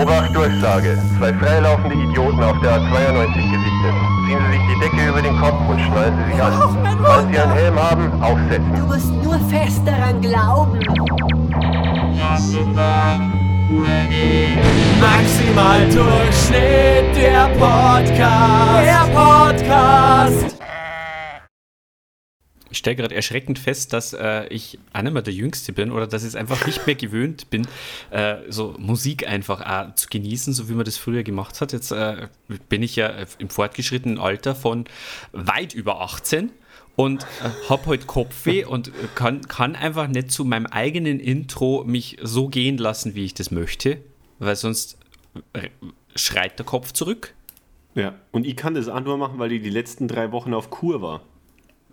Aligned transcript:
Obacht, 0.00 0.34
Durchsage. 0.34 0.98
Zwei 1.18 1.34
freilaufende 1.34 1.94
Idioten 1.94 2.42
auf 2.42 2.58
der 2.60 2.80
A92 2.80 3.34
gesichtet. 3.34 3.94
Ziehen 4.26 4.38
Sie 4.46 4.56
sich 4.56 4.66
die 4.72 4.80
Decke 4.80 5.08
über 5.08 5.20
den 5.20 5.36
Kopf 5.38 5.68
und 5.68 5.80
schnallen 5.80 6.14
Sie 6.16 6.32
sich 6.32 6.42
an. 6.42 6.52
Falls 7.02 7.28
Sie 7.30 7.38
einen 7.38 7.52
Helm 7.52 7.78
haben, 7.78 8.22
aufsetzen. 8.22 8.74
Du 8.76 8.86
musst 8.86 9.10
nur 9.22 9.38
fest 9.50 9.82
daran 9.84 10.20
glauben. 10.20 10.78
Maximal 15.00 15.80
Durchschnitt, 15.90 17.16
der 17.16 17.48
Podcast. 17.58 18.84
Der 18.84 19.06
Podcast. 19.14 20.59
Ich 22.70 22.78
stelle 22.78 22.96
gerade 22.96 23.14
erschreckend 23.14 23.58
fest, 23.58 23.92
dass 23.92 24.12
äh, 24.12 24.46
ich 24.48 24.78
auch 24.92 25.02
nicht 25.02 25.12
mehr 25.12 25.22
der 25.22 25.34
Jüngste 25.34 25.72
bin 25.72 25.90
oder 25.90 26.06
dass 26.06 26.22
ich 26.22 26.28
es 26.28 26.36
einfach 26.36 26.66
nicht 26.66 26.86
mehr 26.86 26.94
gewöhnt 26.96 27.50
bin, 27.50 27.66
äh, 28.10 28.36
so 28.48 28.74
Musik 28.78 29.26
einfach 29.26 29.60
auch 29.60 29.94
zu 29.94 30.08
genießen, 30.08 30.52
so 30.52 30.68
wie 30.68 30.74
man 30.74 30.84
das 30.84 30.96
früher 30.96 31.22
gemacht 31.22 31.60
hat. 31.60 31.72
Jetzt 31.72 31.90
äh, 31.90 32.28
bin 32.68 32.82
ich 32.82 32.96
ja 32.96 33.12
im 33.38 33.48
fortgeschrittenen 33.48 34.18
Alter 34.18 34.54
von 34.54 34.84
weit 35.32 35.74
über 35.74 36.00
18 36.00 36.50
und 36.96 37.22
äh, 37.22 37.68
habe 37.68 37.86
heute 37.86 38.06
Kopfweh 38.06 38.64
und 38.66 38.92
kann, 39.14 39.42
kann 39.42 39.74
einfach 39.74 40.06
nicht 40.06 40.30
zu 40.30 40.44
meinem 40.44 40.66
eigenen 40.66 41.18
Intro 41.18 41.84
mich 41.84 42.18
so 42.22 42.48
gehen 42.48 42.78
lassen, 42.78 43.14
wie 43.14 43.24
ich 43.24 43.34
das 43.34 43.50
möchte, 43.50 43.98
weil 44.38 44.56
sonst 44.56 44.98
äh, 45.52 45.70
schreit 46.14 46.58
der 46.58 46.66
Kopf 46.66 46.92
zurück. 46.92 47.34
Ja, 47.94 48.14
und 48.30 48.46
ich 48.46 48.56
kann 48.56 48.74
das 48.74 48.88
auch 48.88 49.00
nur 49.00 49.16
machen, 49.16 49.38
weil 49.38 49.48
die 49.48 49.60
die 49.60 49.70
letzten 49.70 50.06
drei 50.06 50.30
Wochen 50.32 50.54
auf 50.54 50.70
Kur 50.70 51.02
war. 51.02 51.22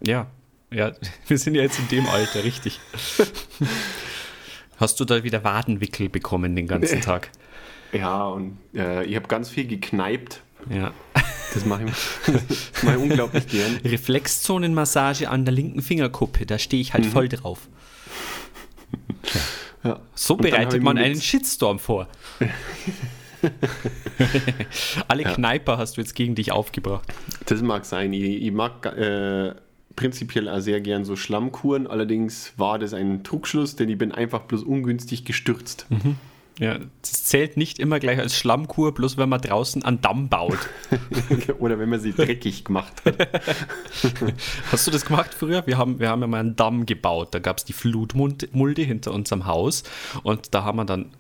Ja, 0.02 0.27
ja, 0.71 0.91
wir 1.27 1.38
sind 1.38 1.55
ja 1.55 1.62
jetzt 1.63 1.79
in 1.79 1.87
dem 1.90 2.07
Alter, 2.07 2.43
richtig. 2.43 2.79
Hast 4.77 4.99
du 4.99 5.05
da 5.05 5.23
wieder 5.23 5.43
Wadenwickel 5.43 6.10
bekommen 6.10 6.55
den 6.55 6.68
ganzen 6.68 7.01
Tag? 7.01 7.29
Ja, 7.93 8.26
und 8.26 8.57
äh, 8.76 9.05
ich 9.05 9.15
habe 9.15 9.29
ganz 9.29 9.48
viel 9.49 9.65
gekneipt. 9.65 10.41
Ja. 10.70 10.93
Das 11.54 11.63
mache 11.65 11.85
ich, 11.85 11.93
das 12.34 12.84
mach 12.84 12.91
ich 12.95 12.99
unglaublich 12.99 13.48
gern. 13.48 13.77
Reflexzonenmassage 13.85 15.29
an 15.29 15.45
der 15.45 15.54
linken 15.54 15.82
Fingerkuppe, 15.82 16.45
da 16.45 16.60
stehe 16.60 16.82
ich 16.82 16.91
halt 16.93 17.05
Mhm. 17.05 17.12
voll 17.12 17.29
drauf. 17.29 17.70
Ja. 19.85 20.01
So 20.15 20.34
Und 20.34 20.41
bereitet 20.41 20.84
man 20.84 20.98
einen 20.98 21.20
Shitstorm 21.21 21.79
vor. 21.79 22.10
Alle 25.07 25.23
Ja. 25.23 25.34
Kneiper 25.34 25.77
hast 25.77 25.95
du 25.95 26.01
jetzt 26.01 26.13
gegen 26.13 26.35
dich 26.35 26.51
aufgebracht. 26.51 27.07
Das 27.45 27.62
mag 27.62 27.85
sein. 27.85 28.12
Ich, 28.12 28.21
ich 28.43 28.51
mag 28.51 28.85
äh, 28.85 29.54
prinzipiell 29.98 30.48
auch 30.48 30.62
sehr 30.62 30.79
gern 30.79 31.03
so 31.03 31.17
Schlammkuren. 31.17 31.87
Allerdings 31.87 32.53
war 32.55 32.79
das 32.79 32.93
ein 32.93 33.26
Trugschluss, 33.26 33.76
denn 33.76 33.90
ich 33.90 33.98
bin 33.98 34.13
einfach 34.13 34.43
bloß 34.43 34.63
ungünstig 34.63 35.26
gestürzt. 35.26 35.85
Ja, 36.59 36.79
das 37.01 37.23
zählt 37.26 37.55
nicht 37.57 37.77
immer 37.77 37.99
gleich 37.99 38.17
als 38.17 38.35
Schlammkur, 38.35 38.93
bloß 38.93 39.17
wenn 39.17 39.29
man 39.29 39.41
draußen 39.41 39.84
einen 39.84 40.01
Damm 40.01 40.29
baut. 40.29 40.57
Oder 41.59 41.77
wenn 41.77 41.89
man 41.89 41.99
sie 41.99 42.13
dreckig 42.13 42.63
gemacht 42.63 42.93
hat. 43.05 43.27
Hast 44.71 44.87
du 44.87 44.91
das 44.91 45.05
gemacht 45.05 45.35
früher? 45.35 45.67
Wir 45.67 45.77
haben, 45.77 45.99
wir 45.99 46.09
haben 46.09 46.21
ja 46.21 46.27
mal 46.27 46.39
einen 46.39 46.55
Damm 46.55 46.85
gebaut. 46.85 47.29
Da 47.32 47.39
gab 47.39 47.57
es 47.57 47.65
die 47.65 47.73
Flutmulde 47.73 48.82
hinter 48.82 49.13
unserem 49.13 49.45
Haus 49.45 49.84
und 50.23 50.55
da 50.55 50.63
haben 50.63 50.77
wir 50.77 50.85
dann 50.85 51.11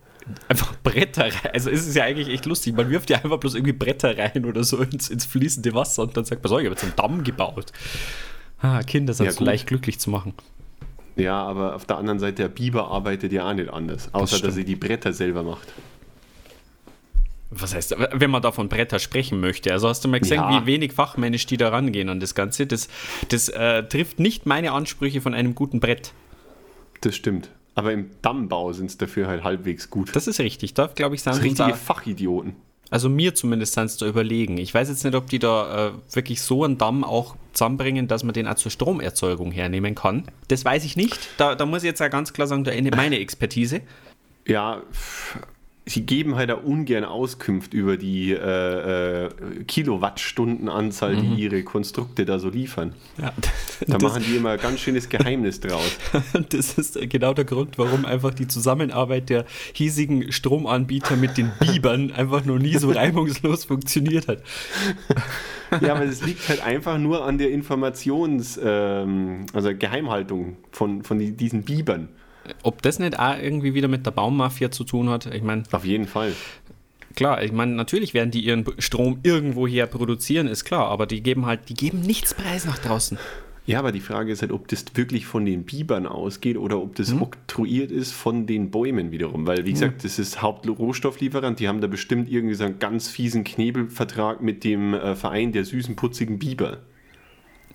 einfach 0.47 0.73
Bretter 0.83 1.25
rein. 1.25 1.51
Also 1.53 1.69
ist 1.69 1.87
es 1.87 1.93
ja 1.93 2.03
eigentlich 2.03 2.29
echt 2.29 2.45
lustig. 2.47 2.75
Man 2.75 2.89
wirft 2.89 3.09
ja 3.09 3.17
einfach 3.17 3.37
bloß 3.37 3.55
irgendwie 3.55 3.73
Bretter 3.73 4.17
rein 4.17 4.45
oder 4.45 4.63
so 4.63 4.77
ins, 4.77 5.09
ins 5.09 5.25
fließende 5.25 5.73
Wasser 5.75 6.03
und 6.03 6.17
dann 6.17 6.25
sagt 6.25 6.43
man 6.43 6.49
so, 6.49 6.57
ich 6.57 6.65
habe 6.65 6.73
jetzt 6.73 6.83
einen 6.83 6.95
Damm 6.95 7.23
gebaut. 7.23 7.71
Ah, 8.59 8.81
Kinder 8.83 9.13
sind 9.13 9.27
Ja, 9.27 9.31
so 9.31 9.43
leicht 9.43 9.67
glücklich 9.67 9.99
zu 9.99 10.09
machen. 10.09 10.33
Ja, 11.15 11.41
aber 11.43 11.75
auf 11.75 11.85
der 11.85 11.97
anderen 11.97 12.19
Seite, 12.19 12.43
der 12.43 12.47
Biber 12.49 12.89
arbeitet 12.91 13.31
ja 13.31 13.49
auch 13.49 13.53
nicht 13.53 13.69
anders. 13.71 14.13
Außer, 14.13 14.39
dass 14.39 14.53
stimmt. 14.53 14.57
er 14.57 14.63
die 14.63 14.75
Bretter 14.75 15.13
selber 15.13 15.43
macht. 15.43 15.67
Was 17.49 17.73
heißt, 17.73 17.95
wenn 18.13 18.29
man 18.29 18.41
da 18.41 18.51
von 18.51 18.67
Bretter 18.67 18.99
sprechen 18.99 19.39
möchte? 19.39 19.71
Also 19.71 19.87
hast 19.87 20.03
du 20.03 20.09
mal 20.09 20.19
gesehen, 20.19 20.35
Ja. 20.41 20.61
wie 20.61 20.65
wenig 20.65 20.91
fachmännisch 20.91 21.45
die 21.45 21.55
da 21.57 21.69
rangehen 21.69 22.09
an 22.09 22.19
das 22.19 22.35
Ganze? 22.35 22.67
Das, 22.67 22.89
das 23.29 23.47
äh, 23.49 23.83
trifft 23.83 24.19
nicht 24.19 24.45
meine 24.45 24.73
Ansprüche 24.73 25.21
von 25.21 25.33
einem 25.33 25.55
guten 25.55 25.79
Brett. 25.79 26.11
Das 27.01 27.15
stimmt. 27.15 27.49
Aber 27.73 27.93
im 27.93 28.09
Dammbau 28.21 28.73
sind 28.73 28.87
es 28.87 28.97
dafür 28.97 29.27
halt 29.27 29.43
halbwegs 29.43 29.89
gut. 29.89 30.13
Das 30.15 30.27
ist 30.27 30.39
richtig. 30.39 30.73
Da 30.73 30.87
glaube 30.87 31.15
ich, 31.15 31.23
Das 31.23 31.35
sind 31.35 31.43
sind 31.43 31.49
uns 31.51 31.57
da- 31.59 31.65
richtige 31.67 31.85
Fachidioten. 31.85 32.55
Also 32.89 33.07
mir 33.09 33.33
zumindest 33.33 33.73
sind 33.73 33.85
es 33.85 33.97
da 33.97 34.07
überlegen. 34.07 34.57
Ich 34.57 34.73
weiß 34.73 34.89
jetzt 34.89 35.03
nicht, 35.05 35.15
ob 35.15 35.29
die 35.29 35.39
da 35.39 35.87
äh, 35.87 35.91
wirklich 36.13 36.41
so 36.41 36.63
einen 36.63 36.77
Damm 36.77 37.03
auch 37.03 37.35
zusammenbringen, 37.57 38.07
dass 38.07 38.23
man 38.23 38.33
den 38.33 38.47
auch 38.47 38.55
zur 38.55 38.71
Stromerzeugung 38.71 39.51
hernehmen 39.51 39.95
kann. 39.95 40.23
Das 40.47 40.63
weiß 40.63 40.85
ich 40.85 40.95
nicht. 40.95 41.29
Da, 41.37 41.55
da 41.55 41.65
muss 41.65 41.83
ich 41.83 41.87
jetzt 41.87 42.01
auch 42.01 42.09
ganz 42.09 42.31
klar 42.31 42.47
sagen, 42.47 42.63
da 42.63 42.71
endet 42.71 42.95
meine 42.95 43.19
Expertise. 43.19 43.81
Ja, 44.45 44.81
sie 45.87 46.05
geben 46.05 46.35
halt 46.35 46.51
auch 46.51 46.63
ungern 46.63 47.03
Auskunft 47.03 47.73
über 47.73 47.97
die 47.97 48.31
äh, 48.31 49.25
äh, 49.25 49.29
Kilowattstundenanzahl, 49.67 51.15
die 51.15 51.41
ihre 51.41 51.63
Konstrukte 51.63 52.25
da 52.25 52.39
so 52.39 52.49
liefern. 52.49 52.93
Ja, 53.17 53.33
Da 53.87 53.97
das, 53.97 54.01
machen 54.01 54.23
die 54.27 54.35
immer 54.35 54.51
ein 54.51 54.59
ganz 54.59 54.81
schönes 54.81 55.09
Geheimnis 55.09 55.59
draus. 55.59 55.97
das 56.49 56.77
ist 56.77 56.99
genau 57.09 57.33
der 57.33 57.45
Grund, 57.45 57.77
warum 57.77 58.05
einfach 58.05 58.33
die 58.33 58.47
Zusammenarbeit 58.47 59.29
der 59.29 59.45
hiesigen 59.73 60.31
Stromanbieter 60.31 61.15
mit 61.15 61.37
den 61.37 61.51
Bibern 61.59 62.11
einfach 62.11 62.45
noch 62.45 62.59
nie 62.59 62.77
so 62.77 62.91
reibungslos 62.91 63.65
funktioniert 63.65 64.27
hat. 64.27 64.43
Ja, 65.81 65.95
aber 65.95 66.05
es 66.05 66.25
liegt 66.25 66.47
halt 66.47 66.63
einfach 66.63 66.97
nur 66.97 67.25
an 67.25 67.37
der 67.37 67.51
Informations-, 67.51 68.57
ähm, 68.63 69.47
also 69.51 69.75
Geheimhaltung 69.75 70.55
von, 70.71 71.03
von 71.03 71.19
die, 71.19 71.33
diesen 71.33 71.63
Bibern. 71.63 72.07
Ob 72.63 72.81
das 72.81 72.99
nicht 72.99 73.19
auch 73.19 73.37
irgendwie 73.37 73.73
wieder 73.73 73.87
mit 73.87 74.05
der 74.05 74.11
Baummafia 74.11 74.71
zu 74.71 74.83
tun 74.83 75.09
hat, 75.09 75.25
ich 75.27 75.43
meine, 75.43 75.63
Auf 75.71 75.85
jeden 75.85 76.07
Fall. 76.07 76.33
Klar, 77.15 77.43
ich 77.43 77.51
meine, 77.51 77.73
natürlich 77.73 78.13
werden 78.13 78.29
die 78.29 78.41
ihren 78.41 78.65
Strom 78.77 79.19
irgendwoher 79.23 79.87
produzieren, 79.87 80.47
ist 80.47 80.65
klar, 80.65 80.89
aber 80.89 81.07
die 81.07 81.23
geben 81.23 81.45
halt, 81.45 81.69
die 81.69 81.73
geben 81.73 82.01
nichts 82.01 82.33
preis 82.33 82.65
nach 82.65 82.77
draußen. 82.77 83.17
Ja, 83.67 83.79
aber 83.79 83.91
die 83.91 83.99
Frage 83.99 84.31
ist 84.31 84.41
halt, 84.41 84.53
ob 84.53 84.69
das 84.69 84.85
wirklich 84.93 85.25
von 85.25 85.45
den 85.45 85.63
Bibern 85.63 86.07
ausgeht 86.07 86.55
oder 86.57 86.81
ob 86.81 86.95
das 86.95 87.11
oktroyiert 87.19 87.91
ist 87.91 88.13
von 88.13 88.47
den 88.47 88.71
Bäumen 88.71 89.11
wiederum. 89.11 89.45
Weil, 89.45 89.65
wie 89.65 89.73
gesagt, 89.73 90.05
das 90.05 90.19
ist 90.19 90.41
Hauptrohstofflieferant. 90.41 91.59
Die 91.59 91.67
haben 91.67 91.81
da 91.81 91.87
bestimmt 91.87 92.29
irgendwie 92.31 92.55
so 92.55 92.63
einen 92.63 92.79
ganz 92.79 93.09
fiesen 93.09 93.43
Knebelvertrag 93.43 94.41
mit 94.41 94.63
dem 94.63 94.93
äh, 94.93 95.15
Verein 95.15 95.51
der 95.51 95.65
süßen, 95.65 95.97
putzigen 95.97 96.39
Biber. 96.39 96.77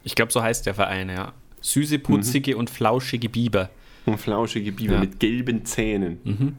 Ich 0.03 0.15
glaube, 0.15 0.33
so 0.33 0.43
heißt 0.43 0.65
der 0.65 0.73
Verein, 0.73 1.11
ja. 1.11 1.35
Süße, 1.61 1.99
putzige 1.99 2.57
und 2.57 2.71
flauschige 2.71 3.29
Biber, 3.29 3.69
Und 4.07 4.19
flauschige 4.19 4.73
Biber 4.73 4.95
Ja. 4.95 5.01
mit 5.01 5.21
gelben 5.21 5.65
Zähnen. 5.65 6.57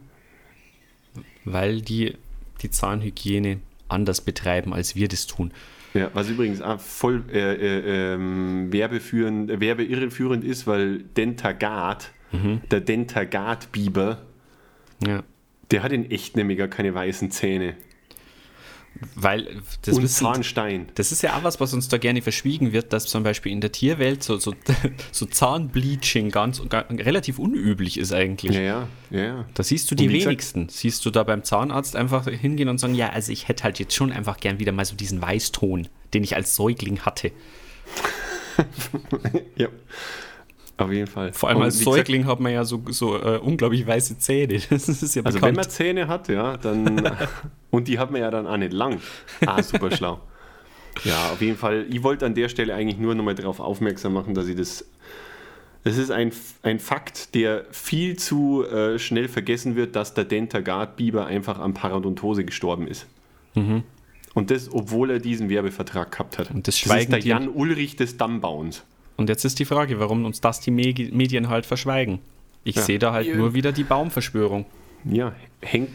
weil 1.46 1.82
die 1.82 2.14
die 2.62 2.70
Zahnhygiene 2.70 3.60
anders 3.90 4.22
betreiben, 4.22 4.74
als 4.74 4.96
wir 4.96 5.08
das 5.10 5.28
tun. 5.28 5.52
Ja, 5.94 6.10
was 6.14 6.30
übrigens 6.30 6.62
auch 6.62 6.80
voll 6.80 7.24
äh, 7.32 7.54
äh, 7.56 8.14
ähm, 8.14 8.72
werbeführend, 8.72 9.52
äh, 9.52 9.60
werbeirreführend 9.60 10.44
ist, 10.44 10.66
weil 10.66 11.00
Dentagat, 11.18 12.12
der 12.72 12.80
Dentagat-Biber, 12.82 14.22
Ja. 15.06 15.22
der 15.70 15.84
hat 15.84 15.92
in 15.92 16.10
echt 16.10 16.36
nämlich 16.36 16.58
gar 16.58 16.68
keine 16.70 16.94
weißen 16.96 17.30
Zähne. 17.30 17.76
Weil 19.16 19.62
das, 19.82 19.96
Und 19.98 20.04
wissen, 20.04 20.24
Zahnstein. 20.26 20.88
das 20.96 21.12
ist 21.12 21.22
ja 21.24 21.36
auch 21.36 21.44
was, 21.44 21.60
was 21.60 21.74
uns 21.74 21.90
da 21.90 21.98
gerne 21.98 22.22
verschwiegen 22.22 22.72
wird, 22.72 22.94
dass 22.94 23.06
zum 23.06 23.24
Beispiel 23.24 23.52
in 23.52 23.60
der 23.60 23.72
Tierwelt 23.72 24.24
so, 24.24 24.38
so, 24.38 24.54
so 25.12 25.26
Zahnbleaching 25.26 26.30
ganz, 26.32 26.62
ga- 26.70 26.86
relativ 26.90 27.38
unüblich 27.40 27.98
ist 27.98 28.14
eigentlich. 28.14 28.56
Ja, 28.56 28.62
ja, 28.62 28.88
ja. 29.12 29.46
Da 29.54 29.64
siehst 29.64 29.90
du 29.92 29.96
die 29.96 30.08
wie 30.10 30.14
gesagt- 30.14 30.28
wenigsten. 30.28 30.70
Siehst 30.70 31.06
du 31.06 31.10
da 31.10 31.24
beim 31.24 31.44
Zahnarzt 31.44 31.96
einfach 31.96 32.28
hingehen 32.30 32.70
und 32.70 32.78
sagen, 32.78 32.96
ja, 32.96 33.10
also 33.10 33.32
ich 33.32 33.48
hätte 33.48 33.64
halt 33.64 33.80
jetzt 33.80 33.94
schon 33.96 34.12
einfach 34.12 34.38
gern 34.38 34.60
wieder 34.60 34.72
mal 34.72 34.86
so 34.86 34.96
diesen 34.96 35.22
Weißton, 35.22 35.88
den 36.14 36.24
ich 36.24 36.36
als 36.36 36.56
Säugling 36.56 37.00
hatte. 37.02 37.32
Ja, 39.56 39.68
auf 40.78 40.92
jeden 40.92 41.08
Fall. 41.08 41.34
Vor 41.34 41.50
allem 41.50 41.60
Und 41.60 41.64
als 41.66 41.76
wie 41.76 41.86
gesagt, 41.86 42.08
Säugling 42.08 42.26
hat 42.26 42.40
man 42.40 42.52
ja 42.52 42.66
so, 42.66 42.82
so 42.90 43.16
äh, 43.18 43.38
unglaublich 43.38 43.86
weiße 43.86 44.18
Zähne. 44.18 44.60
Das 44.70 44.90
ist 44.90 45.16
ja 45.16 45.24
Also 45.24 45.36
wenn 45.38 45.54
bekannt. 45.54 45.58
man 45.58 45.70
Zähne 45.70 46.08
hat, 46.08 46.28
ja, 46.30 46.58
dann 46.58 47.12
und 47.70 47.88
die 47.88 48.00
hat 48.00 48.12
man 48.12 48.22
ja 48.22 48.32
dann 48.32 48.48
auch 48.48 48.58
nicht 48.58 48.74
lang. 48.74 49.00
Ah, 49.46 49.62
super 49.62 49.92
schlau. 49.96 50.20
Ja, 51.04 51.32
auf 51.32 51.42
jeden 51.42 51.58
Fall. 51.58 51.86
Ich 51.90 52.04
wollte 52.04 52.26
an 52.26 52.36
der 52.36 52.50
Stelle 52.50 52.74
eigentlich 52.74 52.98
nur 53.00 53.16
nochmal 53.16 53.36
darauf 53.36 53.60
aufmerksam 53.60 54.14
machen, 54.14 54.34
dass 54.34 54.48
ich 54.48 54.56
das. 54.56 54.86
Es 55.86 55.98
ist 55.98 56.12
ein, 56.12 56.32
ein 56.62 56.80
Fakt, 56.80 57.36
der 57.36 57.66
viel 57.72 58.16
zu 58.16 58.64
äh, 58.64 58.98
schnell 59.00 59.28
vergessen 59.28 59.76
wird, 59.76 59.98
dass 59.98 60.14
der 60.14 60.24
Dentagard-Biber 60.24 61.26
einfach 61.26 61.60
an 61.60 61.74
Parodontose 61.74 62.46
gestorben 62.46 62.88
ist. 62.88 63.06
Und 64.34 64.50
das, 64.50 64.72
obwohl 64.74 65.12
er 65.12 65.20
diesen 65.20 65.50
Werbevertrag 65.50 66.12
gehabt 66.12 66.38
hat. 66.40 66.50
Mhm. 66.50 66.56
Und 66.58 66.68
das 66.68 66.76
ist 66.76 66.80
schweigen 66.82 67.12
der 67.12 67.20
Jan 67.20 67.50
Ulrich 67.50 67.98
des 67.98 68.18
Dammbauens. 68.18 68.84
Und 69.18 69.30
jetzt 69.30 69.46
ist 69.46 69.60
die 69.60 69.66
Frage, 69.66 70.00
warum 70.00 70.26
uns 70.26 70.42
das 70.42 70.60
die 70.60 70.72
Me- 70.72 70.94
Medien 71.12 71.50
halt 71.50 71.66
verschweigen. 71.66 72.20
Ich 72.64 72.76
Ja. 72.78 72.82
sehe 72.82 73.00
da 73.00 73.14
halt 73.14 73.28
Ja. 73.28 73.36
nur 73.36 73.54
wieder 73.54 73.72
die 73.72 73.84
Baumverschwörung. 73.84 74.66
Ja, 75.06 75.34
hängt 75.62 75.92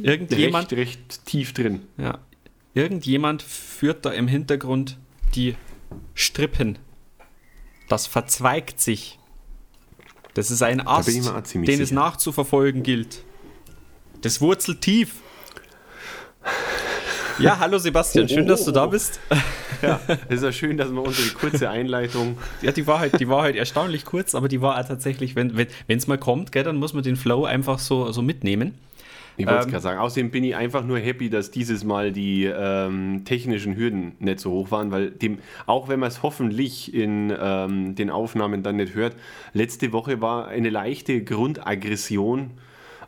Irgendjemand, 0.00 0.72
recht, 0.72 0.98
recht 0.98 1.26
tief 1.26 1.52
drin. 1.52 1.82
ja, 1.98 2.18
irgendjemand 2.74 3.42
führt 3.42 4.04
da 4.06 4.10
im 4.12 4.28
Hintergrund 4.28 4.96
die 5.34 5.56
Strippen. 6.14 6.78
Das 7.88 8.06
verzweigt 8.06 8.80
sich. 8.80 9.18
Das 10.34 10.50
ist 10.50 10.62
ein 10.62 10.84
Ast, 10.86 11.08
den 11.08 11.18
es 11.68 11.88
sicher. 11.88 11.94
nachzuverfolgen 11.94 12.82
gilt. 12.82 13.22
Das 14.22 14.40
wurzelt 14.40 14.80
tief. 14.80 15.16
Ja, 17.38 17.58
hallo 17.58 17.78
Sebastian, 17.78 18.28
schön, 18.28 18.46
dass 18.46 18.64
du 18.64 18.70
da 18.70 18.86
bist. 18.86 19.20
Ja, 19.82 20.00
es 20.28 20.36
ist 20.36 20.42
ja 20.44 20.52
schön, 20.52 20.76
dass 20.76 20.90
wir 20.90 21.02
unsere 21.02 21.28
kurze 21.30 21.68
Einleitung. 21.68 22.38
Ja, 22.62 22.72
die 22.72 22.86
war 22.86 23.00
halt, 23.00 23.18
die 23.18 23.28
war 23.28 23.42
halt 23.42 23.56
erstaunlich 23.56 24.04
kurz, 24.04 24.34
aber 24.34 24.48
die 24.48 24.62
war 24.62 24.82
tatsächlich, 24.86 25.36
wenn 25.36 25.56
es 25.58 25.68
wenn, 25.86 26.00
mal 26.06 26.18
kommt, 26.18 26.52
gell, 26.52 26.62
dann 26.62 26.76
muss 26.76 26.94
man 26.94 27.02
den 27.02 27.16
Flow 27.16 27.44
einfach 27.44 27.78
so, 27.78 28.12
so 28.12 28.22
mitnehmen. 28.22 28.74
Ich 29.36 29.46
wollte 29.46 29.60
es 29.60 29.66
ähm, 29.66 29.72
gerade 29.72 29.82
sagen. 29.82 29.98
Außerdem 29.98 30.30
bin 30.30 30.44
ich 30.44 30.54
einfach 30.54 30.84
nur 30.84 30.98
happy, 30.98 31.28
dass 31.28 31.50
dieses 31.50 31.82
Mal 31.82 32.12
die 32.12 32.44
ähm, 32.44 33.22
technischen 33.24 33.76
Hürden 33.76 34.12
nicht 34.20 34.38
so 34.38 34.52
hoch 34.52 34.70
waren, 34.70 34.92
weil 34.92 35.10
dem, 35.10 35.38
auch 35.66 35.88
wenn 35.88 35.98
man 35.98 36.08
es 36.08 36.22
hoffentlich 36.22 36.94
in 36.94 37.34
ähm, 37.36 37.96
den 37.96 38.10
Aufnahmen 38.10 38.62
dann 38.62 38.76
nicht 38.76 38.94
hört, 38.94 39.16
letzte 39.52 39.92
Woche 39.92 40.20
war 40.20 40.46
eine 40.48 40.70
leichte 40.70 41.24
Grundaggression 41.24 42.52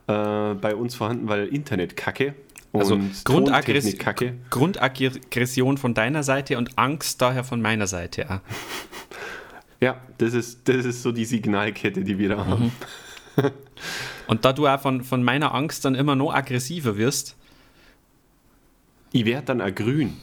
äh, 0.08 0.54
bei 0.54 0.74
uns 0.74 0.96
vorhanden, 0.96 1.28
weil 1.28 1.46
Internet 1.46 1.96
kacke. 1.96 2.34
Also 2.78 2.98
Grundaggress 3.24 3.96
Grundaggression 4.50 5.78
von 5.78 5.94
deiner 5.94 6.22
Seite 6.22 6.58
und 6.58 6.78
Angst 6.78 7.20
daher 7.22 7.44
von 7.44 7.60
meiner 7.60 7.86
Seite. 7.86 8.22
Ja, 8.28 8.40
ja 9.80 10.00
das, 10.18 10.34
ist, 10.34 10.68
das 10.68 10.84
ist 10.84 11.02
so 11.02 11.12
die 11.12 11.24
Signalkette, 11.24 12.04
die 12.04 12.18
wir 12.18 12.30
da 12.30 12.44
mhm. 12.44 12.48
haben. 12.48 12.72
Und 14.26 14.44
da 14.44 14.52
du 14.52 14.66
auch 14.66 14.80
von, 14.80 15.04
von 15.04 15.22
meiner 15.22 15.54
Angst 15.54 15.84
dann 15.84 15.94
immer 15.94 16.16
noch 16.16 16.34
aggressiver 16.34 16.96
wirst. 16.96 17.36
Ich 19.12 19.24
werde 19.24 19.46
dann 19.46 19.60
auch 19.60 19.74
grün. 19.74 20.16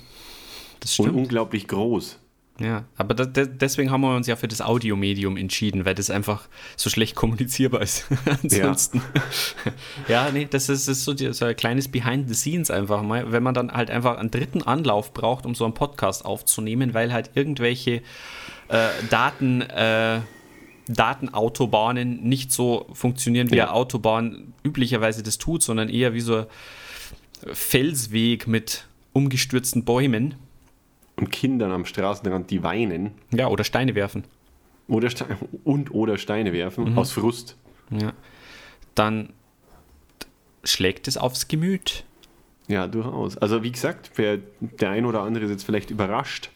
Das 0.79 0.95
stimmt. 0.95 1.09
Und 1.09 1.15
unglaublich 1.15 1.67
groß. 1.67 2.19
Ja, 2.59 2.85
aber 2.97 3.15
da, 3.15 3.25
da, 3.25 3.45
deswegen 3.45 3.89
haben 3.89 4.01
wir 4.01 4.15
uns 4.15 4.27
ja 4.27 4.35
für 4.35 4.47
das 4.47 4.61
Audiomedium 4.61 5.38
entschieden, 5.38 5.85
weil 5.85 5.95
das 5.95 6.11
einfach 6.11 6.47
so 6.77 6.91
schlecht 6.91 7.15
kommunizierbar 7.15 7.81
ist. 7.81 8.05
Ansonsten. 8.44 9.01
Ja. 10.07 10.25
ja, 10.25 10.31
nee, 10.31 10.47
das 10.50 10.69
ist, 10.69 10.88
ist 10.88 11.03
so, 11.03 11.15
die, 11.15 11.33
so, 11.33 11.45
ein 11.45 11.55
kleines 11.55 11.88
Behind 11.88 12.29
the 12.29 12.35
Scenes 12.35 12.69
einfach 12.69 13.01
mal, 13.01 13.31
wenn 13.31 13.41
man 13.41 13.55
dann 13.55 13.71
halt 13.71 13.89
einfach 13.89 14.17
einen 14.17 14.29
dritten 14.29 14.61
Anlauf 14.61 15.13
braucht, 15.13 15.47
um 15.47 15.55
so 15.55 15.65
einen 15.65 15.73
Podcast 15.73 16.25
aufzunehmen, 16.25 16.94
weil 16.94 17.11
halt 17.11 17.31
irgendwelche 17.33 18.01
äh, 18.69 18.89
Daten. 19.09 19.61
Äh, 19.61 20.21
Datenautobahnen 20.85 22.23
nicht 22.23 22.51
so 22.51 22.88
funktionieren, 22.91 23.51
wie 23.51 23.56
ja. 23.56 23.67
eine 23.67 23.73
Autobahn 23.73 24.53
üblicherweise 24.63 25.23
das 25.23 25.38
tut, 25.38 25.63
sondern 25.63 25.88
eher 25.88 26.13
wie 26.13 26.19
so 26.19 26.39
ein 26.39 26.45
Felsweg 27.53 28.47
mit 28.47 28.85
umgestürzten 29.13 29.85
Bäumen. 29.85 30.35
Und 31.15 31.31
Kindern 31.31 31.71
am 31.71 31.86
Straßenrand, 31.86 32.50
die 32.50 32.63
weinen. 32.63 33.12
Ja, 33.31 33.48
oder 33.48 33.63
Steine 33.63 33.95
werfen. 33.95 34.24
Oder 34.88 35.10
Ste 35.10 35.25
und 35.63 35.94
oder 35.94 36.18
Steine 36.18 36.54
werfen, 36.54 36.92
mhm. 36.92 36.98
aus 36.98 37.12
Frust. 37.12 37.56
Ja. 37.92 38.13
Dann 38.95 39.33
schlägt 40.63 41.07
es 41.07 41.18
aufs 41.18 41.48
Gemüt. 41.48 42.04
Ja, 42.68 42.88
durchaus. 42.88 43.38
Also 43.38 43.63
wie 43.63 43.71
gesagt, 43.71 44.12
wer, 44.15 44.39
der 44.60 44.89
ein 44.89 45.06
oder 45.06 45.21
andere 45.21 45.45
ist 45.45 45.51
jetzt 45.51 45.63
vielleicht 45.63 45.92
überrascht, 45.92 46.50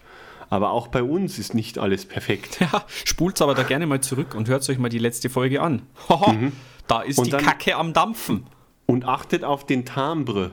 aber 0.49 0.71
auch 0.71 0.87
bei 0.87 1.03
uns 1.03 1.37
ist 1.39 1.53
nicht 1.53 1.77
alles 1.77 2.05
perfekt. 2.05 2.59
Ja, 2.71 2.85
spult 2.87 3.41
aber 3.41 3.53
da 3.53 3.63
gerne 3.63 3.85
mal 3.85 4.01
zurück 4.01 4.33
und 4.33 4.47
hört 4.47 4.67
euch 4.69 4.77
mal 4.77 4.89
die 4.89 4.99
letzte 4.99 5.29
Folge 5.29 5.61
an. 5.61 5.83
Haha, 6.09 6.33
mhm. 6.33 6.51
Da 6.87 7.01
ist 7.01 7.19
und 7.19 7.27
die 7.27 7.31
dann, 7.31 7.43
Kacke 7.43 7.75
am 7.75 7.93
Dampfen. 7.93 8.45
Und 8.85 9.05
achtet 9.05 9.43
auf 9.43 9.65
den 9.65 9.85
Timbre. 9.85 10.51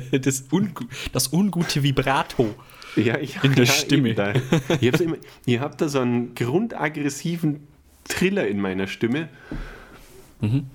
das, 0.20 0.44
un, 0.52 0.72
das 1.12 1.32
ungute 1.32 1.82
Vibrato 1.82 2.54
ja, 2.96 3.18
ich, 3.18 3.42
in 3.42 3.54
der 3.54 3.64
ja, 3.64 3.72
Stimme. 3.72 4.14
Ihr, 4.80 5.00
immer, 5.00 5.16
ihr 5.46 5.60
habt 5.60 5.80
da 5.80 5.88
so 5.88 6.00
einen 6.00 6.34
grundaggressiven 6.34 7.66
Triller 8.04 8.46
in 8.46 8.60
meiner 8.60 8.86
Stimme. 8.86 9.28
Mhm. 10.40 10.66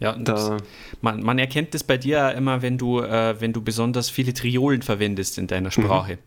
Ja, 0.00 0.16
da, 0.16 0.58
man, 1.00 1.22
man, 1.22 1.38
erkennt 1.38 1.72
das 1.72 1.84
bei 1.84 1.96
dir 1.96 2.32
immer, 2.32 2.62
wenn 2.62 2.78
du, 2.78 3.00
äh, 3.00 3.40
wenn 3.40 3.52
du 3.52 3.62
besonders 3.62 4.10
viele 4.10 4.34
Triolen 4.34 4.82
verwendest 4.82 5.38
in 5.38 5.46
deiner 5.46 5.70
Sprache. 5.70 6.18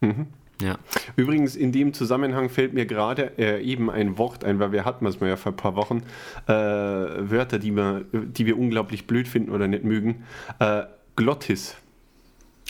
Mhm. 0.00 0.08
Mhm. 0.08 0.26
Ja. 0.62 0.78
Übrigens, 1.16 1.56
in 1.56 1.72
dem 1.72 1.92
Zusammenhang 1.94 2.48
fällt 2.48 2.74
mir 2.74 2.86
gerade 2.86 3.32
äh, 3.38 3.62
eben 3.62 3.90
ein 3.90 4.18
Wort 4.18 4.44
ein, 4.44 4.60
weil 4.60 4.72
wir 4.72 4.84
hatten 4.84 5.04
es 5.06 5.20
mal 5.20 5.28
ja 5.28 5.36
vor 5.36 5.52
ein 5.52 5.56
paar 5.56 5.74
Wochen, 5.74 6.02
äh, 6.46 6.52
Wörter, 6.52 7.58
die 7.58 7.72
wir, 7.72 8.04
die 8.12 8.46
wir 8.46 8.58
unglaublich 8.58 9.06
blöd 9.06 9.26
finden 9.26 9.50
oder 9.50 9.66
nicht 9.66 9.84
mögen. 9.84 10.24
Äh, 10.60 10.82
Glottis. 11.16 11.76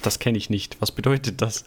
Das 0.03 0.19
kenne 0.19 0.39
ich 0.39 0.51
nicht. 0.51 0.77
Was 0.81 0.93
bedeutet 0.93 1.41
das? 1.41 1.65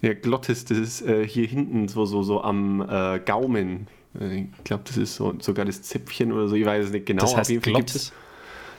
Ja, 0.00 0.14
Glottis, 0.14 0.64
das 0.64 0.78
ist 0.78 1.02
äh, 1.02 1.26
hier 1.26 1.46
hinten 1.46 1.88
so, 1.88 2.04
so, 2.06 2.22
so 2.22 2.42
am 2.42 2.80
äh, 2.88 3.18
Gaumen. 3.20 3.88
Äh, 4.18 4.42
ich 4.42 4.64
glaube, 4.64 4.84
das 4.86 4.96
ist 4.96 5.16
so, 5.16 5.34
sogar 5.40 5.64
das 5.64 5.82
Zäpfchen 5.82 6.32
oder 6.32 6.48
so, 6.48 6.54
ich 6.54 6.64
weiß 6.64 6.86
es 6.86 6.92
nicht 6.92 7.06
genau. 7.06 7.22
Das 7.22 7.36
heißt 7.36 7.62
Glottis? 7.62 8.12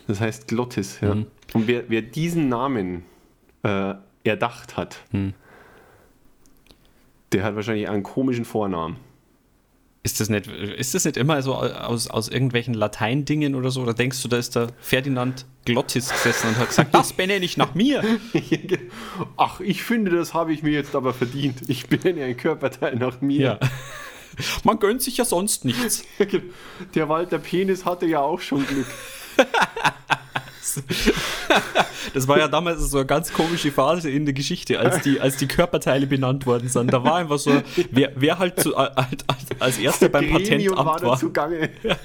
Das 0.08 0.22
heißt 0.22 0.48
Glottis, 0.48 1.02
ja. 1.02 1.16
Mhm. 1.16 1.28
Und 1.54 1.68
wer, 1.68 1.90
wer 1.90 2.02
diesen 2.02 2.50
Namen 2.50 3.04
erdacht 4.24 4.78
hat, 4.78 5.02
mhm 5.12 5.34
der 7.32 7.44
hat 7.44 7.56
wahrscheinlich 7.56 7.88
einen 7.90 8.04
komischen 8.04 8.46
Vornamen. 8.46 8.98
Ist 10.10 10.20
das 10.20 10.30
nicht, 10.30 10.48
ist 10.48 10.96
das 10.96 11.06
nicht 11.06 11.18
immer 11.18 11.40
so 11.44 11.54
aus, 11.54 12.10
aus 12.10 12.30
irgendwelchen 12.30 12.74
Latein-Dingen 12.74 13.54
oder 13.54 13.70
so? 13.70 13.84
Oder 13.84 13.94
denkst 13.94 14.24
du, 14.24 14.28
da 14.28 14.38
ist 14.38 14.56
der 14.56 14.70
Ferdinand 14.80 15.46
Glottis 15.66 16.10
gesessen 16.10 16.48
und 16.48 16.58
hat 16.58 16.70
gesagt, 16.70 16.96
das 16.96 17.14
benenne 17.14 17.46
ich 17.46 17.58
nach 17.58 17.76
mir? 17.76 18.04
Ach, 19.38 19.60
ich 19.60 19.84
finde, 19.84 20.10
das 20.10 20.34
habe 20.34 20.52
ich 20.52 20.64
mir 20.64 20.72
jetzt 20.72 20.96
aber 20.96 21.14
verdient. 21.14 21.62
Ich 21.68 21.86
benenne 21.86 22.24
ein 22.24 22.36
Körperteil 22.36 22.96
nach 22.96 23.22
mir. 23.22 23.40
Ja. 23.40 23.60
Man 24.64 24.80
gönnt 24.80 25.04
sich 25.04 25.18
ja 25.18 25.26
sonst 25.26 25.64
nichts. 25.64 26.04
Der 26.96 27.08
Walter 27.08 27.38
Penis 27.38 27.86
hatte 27.86 28.08
ja 28.08 28.20
auch 28.20 28.40
schon 28.40 28.66
Glück. 28.66 28.88
Das 32.14 32.28
war 32.28 32.40
ja 32.40 32.48
damals 32.48 32.80
so 32.90 32.98
eine 32.98 33.06
ganz 33.06 33.32
komische 33.34 33.72
Phase 33.72 34.10
in 34.10 34.26
der 34.26 34.34
Geschichte, 34.34 34.80
als 34.80 35.02
die, 35.02 35.20
als 35.20 35.38
die 35.38 35.48
Körperteile 35.48 36.08
benannt 36.08 36.46
worden 36.46 36.70
sind. 36.70 36.92
Da 36.92 37.04
war 37.04 37.16
einfach 37.16 37.38
so, 37.38 37.62
wer, 37.92 38.14
wer 38.16 38.40
halt, 38.40 38.60
zu, 38.60 38.76
halt 38.76 39.26
als 39.60 39.78
erster 39.78 40.10
beim 40.10 40.30
Patentamt 40.32 40.78
war. 40.78 41.02
war. 41.02 41.20
Zugange. 41.20 41.70
Ja. 41.84 41.98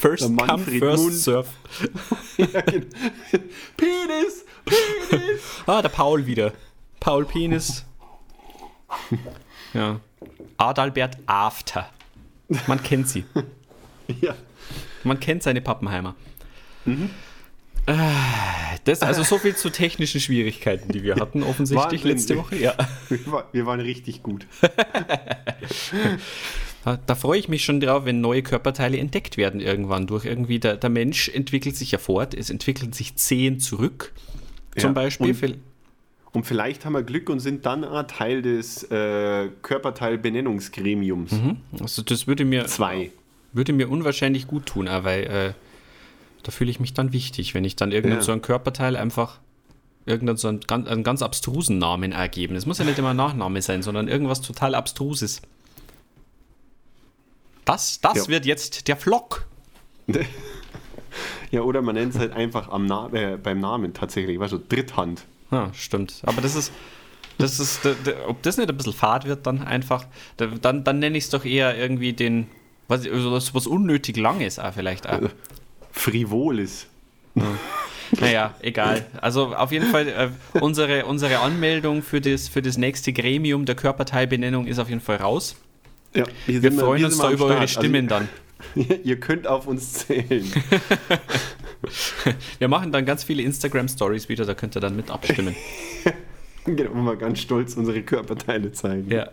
first 0.00 0.24
come, 0.36 0.58
first 0.58 1.02
Mund. 1.02 1.14
serve. 1.14 1.48
Ja, 2.36 2.60
genau. 2.62 2.86
Penis! 3.76 4.44
Penis! 4.64 5.40
Ah, 5.66 5.82
der 5.82 5.88
Paul 5.90 6.26
wieder. 6.26 6.52
Paul 7.00 7.24
Penis. 7.24 7.84
Ja. 9.74 10.00
Adalbert 10.56 11.18
After. 11.26 11.88
Man 12.66 12.82
kennt 12.82 13.08
sie. 13.08 13.24
Ja. 14.20 14.34
Man 15.04 15.20
kennt 15.20 15.42
seine 15.42 15.60
Pappenheimer. 15.60 16.14
Mhm. 16.84 17.10
Äh, 17.86 17.94
das, 18.84 19.02
also 19.02 19.24
so 19.24 19.38
viel 19.38 19.56
zu 19.56 19.70
technischen 19.70 20.20
Schwierigkeiten, 20.20 20.92
die 20.92 21.02
wir 21.02 21.16
hatten, 21.16 21.42
offensichtlich 21.42 22.04
letzte 22.04 22.36
Woche. 22.36 22.56
Ja. 22.56 22.74
Wir 23.52 23.66
waren 23.66 23.80
richtig 23.80 24.22
gut. 24.22 24.46
Da 27.06 27.14
freue 27.14 27.38
ich 27.38 27.48
mich 27.48 27.64
schon 27.64 27.80
drauf, 27.80 28.06
wenn 28.06 28.20
neue 28.20 28.42
Körperteile 28.42 28.98
entdeckt 28.98 29.36
werden 29.36 29.60
irgendwann 29.60 30.08
durch 30.08 30.24
irgendwie. 30.24 30.58
Der, 30.58 30.76
der 30.76 30.90
Mensch 30.90 31.28
entwickelt 31.28 31.76
sich 31.76 31.92
ja 31.92 31.98
fort, 31.98 32.34
es 32.34 32.50
entwickeln 32.50 32.92
sich 32.92 33.14
Zehen 33.14 33.60
zurück, 33.60 34.12
zum 34.76 34.88
ja, 34.88 34.92
Beispiel. 34.92 35.28
Und, 35.30 35.58
und, 36.32 36.44
vielleicht 36.44 36.84
haben 36.84 36.94
wir 36.94 37.04
Glück 37.04 37.30
und 37.30 37.38
sind 37.38 37.66
dann 37.66 37.84
ein 37.84 38.08
Teil 38.08 38.42
des 38.42 38.82
äh, 38.90 39.50
Körperteilbenennungsgremiums. 39.62 41.30
Mhm. 41.30 41.58
Also 41.80 42.02
das 42.02 42.26
würde 42.26 42.44
mir. 42.44 42.66
Zwei 42.66 43.12
würde 43.52 43.72
mir 43.72 43.88
unwahrscheinlich 43.88 44.46
gut 44.46 44.66
tun, 44.66 44.88
weil 44.88 45.22
äh, 45.24 45.52
da 46.42 46.50
fühle 46.50 46.70
ich 46.70 46.80
mich 46.80 46.94
dann 46.94 47.12
wichtig, 47.12 47.54
wenn 47.54 47.64
ich 47.64 47.76
dann 47.76 47.92
irgendein 47.92 48.20
ja. 48.20 48.24
so 48.24 48.32
ein 48.32 48.42
Körperteil 48.42 48.96
einfach 48.96 49.38
irgendeinen 50.04 50.36
so 50.36 50.48
einen, 50.48 50.60
einen, 50.68 51.04
ganz 51.04 51.22
abstrusen 51.22 51.78
Namen 51.78 52.12
ergeben. 52.12 52.56
Es 52.56 52.66
muss 52.66 52.78
ja 52.78 52.84
nicht 52.84 52.98
immer 52.98 53.10
ein 53.10 53.16
Nachname 53.16 53.62
sein, 53.62 53.82
sondern 53.82 54.08
irgendwas 54.08 54.40
total 54.40 54.74
abstruses. 54.74 55.42
Das, 57.64 58.00
das 58.00 58.14
ja. 58.14 58.28
wird 58.28 58.44
jetzt 58.44 58.88
der 58.88 58.96
Flock. 58.96 59.46
ja, 61.52 61.60
oder 61.60 61.82
man 61.82 61.94
nennt 61.94 62.14
es 62.14 62.18
halt 62.18 62.32
einfach 62.32 62.68
am 62.70 62.86
Na 62.86 63.08
äh, 63.12 63.36
beim 63.36 63.60
Namen 63.60 63.94
tatsächlich, 63.94 64.40
weißt 64.40 64.54
du, 64.54 64.58
Dritthand. 64.58 65.24
Ja, 65.52 65.72
stimmt. 65.72 66.22
Aber 66.24 66.40
das 66.40 66.56
ist, 66.56 66.72
das 67.38 67.60
ist, 67.60 67.80
ob 68.26 68.42
das 68.42 68.56
nicht 68.56 68.68
ein 68.68 68.76
bisschen 68.76 68.92
fad 68.92 69.26
wird, 69.26 69.46
dann 69.46 69.62
einfach, 69.62 70.06
dann, 70.36 70.82
dann 70.82 70.98
nenne 70.98 71.16
ich 71.16 71.24
es 71.24 71.30
doch 71.30 71.44
eher 71.44 71.76
irgendwie 71.76 72.12
den, 72.12 72.48
was, 72.92 73.06
was, 73.10 73.54
was 73.54 73.66
unnötig 73.66 74.16
lang 74.16 74.40
ist, 74.40 74.58
auch 74.58 74.72
vielleicht 74.72 75.08
auch. 75.08 75.20
Frivol 75.90 76.58
ist. 76.58 76.86
Ja. 77.34 77.44
Naja, 78.20 78.54
egal. 78.60 79.06
Also 79.20 79.54
auf 79.54 79.72
jeden 79.72 79.86
Fall, 79.86 80.08
äh, 80.08 80.28
unsere, 80.60 81.06
unsere 81.06 81.38
Anmeldung 81.38 82.02
für 82.02 82.20
das, 82.20 82.48
für 82.48 82.60
das 82.60 82.76
nächste 82.76 83.12
Gremium 83.12 83.64
der 83.64 83.74
Körperteilbenennung 83.74 84.66
ist 84.66 84.78
auf 84.78 84.88
jeden 84.88 85.00
Fall 85.00 85.16
raus. 85.16 85.56
Ja, 86.14 86.24
wir, 86.46 86.62
wir 86.62 86.72
freuen 86.72 87.00
wir 87.00 87.06
uns 87.06 87.18
da 87.18 87.30
über 87.30 87.36
Start. 87.36 87.50
eure 87.50 87.60
also 87.60 87.80
Stimmen 87.80 88.12
also, 88.12 88.26
dann. 88.76 88.98
Ihr 89.04 89.18
könnt 89.18 89.46
auf 89.46 89.66
uns 89.66 89.94
zählen. 89.94 90.44
wir 92.58 92.68
machen 92.68 92.92
dann 92.92 93.06
ganz 93.06 93.24
viele 93.24 93.42
Instagram-Stories 93.42 94.28
wieder, 94.28 94.44
da 94.44 94.54
könnt 94.54 94.76
ihr 94.76 94.80
dann 94.80 94.94
mit 94.94 95.10
abstimmen. 95.10 95.56
genau, 96.64 96.90
und 96.90 97.04
mal 97.04 97.16
ganz 97.16 97.40
stolz 97.40 97.76
unsere 97.76 98.02
Körperteile 98.02 98.72
zeigen. 98.72 99.10
Ja. 99.10 99.30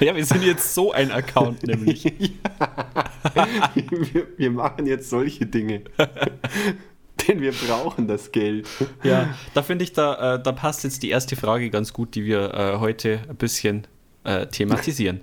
Ja, 0.04 0.16
wir 0.16 0.24
sind 0.24 0.42
jetzt 0.42 0.74
so 0.74 0.92
ein 0.92 1.10
Account 1.10 1.62
nämlich. 1.66 2.04
ja. 3.34 3.48
wir, 3.74 4.26
wir 4.36 4.50
machen 4.50 4.86
jetzt 4.86 5.10
solche 5.10 5.44
Dinge. 5.44 5.82
Denn 7.28 7.42
wir 7.42 7.52
brauchen 7.52 8.08
das 8.08 8.32
Geld. 8.32 8.66
Ja, 9.02 9.34
da 9.52 9.62
finde 9.62 9.84
ich, 9.84 9.92
da, 9.92 10.36
äh, 10.36 10.42
da 10.42 10.52
passt 10.52 10.84
jetzt 10.84 11.02
die 11.02 11.10
erste 11.10 11.36
Frage 11.36 11.68
ganz 11.68 11.92
gut, 11.92 12.14
die 12.14 12.24
wir 12.24 12.54
äh, 12.54 12.78
heute 12.78 13.20
ein 13.28 13.36
bisschen 13.36 13.86
äh, 14.24 14.46
thematisieren. 14.46 15.20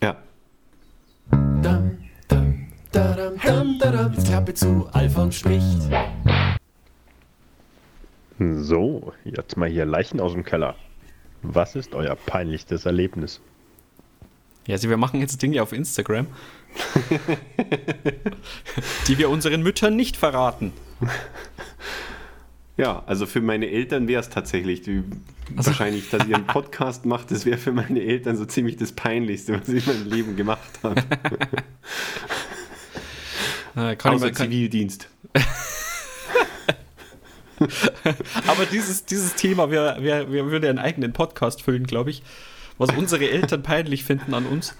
Ja. 0.00 0.16
Dam, 1.30 1.98
dam, 2.28 2.68
dadam, 2.92 3.34
dam, 3.44 3.78
dadam. 3.80 4.12
Jetzt 4.12 4.28
Klappe 4.28 4.54
zu, 4.54 4.88
Alfons 4.92 5.34
spricht. 5.34 5.80
So, 8.38 9.12
jetzt 9.24 9.56
mal 9.56 9.68
hier 9.68 9.84
Leichen 9.84 10.20
aus 10.20 10.32
dem 10.32 10.44
Keller. 10.44 10.76
Was 11.42 11.74
ist 11.74 11.92
euer 11.96 12.14
peinlichstes 12.14 12.86
Erlebnis? 12.86 13.40
Ja, 14.66 14.74
also 14.74 14.88
wir 14.88 14.96
machen 14.96 15.20
jetzt 15.20 15.42
Dinge 15.42 15.62
auf 15.62 15.72
Instagram, 15.72 16.26
die 19.08 19.18
wir 19.18 19.28
unseren 19.28 19.62
Müttern 19.62 19.96
nicht 19.96 20.16
verraten. 20.16 20.72
Ja, 22.76 23.02
also 23.06 23.26
für 23.26 23.40
meine 23.40 23.68
Eltern 23.68 24.08
wäre 24.08 24.20
es 24.20 24.30
tatsächlich, 24.30 24.82
die, 24.82 25.02
wahrscheinlich, 25.50 26.10
dass 26.10 26.26
ihr 26.26 26.36
einen 26.36 26.46
Podcast 26.46 27.04
macht, 27.04 27.30
das 27.30 27.44
wäre 27.44 27.58
für 27.58 27.72
meine 27.72 28.00
Eltern 28.00 28.36
so 28.36 28.44
ziemlich 28.44 28.76
das 28.76 28.92
Peinlichste, 28.92 29.60
was 29.60 29.68
ich 29.68 29.86
in 29.86 29.92
meinem 29.92 30.10
Leben 30.10 30.36
gemacht 30.36 30.80
habe. 30.82 31.02
Äh, 33.74 33.96
kann 33.96 34.12
ich 34.12 34.16
Außer 34.16 34.26
mal, 34.26 34.32
kann, 34.32 34.50
Zivildienst. 34.50 35.08
aber 38.46 38.66
dieses, 38.66 39.06
dieses 39.06 39.34
Thema, 39.34 39.70
wir, 39.70 39.96
wir, 40.00 40.30
wir 40.30 40.50
würden 40.50 40.68
einen 40.68 40.78
eigenen 40.78 41.14
Podcast 41.14 41.62
füllen, 41.62 41.86
glaube 41.86 42.10
ich, 42.10 42.22
was 42.82 42.96
unsere 42.96 43.28
Eltern 43.30 43.62
peinlich 43.62 44.04
finden 44.04 44.34
an 44.34 44.46
uns. 44.46 44.74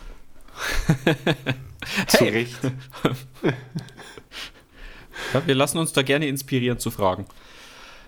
Zu 2.08 2.24
Recht. 2.24 2.56
Ja, 5.32 5.42
wir 5.46 5.54
lassen 5.54 5.78
uns 5.78 5.92
da 5.92 6.02
gerne 6.02 6.26
inspirieren 6.26 6.78
zu 6.78 6.90
Fragen. 6.90 7.26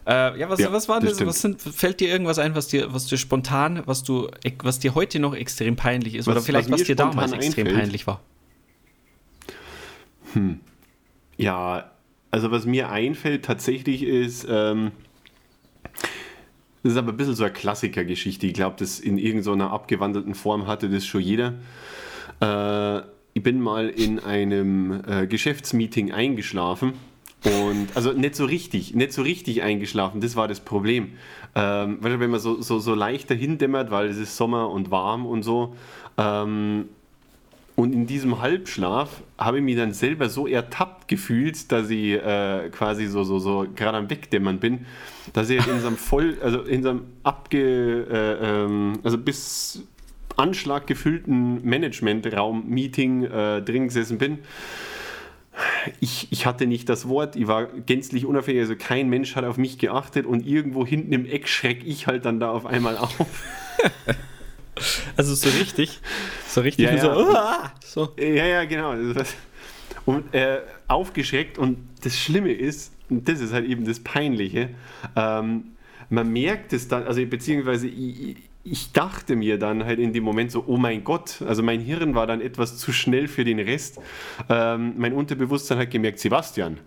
Äh, 0.07 0.39
ja, 0.39 0.51
was, 0.51 0.61
Ja, 0.61 0.71
was 0.73 0.89
war 0.89 1.01
das. 1.01 1.25
Was 1.25 1.41
sind, 1.41 1.63
fällt 1.63 2.01
dir 2.01 2.09
irgendwas 2.09 2.39
ein, 2.39 2.55
was 2.55 2.69
dir, 2.69 2.93
was 2.93 3.07
dir 3.07 3.17
spontan, 3.17 3.83
was 3.87 4.03
du, 4.03 4.29
was 4.63 4.79
dir 4.79 4.95
heute 4.95 5.19
noch 5.19 5.35
extrem 5.35 5.77
peinlich 5.77 6.15
ist? 6.15 6.27
Was- 6.27 6.37
oder 6.37 6.43
vielleicht 6.43 6.71
was 6.71 6.81
was, 6.81 6.87
dir 6.87 6.97
damals 6.97 7.31
spontan 7.31 7.41
extrem 7.41 7.67
einfällt? 7.67 7.83
peinlich 7.83 8.07
war? 8.07 8.21
Ja, 11.37 11.91
also 12.31 12.51
was 12.51 12.67
mir 12.67 12.91
einfällt 12.91 13.45
tatsächlich 13.45 14.03
ist, 14.03 14.47
ähm, 14.49 14.93
das 16.85 16.93
ist 16.93 16.99
aber 16.99 17.13
ein 17.13 17.17
bisschen 17.17 17.35
so 17.35 17.45
eine 17.45 17.53
Klassikergeschichte. 17.53 18.47
Ich 18.47 18.53
glaube, 18.53 18.77
das 18.79 19.01
in 19.01 19.17
irgendeiner 19.17 19.73
abgewandelten 19.73 20.35
Form 20.35 20.67
hatte 20.67 20.91
das 20.91 21.07
schon 21.07 21.23
jeder. 21.23 21.55
Äh, 22.41 22.99
ich 23.33 23.43
bin 23.43 23.59
mal 23.59 23.89
in 23.89 24.21
einem 24.21 25.03
äh, 25.09 25.27
Geschäftsmeeting 25.27 26.13
eingeschlafen 26.13 26.93
und 27.43 27.89
also 27.95 28.13
nicht 28.13 28.37
so 28.37 28.45
richtig, 28.45 28.95
nicht 28.95 29.15
so 29.15 29.23
richtig 29.23 29.63
eingeschlafen, 29.63 30.21
das 30.21 30.37
war 30.37 30.47
das 30.47 30.61
Problem. 30.61 31.13
Ähm, 31.55 31.99
wenn 32.01 32.31
man 32.31 32.39
so, 32.39 32.61
so, 32.61 32.79
so 32.79 32.95
leicht 32.95 33.31
dahin 33.31 33.57
dämmert, 33.57 33.91
weil 33.91 34.09
es 34.09 34.19
ist 34.19 34.37
Sommer 34.37 34.69
und 34.69 34.91
warm 34.91 35.25
und 35.25 35.43
so, 35.43 35.75
ähm, 36.19 36.91
und 37.77 37.93
in 37.93 38.07
diesem 38.07 38.41
Halbschlaf 38.41 39.23
habe 39.37 39.59
ich 39.59 39.65
mich 39.65 39.77
dann 39.77 39.93
selber 39.93 40.29
so 40.29 40.47
ertappt 40.47 41.09
gefühlt, 41.09 41.73
dass 41.73 41.91
ich 41.91 42.13
äh, 42.13 42.71
quasi 42.71 43.07
so, 43.07 43.25
so, 43.25 43.41
so 43.41 43.67
gerade 43.75 43.99
am 43.99 44.09
Wegdämmern 44.09 44.61
bin, 44.61 44.87
dass 45.33 45.51
ich 45.51 45.67
in 45.67 45.81
so 45.81 45.89
einem 45.89 45.97
voll, 45.97 46.39
also 46.41 46.61
in 46.63 46.85
so 46.85 46.91
einem 46.91 47.05
abge, 47.25 48.07
äh, 48.09 48.63
ähm, 48.65 49.01
also 49.03 49.19
bis 49.19 49.83
Anschlag 50.37 50.87
gefüllten 50.87 51.69
Managementraum-Meeting 51.69 53.25
äh, 53.25 53.63
drin 53.63 53.89
gesessen 53.89 54.19
bin. 54.19 54.39
Ich, 56.01 56.29
ich 56.31 56.47
hatte 56.47 56.67
nicht 56.67 56.89
das 56.89 57.09
Wort, 57.09 57.35
ich 57.35 57.49
war 57.49 57.67
gänzlich 57.67 58.25
unauffällig, 58.25 58.61
also 58.61 58.77
kein 58.77 59.09
Mensch 59.09 59.35
hat 59.35 59.45
auf 59.45 59.57
mich 59.57 59.79
geachtet 59.79 60.27
und 60.27 60.47
irgendwo 60.47 60.87
hinten 60.87 61.13
im 61.13 61.27
Eck 61.27 61.49
schreck 61.49 61.85
ich 61.85 62.07
halt 62.07 62.25
dann 62.25 62.39
da 62.39 62.51
auf 62.51 62.67
einmal 62.67 62.97
auf. 62.97 63.27
Also 65.17 65.35
so 65.35 65.49
richtig, 65.51 66.01
so 66.49 66.61
richtig 66.61 66.87
Ja, 66.87 66.99
so, 66.99 67.07
ja. 67.09 67.17
"Uah!" 67.17 67.73
so. 67.85 68.13
Ja, 68.19 68.47
ja, 68.47 68.65
genau. 68.65 68.95
Und 70.05 70.35
äh, 70.35 70.61
aufgeschreckt 70.89 71.57
und 71.59 71.79
das 72.03 72.19
Schlimme 72.19 72.53
ist, 72.53 72.93
und 73.09 73.29
das 73.29 73.41
ist 73.41 73.53
halt 73.53 73.67
eben 73.67 73.85
das 73.85 74.01
Peinliche, 74.01 74.71
ähm, 75.17 75.73
man 76.11 76.31
merkt 76.33 76.73
es 76.73 76.89
dann, 76.89 77.05
also 77.05 77.25
beziehungsweise 77.25 77.87
ich, 77.87 78.37
ich 78.65 78.93
dachte 78.93 79.37
mir 79.37 79.59
dann 79.59 79.85
halt 79.85 79.99
in 79.99 80.13
dem 80.13 80.25
Moment 80.25 80.51
so, 80.51 80.65
oh 80.67 80.77
mein 80.77 81.05
Gott, 81.05 81.43
also 81.47 81.63
mein 81.63 81.81
Hirn 81.81 82.15
war 82.15 82.27
dann 82.27 82.41
etwas 82.41 82.77
zu 82.79 82.93
schnell 82.93 83.29
für 83.29 83.45
den 83.45 83.59
Rest. 83.61 83.99
Ähm, 84.49 84.95
mein 84.97 85.13
Unterbewusstsein 85.13 85.79
hat 85.79 85.91
gemerkt, 85.91 86.19
Sebastian, 86.19 86.79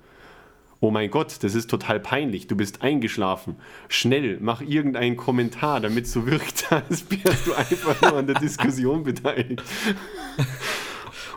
Oh 0.80 0.92
mein 0.92 1.10
Gott, 1.10 1.38
das 1.42 1.56
ist 1.56 1.70
total 1.70 2.00
peinlich. 2.00 2.48
Du 2.48 2.56
bist 2.56 2.84
eingeschlafen. 2.84 3.56
Schnell, 3.90 4.38
mach 4.42 4.62
irgendeinen 4.62 5.18
Kommentar, 5.18 5.80
damit 5.80 6.06
es 6.06 6.14
so 6.14 6.28
wirkt, 6.28 6.66
als 6.72 7.06
wärst 7.10 7.48
du 7.48 7.54
einfach 7.54 8.02
nur 8.02 8.20
an 8.20 8.28
der 8.28 8.40
Diskussion 8.40 9.04
beteiligt. 9.04 9.64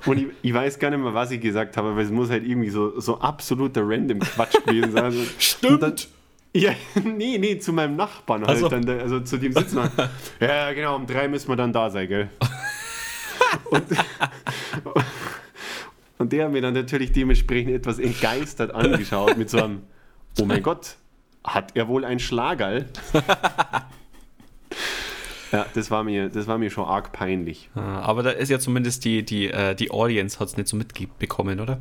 Und 0.07 0.19
ich, 0.19 0.27
ich 0.43 0.55
weiß 0.55 0.79
gar 0.79 0.91
nicht 0.91 1.01
mehr, 1.01 1.15
was 1.15 1.31
ich 1.31 1.41
gesagt 1.41 1.77
habe, 1.77 1.97
weil 1.97 2.05
es 2.05 2.11
muss 2.11 2.31
halt 2.31 2.47
irgendwie 2.47 2.71
so, 2.71 2.99
so 3.01 3.19
absoluter 3.21 3.83
random 3.85 4.19
Quatsch 4.21 4.57
gewesen 4.65 4.93
sein. 4.93 5.05
Also, 5.05 5.23
Stimmt. 5.39 5.83
Dann, 5.83 5.95
ja, 6.53 6.73
nee, 7.05 7.39
nee, 7.39 7.59
zu 7.59 7.73
meinem 7.73 7.97
Nachbarn 7.97 8.41
halt 8.43 8.51
Also. 8.51 8.69
dann, 8.69 8.89
also 8.89 9.21
zu 9.21 9.37
dem 9.39 9.53
sitzen 9.53 9.77
wir. 9.77 10.11
Ja, 10.41 10.73
genau, 10.73 10.97
um 10.97 11.07
drei 11.07 11.29
müssen 11.29 11.49
wir 11.49 11.57
dann 11.57 11.73
da 11.73 11.89
sein, 11.91 12.09
gell? 12.09 12.31
Und, 13.71 13.85
und 16.21 16.35
der 16.35 16.45
hat 16.45 16.53
mir 16.53 16.61
dann 16.61 16.75
natürlich 16.75 17.13
dementsprechend 17.13 17.73
etwas 17.73 17.99
entgeistert 17.99 18.75
angeschaut 18.75 19.39
mit 19.39 19.49
so 19.49 19.65
einem, 19.65 19.85
oh 20.39 20.45
mein 20.45 20.63
Gott, 20.63 20.97
hat 21.43 21.75
er 21.75 21.89
wohl 21.89 22.05
ein 22.05 22.19
Schlagerl? 22.19 22.85
ja, 25.51 25.65
das 25.73 25.91
war, 25.91 26.05
mir, 26.05 26.29
das 26.29 26.47
war 26.47 26.59
mir 26.59 26.69
schon 26.69 26.85
arg 26.85 27.13
peinlich. 27.13 27.71
Ah, 27.75 28.01
Aber 28.01 28.23
da 28.23 28.33
ist 28.33 28.51
ja 28.51 28.59
zumindest 28.59 29.07
die, 29.07 29.25
die, 29.25 29.49
äh, 29.49 29.75
die 29.75 29.91
Audience 29.91 30.39
hat 30.39 30.49
es 30.49 30.59
nicht 30.59 30.69
so 30.69 30.77
mitbekommen, 30.77 31.59
oder? 31.59 31.81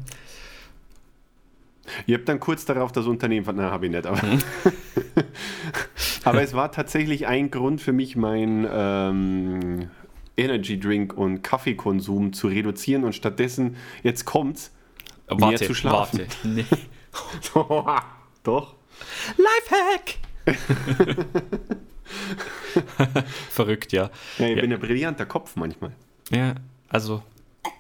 Ich 2.06 2.14
habe 2.14 2.24
dann 2.24 2.40
kurz 2.40 2.64
darauf 2.64 2.94
das 2.94 3.08
Unternehmen 3.08 3.46
von, 3.46 3.58
na, 3.58 3.72
habe 3.72 3.88
ich 3.88 3.92
nicht, 3.92 4.06
aber. 4.06 4.22
aber 6.24 6.42
es 6.42 6.54
war 6.54 6.72
tatsächlich 6.72 7.28
ein 7.28 7.52
Grund 7.52 7.82
für 7.82 7.92
mich, 7.92 8.16
mein 8.16 8.66
ähm, 8.72 9.90
Energy 10.40 10.80
Drink 10.80 11.14
und 11.18 11.44
Kaffeekonsum 11.44 12.34
zu 12.34 12.48
reduzieren 12.48 13.04
und 13.04 13.14
stattdessen, 13.14 13.76
jetzt 14.04 14.26
kommt's, 14.26 14.72
mehr 15.38 15.58
zu 15.58 15.74
schlafen. 15.76 16.20
warte. 16.20 16.36
Nee. 16.48 16.66
Doch. 18.44 18.76
Lifehack! 19.38 20.16
Verrückt, 23.50 23.92
ja. 23.92 24.10
Ja, 24.38 24.48
ich 24.48 24.56
Ja. 24.56 24.62
bin 24.62 24.74
ein 24.74 24.80
brillanter 24.80 25.26
Kopf 25.26 25.56
manchmal. 25.56 25.92
Ja, 26.32 26.56
also 26.88 27.22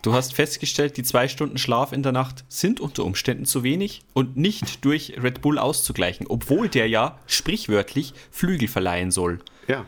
du 0.01 0.13
hast 0.13 0.33
festgestellt, 0.33 0.97
die 0.97 1.03
zwei 1.03 1.27
Stunden 1.27 1.57
Schlaf 1.57 1.91
in 1.93 2.03
der 2.03 2.11
Nacht 2.11 2.43
sind 2.47 2.79
unter 2.79 3.05
Umständen 3.05 3.45
zu 3.45 3.63
wenig 3.63 4.01
und 4.13 4.37
nicht 4.37 4.83
durch 4.85 5.15
Red 5.21 5.41
Bull 5.41 5.57
auszugleichen, 5.57 6.27
obwohl 6.27 6.69
der 6.69 6.87
ja 6.87 7.19
sprichwörtlich 7.27 8.13
Flügel 8.31 8.67
verleihen 8.67 9.11
soll. 9.11 9.39
Ja. 9.67 9.85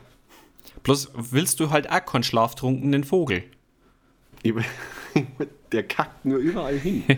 Bloß 0.83 1.11
willst 1.13 1.59
du 1.59 1.69
halt 1.69 1.89
auch 1.91 2.05
keinen 2.05 2.23
schlaftrunkenen 2.23 3.03
Vogel. 3.03 3.43
Der 5.71 5.83
kackt 5.83 6.25
nur 6.25 6.38
überall 6.39 6.77
hin. 6.77 7.03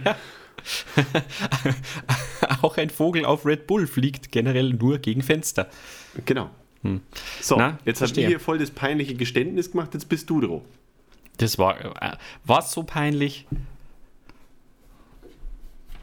Auch 2.62 2.77
ein 2.77 2.89
Vogel 2.89 3.25
auf 3.25 3.46
Red 3.46 3.67
Bull 3.67 3.86
fliegt 3.88 4.32
generell 4.32 4.70
nur 4.74 4.98
gegen 5.00 5.22
Fenster. 5.22 5.70
Genau. 6.25 6.50
So, 7.41 7.55
Hm. 7.55 7.62
Na, 7.62 7.77
jetzt 7.86 7.98
ich 7.98 7.98
verstehe. 8.00 8.27
hier 8.27 8.39
voll 8.39 8.58
das 8.60 8.72
peinliche 8.72 9.15
Geständnis 9.15 9.72
gemacht, 9.72 9.93
jetzt 9.93 10.08
bist 10.10 10.29
du 10.29 10.41
dran. 10.41 10.62
Das 11.38 11.58
war 11.58 12.01
äh, 12.01 12.17
war 12.46 12.62
so 12.62 12.84
peinlich. 12.84 13.46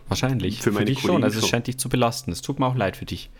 Wahrscheinlich. 0.08 0.60
Für 0.60 0.72
meine 0.72 0.86
dich 0.86 0.98
schon. 1.00 1.08
Kollegen 1.08 1.24
Also 1.24 1.38
es 1.38 1.44
schon. 1.44 1.50
scheint 1.50 1.66
dich 1.66 1.78
zu 1.78 1.88
belasten. 1.88 2.32
Es 2.32 2.42
tut 2.42 2.58
mir 2.58 2.66
auch 2.66 2.74
leid 2.74 2.96
für 2.96 3.04
dich. 3.04 3.30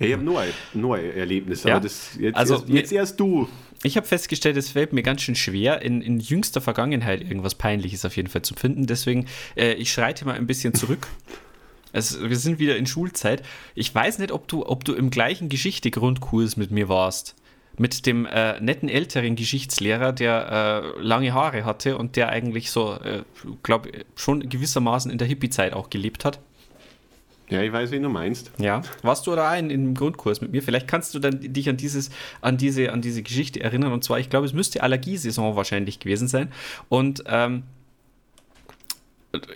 Ich 0.00 0.12
habe 0.12 0.22
nur, 0.22 0.40
ein- 0.40 0.52
nur 0.74 0.96
ein 0.96 1.12
Erlebnis, 1.16 1.62
Ja? 1.64 1.74
aber 1.76 1.84
das, 1.84 2.10
jetzt, 2.18 2.36
Also, 2.36 2.54
erst, 2.54 2.68
jetzt 2.68 2.92
erst 2.92 3.20
du. 3.20 3.48
Ich 3.82 3.96
habe 3.96 4.06
festgestellt, 4.06 4.56
es 4.56 4.70
fällt 4.70 4.92
mir 4.92 5.02
ganz 5.02 5.22
schön 5.22 5.34
schwer, 5.36 5.82
in, 5.82 6.02
in 6.02 6.20
jüngster 6.20 6.60
Vergangenheit 6.60 7.22
irgendwas 7.22 7.54
Peinliches 7.54 8.04
auf 8.04 8.16
jeden 8.16 8.28
Fall 8.28 8.42
zu 8.42 8.54
finden. 8.54 8.86
Deswegen, 8.86 9.26
äh, 9.56 9.74
ich 9.74 9.92
schreite 9.92 10.24
mal 10.24 10.34
ein 10.34 10.46
bisschen 10.46 10.74
zurück. 10.74 11.06
Es, 11.92 12.20
wir 12.22 12.36
sind 12.36 12.60
wieder 12.60 12.76
in 12.76 12.86
Schulzeit. 12.86 13.42
Ich 13.74 13.92
weiß 13.92 14.20
nicht, 14.20 14.30
ob 14.30 14.46
du, 14.46 14.64
ob 14.64 14.84
du 14.84 14.94
im 14.94 15.10
gleichen 15.10 15.48
Geschichte-Grundkurs 15.48 16.56
mit 16.56 16.70
mir 16.70 16.88
warst. 16.88 17.34
Mit 17.78 18.06
dem 18.06 18.26
äh, 18.26 18.60
netten 18.60 18.88
älteren 18.88 19.34
Geschichtslehrer, 19.34 20.12
der 20.12 20.94
äh, 20.98 21.02
lange 21.02 21.32
Haare 21.34 21.64
hatte 21.64 21.98
und 21.98 22.14
der 22.14 22.28
eigentlich 22.28 22.70
so, 22.70 22.92
äh, 22.94 23.22
glaube 23.64 23.90
schon 24.14 24.48
gewissermaßen 24.48 25.10
in 25.10 25.18
der 25.18 25.26
Hippie-Zeit 25.26 25.72
auch 25.72 25.90
gelebt 25.90 26.24
hat. 26.24 26.38
Ja, 27.50 27.62
ich 27.62 27.72
weiß, 27.72 27.90
wen 27.90 28.02
du 28.02 28.08
meinst. 28.08 28.52
Ja. 28.58 28.82
Warst 29.02 29.26
du 29.26 29.34
da 29.34 29.50
ein 29.50 29.70
im 29.70 29.94
Grundkurs 29.94 30.40
mit 30.40 30.52
mir? 30.52 30.62
Vielleicht 30.62 30.86
kannst 30.86 31.14
du 31.14 31.18
dann 31.18 31.40
dich 31.40 31.68
an 31.68 31.76
dieses, 31.76 32.10
an 32.40 32.56
diese, 32.56 32.92
an 32.92 33.02
diese 33.02 33.22
Geschichte 33.22 33.60
erinnern. 33.60 33.92
Und 33.92 34.04
zwar, 34.04 34.20
ich 34.20 34.30
glaube, 34.30 34.46
es 34.46 34.52
müsste 34.52 34.82
Allergiesaison 34.82 35.56
wahrscheinlich 35.56 35.98
gewesen 35.98 36.28
sein. 36.28 36.52
Und 36.88 37.24
ähm, 37.26 37.64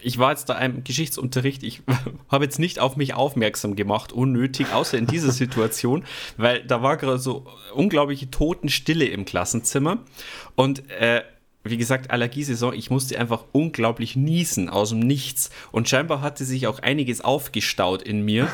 ich 0.02 0.18
war 0.18 0.30
jetzt 0.30 0.48
da 0.48 0.58
im 0.58 0.84
Geschichtsunterricht, 0.84 1.62
ich 1.62 1.82
habe 2.28 2.44
jetzt 2.44 2.58
nicht 2.58 2.78
auf 2.78 2.96
mich 2.96 3.14
aufmerksam 3.14 3.76
gemacht, 3.76 4.12
unnötig, 4.12 4.72
außer 4.72 4.98
in 4.98 5.06
dieser 5.06 5.32
Situation, 5.32 6.04
weil 6.36 6.64
da 6.64 6.82
war 6.82 6.96
gerade 6.96 7.18
so 7.18 7.46
unglaubliche 7.74 8.30
Totenstille 8.30 9.06
im 9.06 9.24
Klassenzimmer 9.24 9.98
und 10.54 10.88
äh, 10.90 11.22
wie 11.64 11.78
gesagt, 11.78 12.10
Allergiesaison, 12.10 12.74
ich 12.74 12.90
musste 12.90 13.18
einfach 13.18 13.44
unglaublich 13.52 14.16
niesen 14.16 14.68
aus 14.68 14.90
dem 14.90 15.00
Nichts 15.00 15.50
und 15.72 15.88
scheinbar 15.88 16.20
hatte 16.20 16.44
sich 16.44 16.66
auch 16.66 16.78
einiges 16.80 17.22
aufgestaut 17.22 18.02
in 18.02 18.24
mir. 18.24 18.48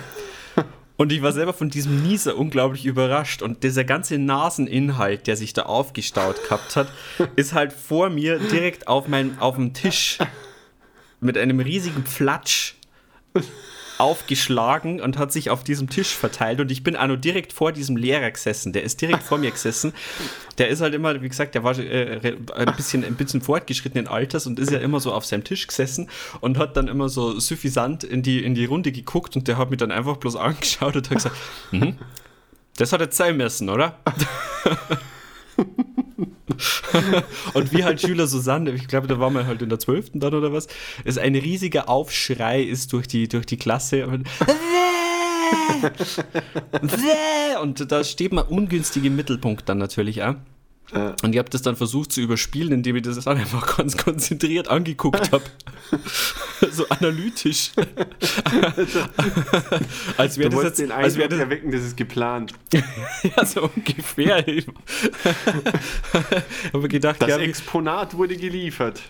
Und 0.97 1.13
ich 1.13 1.23
war 1.23 1.33
selber 1.33 1.55
von 1.55 1.71
diesem 1.71 2.03
Nieser 2.03 2.37
unglaublich 2.37 2.85
überrascht. 2.85 3.41
Und 3.41 3.63
dieser 3.63 3.85
ganze 3.85 4.19
Naseninhalt, 4.19 5.27
der 5.27 5.35
sich 5.35 5.55
da 5.55 5.63
aufgestaut 5.63 6.43
gehabt 6.43 6.77
hat, 6.77 6.93
ist 7.37 7.55
halt 7.55 7.73
vor 7.73 8.11
mir 8.11 8.39
direkt 8.39 8.87
auf, 8.87 9.09
mein, 9.09 9.39
auf 9.39 9.55
dem 9.55 9.73
Tisch 9.73 10.19
mit 11.19 11.39
einem 11.39 11.59
riesigen 11.61 12.05
Flatsch 12.05 12.75
aufgeschlagen 14.01 15.01
und 15.01 15.19
hat 15.19 15.31
sich 15.33 15.51
auf 15.51 15.63
diesem 15.63 15.89
Tisch 15.89 16.17
verteilt 16.17 16.61
und 16.61 16.71
ich 16.71 16.83
bin 16.83 16.97
auch 16.97 17.07
nur 17.07 17.17
direkt 17.17 17.53
vor 17.53 17.73
diesem 17.73 17.97
Lehrer 17.97 18.31
gesessen. 18.31 18.73
Der 18.73 18.83
ist 18.83 19.01
direkt 19.01 19.23
vor 19.23 19.39
mir 19.39 19.51
gesessen. 19.51 19.93
Der 20.59 20.69
ist 20.69 20.81
halt 20.81 20.95
immer, 20.95 21.21
wie 21.23 21.29
gesagt, 21.29 21.55
der 21.55 21.65
war 21.65 21.79
äh, 21.79 22.37
ein, 22.55 22.77
bisschen, 22.77 23.05
ein 23.05 23.15
bisschen 23.15 23.41
fortgeschrittenen 23.41 24.09
Alters 24.09 24.47
und 24.47 24.59
ist 24.59 24.71
ja 24.71 24.79
immer 24.79 25.01
so 25.01 25.13
auf 25.13 25.25
seinem 25.25 25.45
Tisch 25.45 25.67
gesessen 25.67 26.09
und 26.41 26.59
hat 26.59 26.77
dann 26.77 26.89
immer 26.89 27.09
so 27.09 27.39
suffisant 27.39 28.03
in 28.05 28.23
die, 28.23 28.43
in 28.43 28.55
die 28.55 28.65
Runde 28.65 28.91
geguckt 28.91 29.37
und 29.37 29.47
der 29.49 29.59
hat 29.59 29.71
mich 29.71 29.79
dann 29.79 29.91
einfach 29.91 30.17
bloß 30.17 30.37
angeschaut 30.37 30.97
und 30.97 31.11
hat 31.11 31.17
gesagt, 31.17 31.37
mhm, 31.71 31.97
das 32.77 32.93
hat 32.93 33.01
jetzt 33.01 33.17
sein 33.17 33.37
müssen, 33.37 33.69
oder? 33.69 33.99
und 37.55 37.73
wie 37.73 37.85
halt 37.85 38.01
Schüler 38.01 38.27
Susanne, 38.27 38.73
ich 38.73 38.89
glaube, 38.89 39.07
da 39.07 39.19
waren 39.19 39.35
wir 39.35 39.47
halt 39.47 39.63
in 39.63 39.69
der 39.69 39.79
12. 39.79 40.13
dann 40.15 40.35
oder 40.35 40.53
was, 40.53 40.69
ist 41.05 41.19
ein 41.19 41.35
riesiger 41.35 41.89
Aufschrei 41.89 42.63
ist 42.63 42.93
durch 42.93 43.07
die, 43.07 43.29
durch 43.29 43.47
die 43.47 43.57
Klasse. 43.57 44.07
Und, 44.07 44.29
und 47.63 47.93
da 47.93 48.05
steht 48.05 48.33
man 48.33 48.45
ungünstig 48.47 49.05
im 49.05 49.17
Mittelpunkt 49.17 49.69
dann 49.69 49.79
natürlich 49.79 50.23
auch. 50.23 50.37
Und 50.93 51.33
ich 51.33 51.39
habe 51.39 51.49
das 51.49 51.63
dann 51.63 51.77
versucht 51.77 52.11
zu 52.11 52.21
überspielen, 52.21 52.73
indem 52.73 52.97
ich 52.97 53.03
das 53.03 53.25
dann 53.25 53.39
einfach 53.39 53.77
ganz 53.79 53.97
konzentriert 53.97 54.67
angeguckt 54.69 55.31
habe. 55.31 55.45
so 56.73 56.89
analytisch. 56.89 57.71
als 60.17 60.37
wäre 60.39 60.51
das 60.51 60.63
jetzt 60.65 60.81
den 60.81 60.91
als 60.91 61.17
wäre 61.17 61.29
das 61.29 61.39
erwecken, 61.39 61.71
das 61.71 61.83
ist 61.83 61.97
geplant. 61.97 62.55
ja, 62.73 63.45
so 63.45 63.71
ungefähr. 63.75 64.47
ich 64.49 64.67
habe 66.73 66.89
gedacht, 66.89 67.23
das 67.23 67.29
ja, 67.29 67.39
Exponat 67.39 68.17
wurde 68.17 68.37
geliefert. 68.37 69.01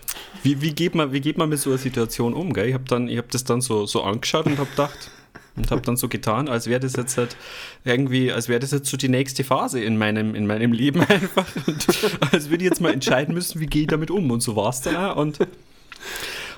Wie, 0.43 0.61
wie, 0.61 0.73
geht 0.73 0.93
man, 0.93 1.11
wie 1.11 1.21
geht 1.21 1.39
man 1.39 1.49
mit 1.49 1.59
so 1.59 1.71
einer 1.71 1.79
Situation 1.79 2.35
um? 2.35 2.53
Gell? 2.53 2.67
Ich 2.67 2.75
habe 2.75 3.17
hab 3.17 3.31
das 3.31 3.43
dann 3.43 3.61
so, 3.61 3.87
so 3.87 4.03
angeschaut 4.03 4.45
und 4.45 4.59
habe 4.59 4.69
gedacht, 4.69 5.11
und 5.55 5.69
habe 5.69 5.81
dann 5.81 5.97
so 5.97 6.07
getan, 6.07 6.47
als 6.47 6.67
wäre 6.67 6.79
das 6.79 6.95
jetzt 6.95 7.17
halt 7.17 7.35
irgendwie, 7.83 8.31
als 8.31 8.47
wäre 8.47 8.59
das 8.59 8.71
jetzt 8.71 8.89
so 8.89 8.97
die 8.97 9.09
nächste 9.09 9.43
Phase 9.43 9.81
in 9.81 9.97
meinem, 9.97 10.33
in 10.33 10.47
meinem 10.47 10.71
Leben 10.71 11.01
einfach. 11.07 11.47
Und 11.67 11.87
als 12.31 12.49
würde 12.49 12.63
ich 12.63 12.69
jetzt 12.69 12.81
mal 12.81 12.93
entscheiden 12.93 13.33
müssen, 13.33 13.59
wie 13.59 13.65
gehe 13.65 13.81
ich 13.83 13.87
damit 13.87 14.11
um. 14.11 14.31
Und 14.31 14.41
so 14.41 14.55
war 14.55 14.69
es 14.69 14.81
dann 14.81 14.95
auch. 14.95 15.17
Und 15.17 15.39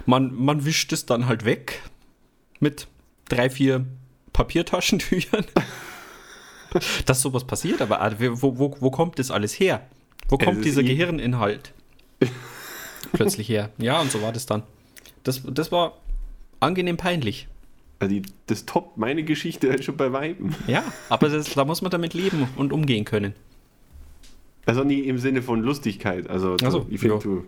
man, 0.06 0.34
man 0.36 0.66
wischt 0.66 0.94
es 0.94 1.06
dann 1.06 1.28
halt 1.28 1.46
weg 1.46 1.82
mit 2.60 2.88
drei, 3.30 3.50
vier 3.50 3.86
Papiertaschentüchern. 4.32 5.46
Dass 7.06 7.22
sowas 7.22 7.46
passiert, 7.46 7.82
aber 7.82 8.16
wo, 8.20 8.58
wo, 8.58 8.76
wo 8.80 8.90
kommt 8.90 9.20
das 9.20 9.30
alles 9.30 9.60
her? 9.60 9.86
Wo 10.28 10.38
kommt 10.40 10.66
dieser 10.66 10.82
eh 10.82 10.86
Gehirninhalt 10.86 11.72
plötzlich 13.14 13.48
her? 13.48 13.70
Ja, 13.78 14.02
und 14.02 14.12
so 14.12 14.24
war 14.24 14.32
das 14.32 14.48
dann. 14.48 14.64
Das, 15.24 15.42
das 15.46 15.72
war 15.72 16.00
angenehm 16.60 16.98
peinlich. 16.98 17.48
Also 18.04 18.16
die, 18.16 18.22
das 18.48 18.66
Top, 18.66 18.98
meine 18.98 19.24
Geschichte 19.24 19.70
halt 19.70 19.86
schon 19.86 19.96
bei 19.96 20.12
Weiben. 20.12 20.54
Ja, 20.68 20.84
aber 21.08 21.30
das, 21.30 21.54
da 21.54 21.64
muss 21.64 21.82
man 21.82 21.90
damit 21.90 22.14
leben 22.14 22.50
und 22.58 22.74
umgehen 22.74 23.06
können. 23.06 23.34
Also 24.66 24.84
nie 24.84 25.00
im 25.00 25.18
Sinne 25.18 25.42
von 25.42 25.62
Lustigkeit. 25.62 26.30
Also, 26.30 26.58
also 26.62 26.86
ich 26.90 27.00
finde, 27.00 27.16
ja. 27.16 27.22
du. 27.22 27.46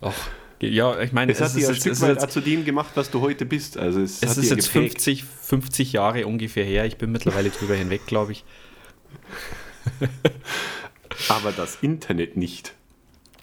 Ach, 0.00 0.14
ja, 0.58 0.98
ich 1.02 1.12
meine, 1.12 1.32
es, 1.32 1.40
es 1.40 1.50
hat 1.50 1.56
dich 1.56 1.68
ein 1.68 1.74
Stück 1.74 2.00
weit 2.00 2.22
jetzt, 2.22 2.32
zu 2.32 2.40
dem 2.40 2.64
gemacht, 2.64 2.92
was 2.94 3.10
du 3.10 3.20
heute 3.20 3.44
bist. 3.44 3.76
Also 3.76 4.00
es, 4.00 4.22
es 4.22 4.38
ist 4.38 4.48
jetzt 4.48 4.68
50, 4.68 5.22
50 5.22 5.92
Jahre 5.92 6.26
ungefähr 6.26 6.64
her. 6.64 6.86
Ich 6.86 6.96
bin 6.96 7.12
mittlerweile 7.12 7.50
drüber 7.50 7.74
hinweg, 7.74 8.06
glaube 8.06 8.32
ich. 8.32 8.44
Aber 11.28 11.52
das 11.52 11.76
Internet 11.82 12.38
nicht. 12.38 12.72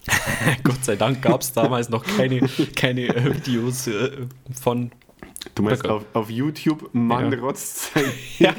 Gott 0.64 0.84
sei 0.84 0.96
Dank 0.96 1.22
gab 1.22 1.42
es 1.42 1.52
damals 1.52 1.88
noch 1.88 2.04
keine, 2.04 2.40
keine 2.74 3.08
Videos 3.32 3.86
äh, 3.86 4.10
von 4.60 4.90
Du 5.60 5.66
meinst 5.66 5.86
auf, 5.86 6.04
auf 6.14 6.30
YouTube, 6.30 6.88
Mann 6.94 7.30
ja. 7.30 7.38
rotzt 7.38 7.92
sein 7.94 8.04
ja. 8.38 8.54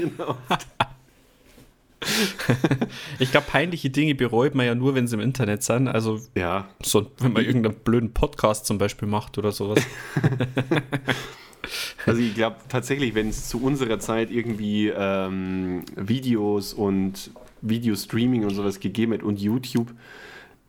ich 3.19 3.31
glaube, 3.31 3.47
peinliche 3.49 3.89
Dinge 3.89 4.13
bereut 4.13 4.53
man 4.53 4.67
ja 4.67 4.75
nur, 4.75 4.93
wenn 4.93 5.07
sie 5.07 5.15
im 5.15 5.21
Internet 5.21 5.63
sind. 5.63 5.87
Also, 5.87 6.19
ja. 6.35 6.69
so, 6.83 7.09
wenn 7.17 7.33
man 7.33 7.43
irgendeinen 7.43 7.75
blöden 7.75 8.13
Podcast 8.13 8.67
zum 8.67 8.77
Beispiel 8.77 9.07
macht 9.07 9.39
oder 9.39 9.51
sowas. 9.51 9.83
also, 12.05 12.21
ich 12.21 12.35
glaube 12.35 12.57
tatsächlich, 12.69 13.15
wenn 13.15 13.29
es 13.29 13.49
zu 13.49 13.63
unserer 13.63 13.99
Zeit 13.99 14.29
irgendwie 14.29 14.89
ähm, 14.89 15.83
Videos 15.95 16.73
und 16.75 17.31
Videostreaming 17.61 18.43
und 18.43 18.51
sowas 18.51 18.79
gegeben 18.79 19.13
hätte 19.13 19.25
und 19.25 19.39
YouTube, 19.39 19.91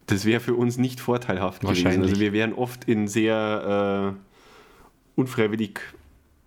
das 0.06 0.24
wäre 0.24 0.40
für 0.40 0.54
uns 0.54 0.78
nicht 0.78 0.98
vorteilhaft 0.98 1.60
gewesen. 1.60 2.02
Also, 2.02 2.18
wir 2.18 2.32
wären 2.32 2.54
oft 2.54 2.84
in 2.84 3.06
sehr 3.06 4.14
äh, 4.16 5.20
unfreiwillig 5.20 5.80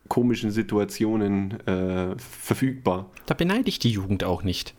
komischen 0.08 0.52
Situationen 0.52 1.60
äh, 1.68 2.16
verfügbar. 2.18 3.10
Da 3.26 3.34
beneide 3.34 3.70
ich 3.70 3.80
die 3.80 3.92
Jugend 3.92 4.24
auch 4.24 4.44
nicht. 4.44 4.74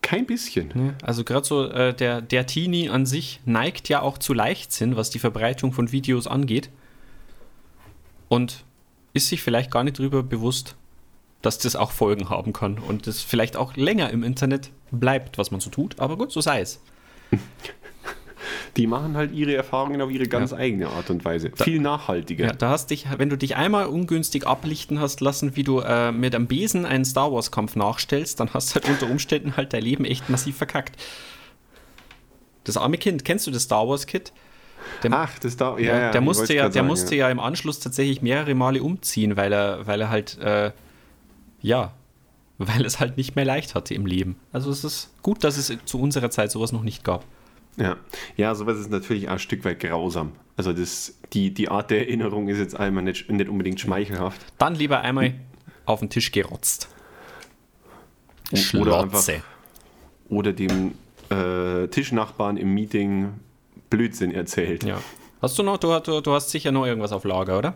Kein 0.00 0.26
bisschen. 0.26 0.94
Also 1.02 1.24
gerade 1.24 1.46
so 1.46 1.68
äh, 1.68 1.94
der, 1.94 2.20
der 2.20 2.46
Teenie 2.46 2.88
an 2.88 3.06
sich 3.06 3.40
neigt 3.44 3.88
ja 3.88 4.02
auch 4.02 4.18
zu 4.18 4.34
Leichtsinn, 4.34 4.96
was 4.96 5.10
die 5.10 5.18
Verbreitung 5.18 5.72
von 5.72 5.92
Videos 5.92 6.26
angeht. 6.26 6.70
Und 8.28 8.64
ist 9.12 9.28
sich 9.28 9.42
vielleicht 9.42 9.70
gar 9.70 9.84
nicht 9.84 9.98
darüber 9.98 10.22
bewusst, 10.22 10.76
dass 11.42 11.58
das 11.58 11.76
auch 11.76 11.90
Folgen 11.90 12.30
haben 12.30 12.52
kann 12.52 12.78
und 12.78 13.06
das 13.06 13.20
vielleicht 13.20 13.56
auch 13.56 13.76
länger 13.76 14.10
im 14.10 14.22
Internet 14.22 14.70
bleibt, 14.90 15.38
was 15.38 15.50
man 15.50 15.60
so 15.60 15.70
tut. 15.70 15.98
Aber 16.00 16.16
gut, 16.16 16.32
so 16.32 16.40
sei 16.40 16.60
es. 16.60 16.80
die 18.76 18.86
machen 18.86 19.16
halt 19.16 19.32
ihre 19.32 19.54
Erfahrungen 19.54 20.00
auf 20.00 20.10
ihre 20.10 20.26
ganz 20.26 20.50
ja. 20.50 20.58
eigene 20.58 20.88
Art 20.88 21.10
und 21.10 21.24
Weise. 21.24 21.50
Da, 21.50 21.64
Viel 21.64 21.80
nachhaltiger. 21.80 22.46
Ja, 22.46 22.52
da 22.52 22.70
hast 22.70 22.90
dich, 22.90 23.06
wenn 23.16 23.28
du 23.28 23.36
dich 23.36 23.56
einmal 23.56 23.86
ungünstig 23.86 24.46
ablichten 24.46 25.00
hast 25.00 25.20
lassen, 25.20 25.56
wie 25.56 25.64
du 25.64 25.80
äh, 25.80 26.12
mit 26.12 26.34
einem 26.34 26.46
Besen 26.46 26.86
einen 26.86 27.04
Star 27.04 27.32
Wars 27.32 27.50
Kampf 27.50 27.76
nachstellst, 27.76 28.40
dann 28.40 28.52
hast 28.54 28.70
du 28.70 28.74
halt 28.76 28.88
unter 28.88 29.10
Umständen 29.10 29.56
halt 29.56 29.72
dein 29.72 29.82
Leben 29.82 30.04
echt 30.04 30.30
massiv 30.30 30.56
verkackt. 30.56 30.96
Das 32.64 32.76
arme 32.76 32.98
Kind, 32.98 33.24
kennst 33.24 33.46
du 33.46 33.50
das 33.50 33.64
Star 33.64 33.88
Wars 33.88 34.06
Kit? 34.06 34.32
Der, 35.02 35.12
Ach, 35.12 35.38
das 35.38 35.56
da, 35.56 35.78
ja, 35.78 35.98
ja, 35.98 36.10
der 36.10 36.20
musste 36.20 36.54
ja, 36.54 36.64
der 36.64 36.72
sagen, 36.72 36.86
musste 36.86 37.14
ja. 37.14 37.26
ja. 37.26 37.32
im 37.32 37.40
Anschluss 37.40 37.80
tatsächlich 37.80 38.22
mehrere 38.22 38.54
Male 38.54 38.82
umziehen, 38.82 39.36
weil 39.36 39.52
er, 39.52 39.86
weil 39.86 40.00
er 40.00 40.10
halt, 40.10 40.38
äh, 40.38 40.72
ja, 41.60 41.92
weil 42.58 42.84
es 42.84 43.00
halt 43.00 43.16
nicht 43.16 43.36
mehr 43.36 43.44
leicht 43.44 43.74
hatte 43.74 43.94
im 43.94 44.06
Leben. 44.06 44.36
Also 44.52 44.70
es 44.70 44.84
ist 44.84 45.10
gut, 45.22 45.44
dass 45.44 45.56
es 45.56 45.76
zu 45.84 46.00
unserer 46.00 46.30
Zeit 46.30 46.50
sowas 46.50 46.72
noch 46.72 46.82
nicht 46.82 47.04
gab. 47.04 47.24
Ja, 47.76 47.96
ja, 48.36 48.54
sowas 48.54 48.78
ist 48.78 48.90
natürlich 48.90 49.28
ein 49.28 49.38
Stück 49.38 49.64
weit 49.64 49.80
grausam. 49.80 50.32
Also 50.56 50.72
das, 50.72 51.18
die, 51.32 51.52
die 51.52 51.68
Art 51.68 51.90
der 51.90 52.00
Erinnerung 52.00 52.48
ist 52.48 52.58
jetzt 52.58 52.78
einmal 52.78 53.02
nicht, 53.02 53.30
nicht 53.30 53.48
unbedingt 53.48 53.80
schmeichelhaft. 53.80 54.40
Dann 54.58 54.74
lieber 54.74 55.00
einmal 55.00 55.30
hm. 55.30 55.40
auf 55.86 56.00
den 56.00 56.10
Tisch 56.10 56.30
gerotzt. 56.30 56.88
Oder 58.74 59.00
einfach, 59.00 59.24
oder 60.28 60.52
dem 60.52 60.92
äh, 61.30 61.88
Tischnachbarn 61.88 62.58
im 62.58 62.74
Meeting 62.74 63.32
Blödsinn 63.88 64.32
erzählt. 64.32 64.84
Ja. 64.84 65.00
Hast 65.40 65.58
du 65.58 65.62
noch, 65.62 65.78
du, 65.78 65.98
du, 66.00 66.20
du 66.20 66.32
hast 66.32 66.50
sicher 66.50 66.70
noch 66.70 66.86
irgendwas 66.86 67.12
auf 67.12 67.24
Lager, 67.24 67.58
oder? 67.58 67.74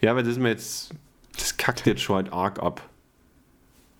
Ja, 0.00 0.10
aber 0.10 0.22
das 0.22 0.32
ist 0.32 0.38
mir 0.38 0.50
jetzt, 0.50 0.90
das 1.38 1.56
kackt 1.56 1.86
jetzt 1.86 2.02
schon 2.02 2.16
halt 2.16 2.32
arg 2.32 2.58
ab. 2.60 2.82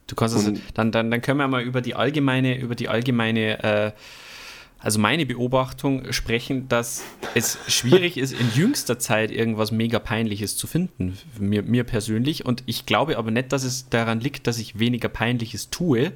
Du 0.09 0.16
kannst 0.16 0.37
es, 0.37 0.61
dann, 0.75 0.90
dann, 0.90 1.11
dann 1.11 1.23
können 1.23 1.38
wir 1.38 1.47
mal 1.47 1.62
über 1.62 1.81
die 1.81 1.95
allgemeine, 1.95 2.59
über 2.59 2.75
die 2.75 2.88
allgemeine 2.88 3.62
äh, 3.62 3.93
also 4.83 4.99
meine 4.99 5.27
Beobachtung 5.27 6.11
sprechen, 6.12 6.69
dass 6.69 7.05
es 7.35 7.59
schwierig 7.69 8.16
ist, 8.16 8.33
in 8.33 8.51
jüngster 8.55 8.99
Zeit 8.99 9.31
irgendwas 9.31 9.73
mega 9.73 9.99
Peinliches 9.99 10.57
zu 10.57 10.66
finden, 10.66 11.19
mir, 11.38 11.62
mir 11.62 11.85
persönlich. 11.85 12.47
Und 12.47 12.62
ich 12.66 12.87
glaube 12.87 13.19
aber 13.19 13.31
nicht, 13.31 13.53
dass 13.53 13.62
es 13.64 13.90
daran 13.90 14.21
liegt, 14.21 14.47
dass 14.47 14.59
ich 14.59 14.79
weniger 14.79 15.11
Peinliches 15.11 15.69
tue, 15.69 16.12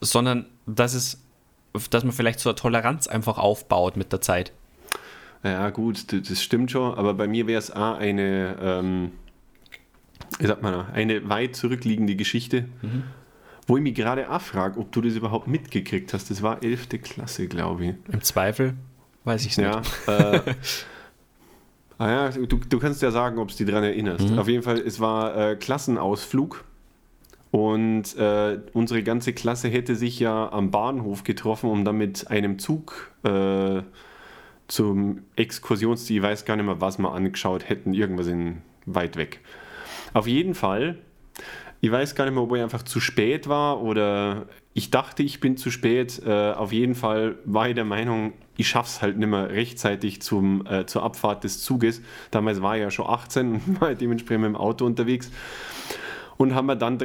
sondern 0.00 0.46
dass 0.66 0.94
es, 0.94 1.22
dass 1.90 2.02
man 2.02 2.12
vielleicht 2.12 2.40
so 2.40 2.50
eine 2.50 2.56
Toleranz 2.56 3.06
einfach 3.06 3.38
aufbaut 3.38 3.96
mit 3.96 4.12
der 4.12 4.20
Zeit. 4.20 4.52
Ja, 5.44 5.70
gut, 5.70 6.12
das 6.12 6.42
stimmt 6.42 6.72
schon, 6.72 6.94
aber 6.94 7.14
bei 7.14 7.28
mir 7.28 7.46
wäre 7.46 7.60
es 7.60 7.70
A, 7.70 7.94
eine, 7.94 8.56
ähm, 8.60 9.12
wie 10.40 10.46
sagt 10.46 10.62
man, 10.62 10.90
eine 10.90 11.28
weit 11.28 11.54
zurückliegende 11.54 12.16
Geschichte. 12.16 12.62
Mhm 12.82 13.04
wo 13.66 13.76
ich 13.76 13.82
mich 13.82 13.94
gerade 13.94 14.30
auch 14.30 14.40
frage, 14.40 14.78
ob 14.78 14.92
du 14.92 15.00
das 15.00 15.14
überhaupt 15.14 15.48
mitgekriegt 15.48 16.12
hast. 16.12 16.30
Das 16.30 16.42
war 16.42 16.62
11. 16.62 16.88
Klasse, 17.02 17.48
glaube 17.48 17.86
ich. 17.86 17.94
Im 18.12 18.22
Zweifel 18.22 18.74
weiß 19.24 19.44
ich 19.44 19.52
es 19.52 19.56
ja, 19.56 19.80
nicht. 19.80 20.08
Äh, 20.08 20.40
Ah 21.98 22.10
ja, 22.10 22.28
du, 22.28 22.58
du 22.58 22.78
kannst 22.78 23.00
ja 23.00 23.10
sagen, 23.10 23.38
ob 23.38 23.50
es 23.50 23.56
dich 23.56 23.66
daran 23.66 23.84
erinnerst. 23.84 24.28
Mhm. 24.28 24.38
Auf 24.38 24.48
jeden 24.48 24.62
Fall, 24.62 24.78
es 24.78 25.00
war 25.00 25.36
äh, 25.36 25.56
Klassenausflug 25.56 26.64
und 27.50 28.16
äh, 28.18 28.60
unsere 28.74 29.02
ganze 29.02 29.32
Klasse 29.32 29.68
hätte 29.68 29.96
sich 29.96 30.20
ja 30.20 30.52
am 30.52 30.70
Bahnhof 30.70 31.24
getroffen, 31.24 31.70
um 31.70 31.84
dann 31.84 31.96
mit 31.96 32.30
einem 32.30 32.58
Zug 32.58 33.12
äh, 33.22 33.80
zum 34.68 35.22
Exkursionsziel, 35.36 36.18
ich 36.18 36.22
weiß 36.22 36.44
gar 36.44 36.56
nicht 36.56 36.66
mehr, 36.66 36.80
was 36.80 36.98
wir 36.98 37.12
angeschaut 37.12 37.68
hätten, 37.68 37.94
irgendwas 37.94 38.26
in 38.26 38.58
weit 38.84 39.16
weg. 39.16 39.40
Auf 40.12 40.26
jeden 40.26 40.54
Fall, 40.54 40.98
ich 41.80 41.90
weiß 41.90 42.14
gar 42.14 42.24
nicht 42.24 42.34
mehr, 42.34 42.42
ob 42.42 42.54
ich 42.54 42.62
einfach 42.62 42.82
zu 42.82 43.00
spät 43.00 43.48
war 43.48 43.82
oder 43.82 44.46
ich 44.74 44.90
dachte, 44.90 45.22
ich 45.22 45.40
bin 45.40 45.56
zu 45.56 45.70
spät. 45.70 46.22
Äh, 46.24 46.52
auf 46.52 46.72
jeden 46.72 46.94
Fall 46.94 47.36
war 47.44 47.68
ich 47.68 47.74
der 47.74 47.84
Meinung, 47.84 48.32
ich 48.56 48.68
schaff's 48.68 49.02
halt 49.02 49.18
nicht 49.18 49.28
mehr 49.28 49.50
rechtzeitig 49.50 50.22
zum, 50.22 50.66
äh, 50.66 50.86
zur 50.86 51.02
Abfahrt 51.02 51.44
des 51.44 51.62
Zuges. 51.62 52.02
Damals 52.30 52.62
war 52.62 52.76
ich 52.76 52.82
ja 52.82 52.90
schon 52.90 53.06
18 53.06 53.52
und 53.52 53.80
war 53.80 53.94
dementsprechend 53.94 54.42
mit 54.42 54.48
dem 54.50 54.56
Auto 54.56 54.84
unterwegs. 54.84 55.30
Und 56.36 56.54
haben 56.54 56.66
wir 56.66 56.76
dann 56.76 56.98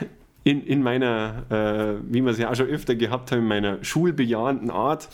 in, 0.44 0.64
in 0.64 0.82
meiner, 0.82 1.44
äh, 1.50 2.00
wie 2.10 2.22
wir 2.22 2.30
es 2.30 2.38
ja 2.38 2.50
auch 2.50 2.54
schon 2.54 2.68
öfter 2.68 2.94
gehabt 2.94 3.32
haben, 3.32 3.40
in 3.40 3.48
meiner 3.48 3.84
schulbejahenden 3.84 4.70
Art, 4.70 5.08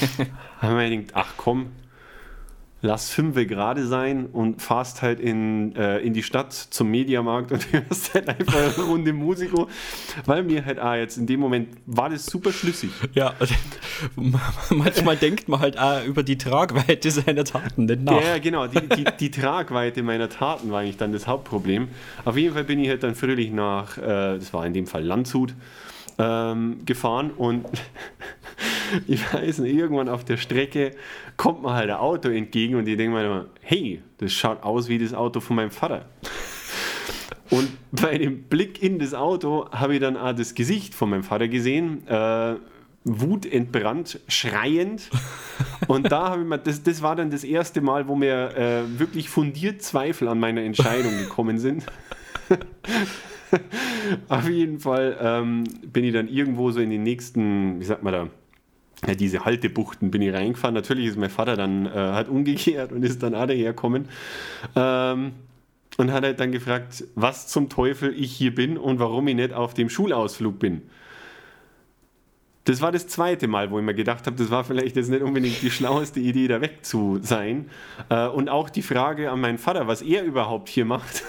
haben 0.60 0.78
wir 0.78 0.90
gedacht, 0.90 1.12
ach 1.14 1.34
komm, 1.36 1.66
lass 2.84 3.10
fünfe 3.10 3.46
gerade 3.46 3.86
sein 3.86 4.26
und 4.26 4.60
fahrst 4.60 5.00
halt 5.00 5.18
in, 5.18 5.74
äh, 5.74 6.00
in 6.00 6.12
die 6.12 6.22
Stadt 6.22 6.52
zum 6.52 6.90
Mediamarkt 6.90 7.50
und 7.50 7.66
hörst 7.72 8.12
halt 8.12 8.28
einfach 8.28 8.76
eine 8.76 8.84
Runde 8.84 9.12
Musiko, 9.14 9.68
weil 10.26 10.42
mir 10.42 10.64
halt 10.64 10.78
auch 10.78 10.94
jetzt 10.94 11.16
in 11.16 11.26
dem 11.26 11.40
Moment 11.40 11.68
war 11.86 12.10
das 12.10 12.26
super 12.26 12.52
schlüssig. 12.52 12.90
Ja, 13.14 13.34
manchmal 14.70 15.16
denkt 15.16 15.48
man 15.48 15.60
halt 15.60 15.78
auch 15.78 16.04
über 16.04 16.22
die 16.22 16.36
Tragweite 16.36 17.10
seiner 17.10 17.44
Taten 17.44 17.86
nicht 17.86 18.02
nach. 18.02 18.22
Ja, 18.22 18.38
genau, 18.38 18.66
die, 18.66 18.86
die, 18.86 19.04
die 19.18 19.30
Tragweite 19.30 20.02
meiner 20.02 20.28
Taten 20.28 20.70
war 20.70 20.80
eigentlich 20.80 20.98
dann 20.98 21.12
das 21.12 21.26
Hauptproblem. 21.26 21.88
Auf 22.26 22.36
jeden 22.36 22.52
Fall 22.52 22.64
bin 22.64 22.78
ich 22.80 22.90
halt 22.90 23.02
dann 23.02 23.14
fröhlich 23.14 23.50
nach, 23.50 23.96
äh, 23.96 24.36
das 24.38 24.52
war 24.52 24.66
in 24.66 24.74
dem 24.74 24.86
Fall 24.86 25.04
Landshut, 25.04 25.54
ähm, 26.18 26.84
gefahren 26.84 27.30
und 27.30 27.66
ich 29.06 29.32
weiß 29.32 29.58
nicht, 29.58 29.76
irgendwann 29.76 30.08
auf 30.08 30.24
der 30.24 30.36
Strecke 30.36 30.92
kommt 31.36 31.62
mir 31.62 31.74
halt 31.74 31.90
ein 31.90 31.96
Auto 31.96 32.28
entgegen 32.28 32.76
und 32.76 32.88
ich 32.88 32.96
denke 32.96 33.16
mir 33.16 33.24
immer, 33.24 33.46
hey, 33.60 34.02
das 34.18 34.32
schaut 34.32 34.62
aus 34.62 34.88
wie 34.88 34.98
das 34.98 35.14
Auto 35.14 35.40
von 35.40 35.56
meinem 35.56 35.70
Vater. 35.70 36.06
Und 37.50 37.68
bei 37.92 38.18
dem 38.18 38.44
Blick 38.44 38.82
in 38.82 38.98
das 38.98 39.14
Auto 39.14 39.70
habe 39.70 39.94
ich 39.94 40.00
dann 40.00 40.16
auch 40.16 40.32
das 40.32 40.54
Gesicht 40.54 40.94
von 40.94 41.10
meinem 41.10 41.22
Vater 41.22 41.46
gesehen, 41.46 42.04
äh, 42.08 42.56
wutentbrannt, 43.04 44.18
schreiend. 44.28 45.10
Und 45.86 46.10
da 46.10 46.30
habe 46.30 46.42
ich 46.42 46.48
mir, 46.48 46.58
das, 46.58 46.82
das 46.82 47.02
war 47.02 47.14
dann 47.14 47.30
das 47.30 47.44
erste 47.44 47.80
Mal, 47.80 48.08
wo 48.08 48.16
mir 48.16 48.56
äh, 48.56 48.98
wirklich 48.98 49.28
fundiert 49.28 49.82
Zweifel 49.82 50.26
an 50.28 50.40
meiner 50.40 50.62
Entscheidung 50.62 51.16
gekommen 51.18 51.58
sind. 51.58 51.84
Auf 54.28 54.48
jeden 54.48 54.80
Fall 54.80 55.16
ähm, 55.20 55.64
bin 55.84 56.04
ich 56.04 56.12
dann 56.12 56.28
irgendwo 56.28 56.70
so 56.70 56.80
in 56.80 56.90
den 56.90 57.02
nächsten, 57.02 57.78
wie 57.78 57.84
sagt 57.84 58.02
man 58.02 58.12
da, 58.12 58.28
diese 59.12 59.44
Haltebuchten 59.44 60.10
bin 60.10 60.22
ich 60.22 60.32
reingefahren. 60.32 60.74
Natürlich 60.74 61.06
ist 61.06 61.18
mein 61.18 61.30
Vater 61.30 61.56
dann 61.56 61.86
äh, 61.86 61.90
hat 61.90 62.28
umgekehrt 62.28 62.92
und 62.92 63.04
ist 63.04 63.22
dann 63.22 63.34
auch 63.34 63.46
daherkommen. 63.46 64.08
Ähm, 64.74 65.32
und 65.96 66.12
hat 66.12 66.24
halt 66.24 66.40
dann 66.40 66.50
gefragt, 66.50 67.04
was 67.14 67.46
zum 67.46 67.68
Teufel 67.68 68.12
ich 68.18 68.32
hier 68.32 68.54
bin 68.54 68.76
und 68.76 68.98
warum 68.98 69.28
ich 69.28 69.36
nicht 69.36 69.52
auf 69.52 69.74
dem 69.74 69.88
Schulausflug 69.88 70.58
bin. 70.58 70.82
Das 72.64 72.80
war 72.80 72.92
das 72.92 73.06
zweite 73.06 73.46
Mal, 73.46 73.70
wo 73.70 73.78
ich 73.78 73.84
mir 73.84 73.94
gedacht 73.94 74.26
habe, 74.26 74.36
das 74.36 74.50
war 74.50 74.64
vielleicht 74.64 74.96
jetzt 74.96 75.10
nicht 75.10 75.22
unbedingt 75.22 75.60
die 75.60 75.70
schlaueste 75.70 76.18
Idee, 76.18 76.48
da 76.48 76.62
weg 76.62 76.78
zu 76.80 77.18
sein. 77.20 77.68
Äh, 78.08 78.26
und 78.28 78.48
auch 78.48 78.70
die 78.70 78.80
Frage 78.80 79.30
an 79.30 79.40
meinen 79.40 79.58
Vater, 79.58 79.86
was 79.86 80.00
er 80.00 80.24
überhaupt 80.24 80.70
hier 80.70 80.86
macht, 80.86 81.24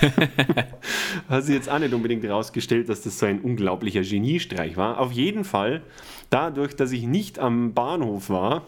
hat 1.28 1.44
sich 1.44 1.56
jetzt 1.56 1.68
auch 1.68 1.80
nicht 1.80 1.92
unbedingt 1.92 2.22
herausgestellt, 2.22 2.88
dass 2.88 3.02
das 3.02 3.18
so 3.18 3.26
ein 3.26 3.40
unglaublicher 3.40 4.02
Geniestreich 4.02 4.76
war. 4.76 5.00
Auf 5.00 5.10
jeden 5.10 5.42
Fall, 5.42 5.82
dadurch, 6.30 6.76
dass 6.76 6.92
ich 6.92 7.02
nicht 7.02 7.40
am 7.40 7.74
Bahnhof 7.74 8.30
war 8.30 8.64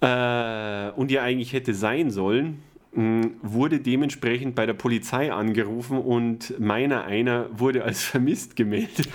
äh, 0.00 0.92
und 0.92 1.10
ja 1.10 1.22
eigentlich 1.22 1.52
hätte 1.52 1.74
sein 1.74 2.12
sollen, 2.12 2.62
mh, 2.92 3.26
wurde 3.42 3.80
dementsprechend 3.80 4.54
bei 4.54 4.66
der 4.66 4.74
Polizei 4.74 5.32
angerufen 5.32 5.98
und 5.98 6.60
meiner 6.60 7.02
einer 7.06 7.46
wurde 7.58 7.82
als 7.82 8.04
vermisst 8.04 8.54
gemeldet. 8.54 9.08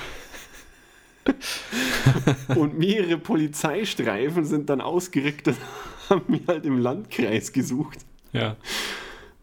und 2.55 2.77
mehrere 2.77 3.17
Polizeistreifen 3.17 4.45
sind 4.45 4.69
dann 4.69 4.81
ausgerückt 4.81 5.47
und 5.47 5.57
haben 6.09 6.23
mich 6.27 6.41
halt 6.47 6.65
im 6.65 6.79
Landkreis 6.79 7.51
gesucht. 7.51 7.99
Ja. 8.31 8.57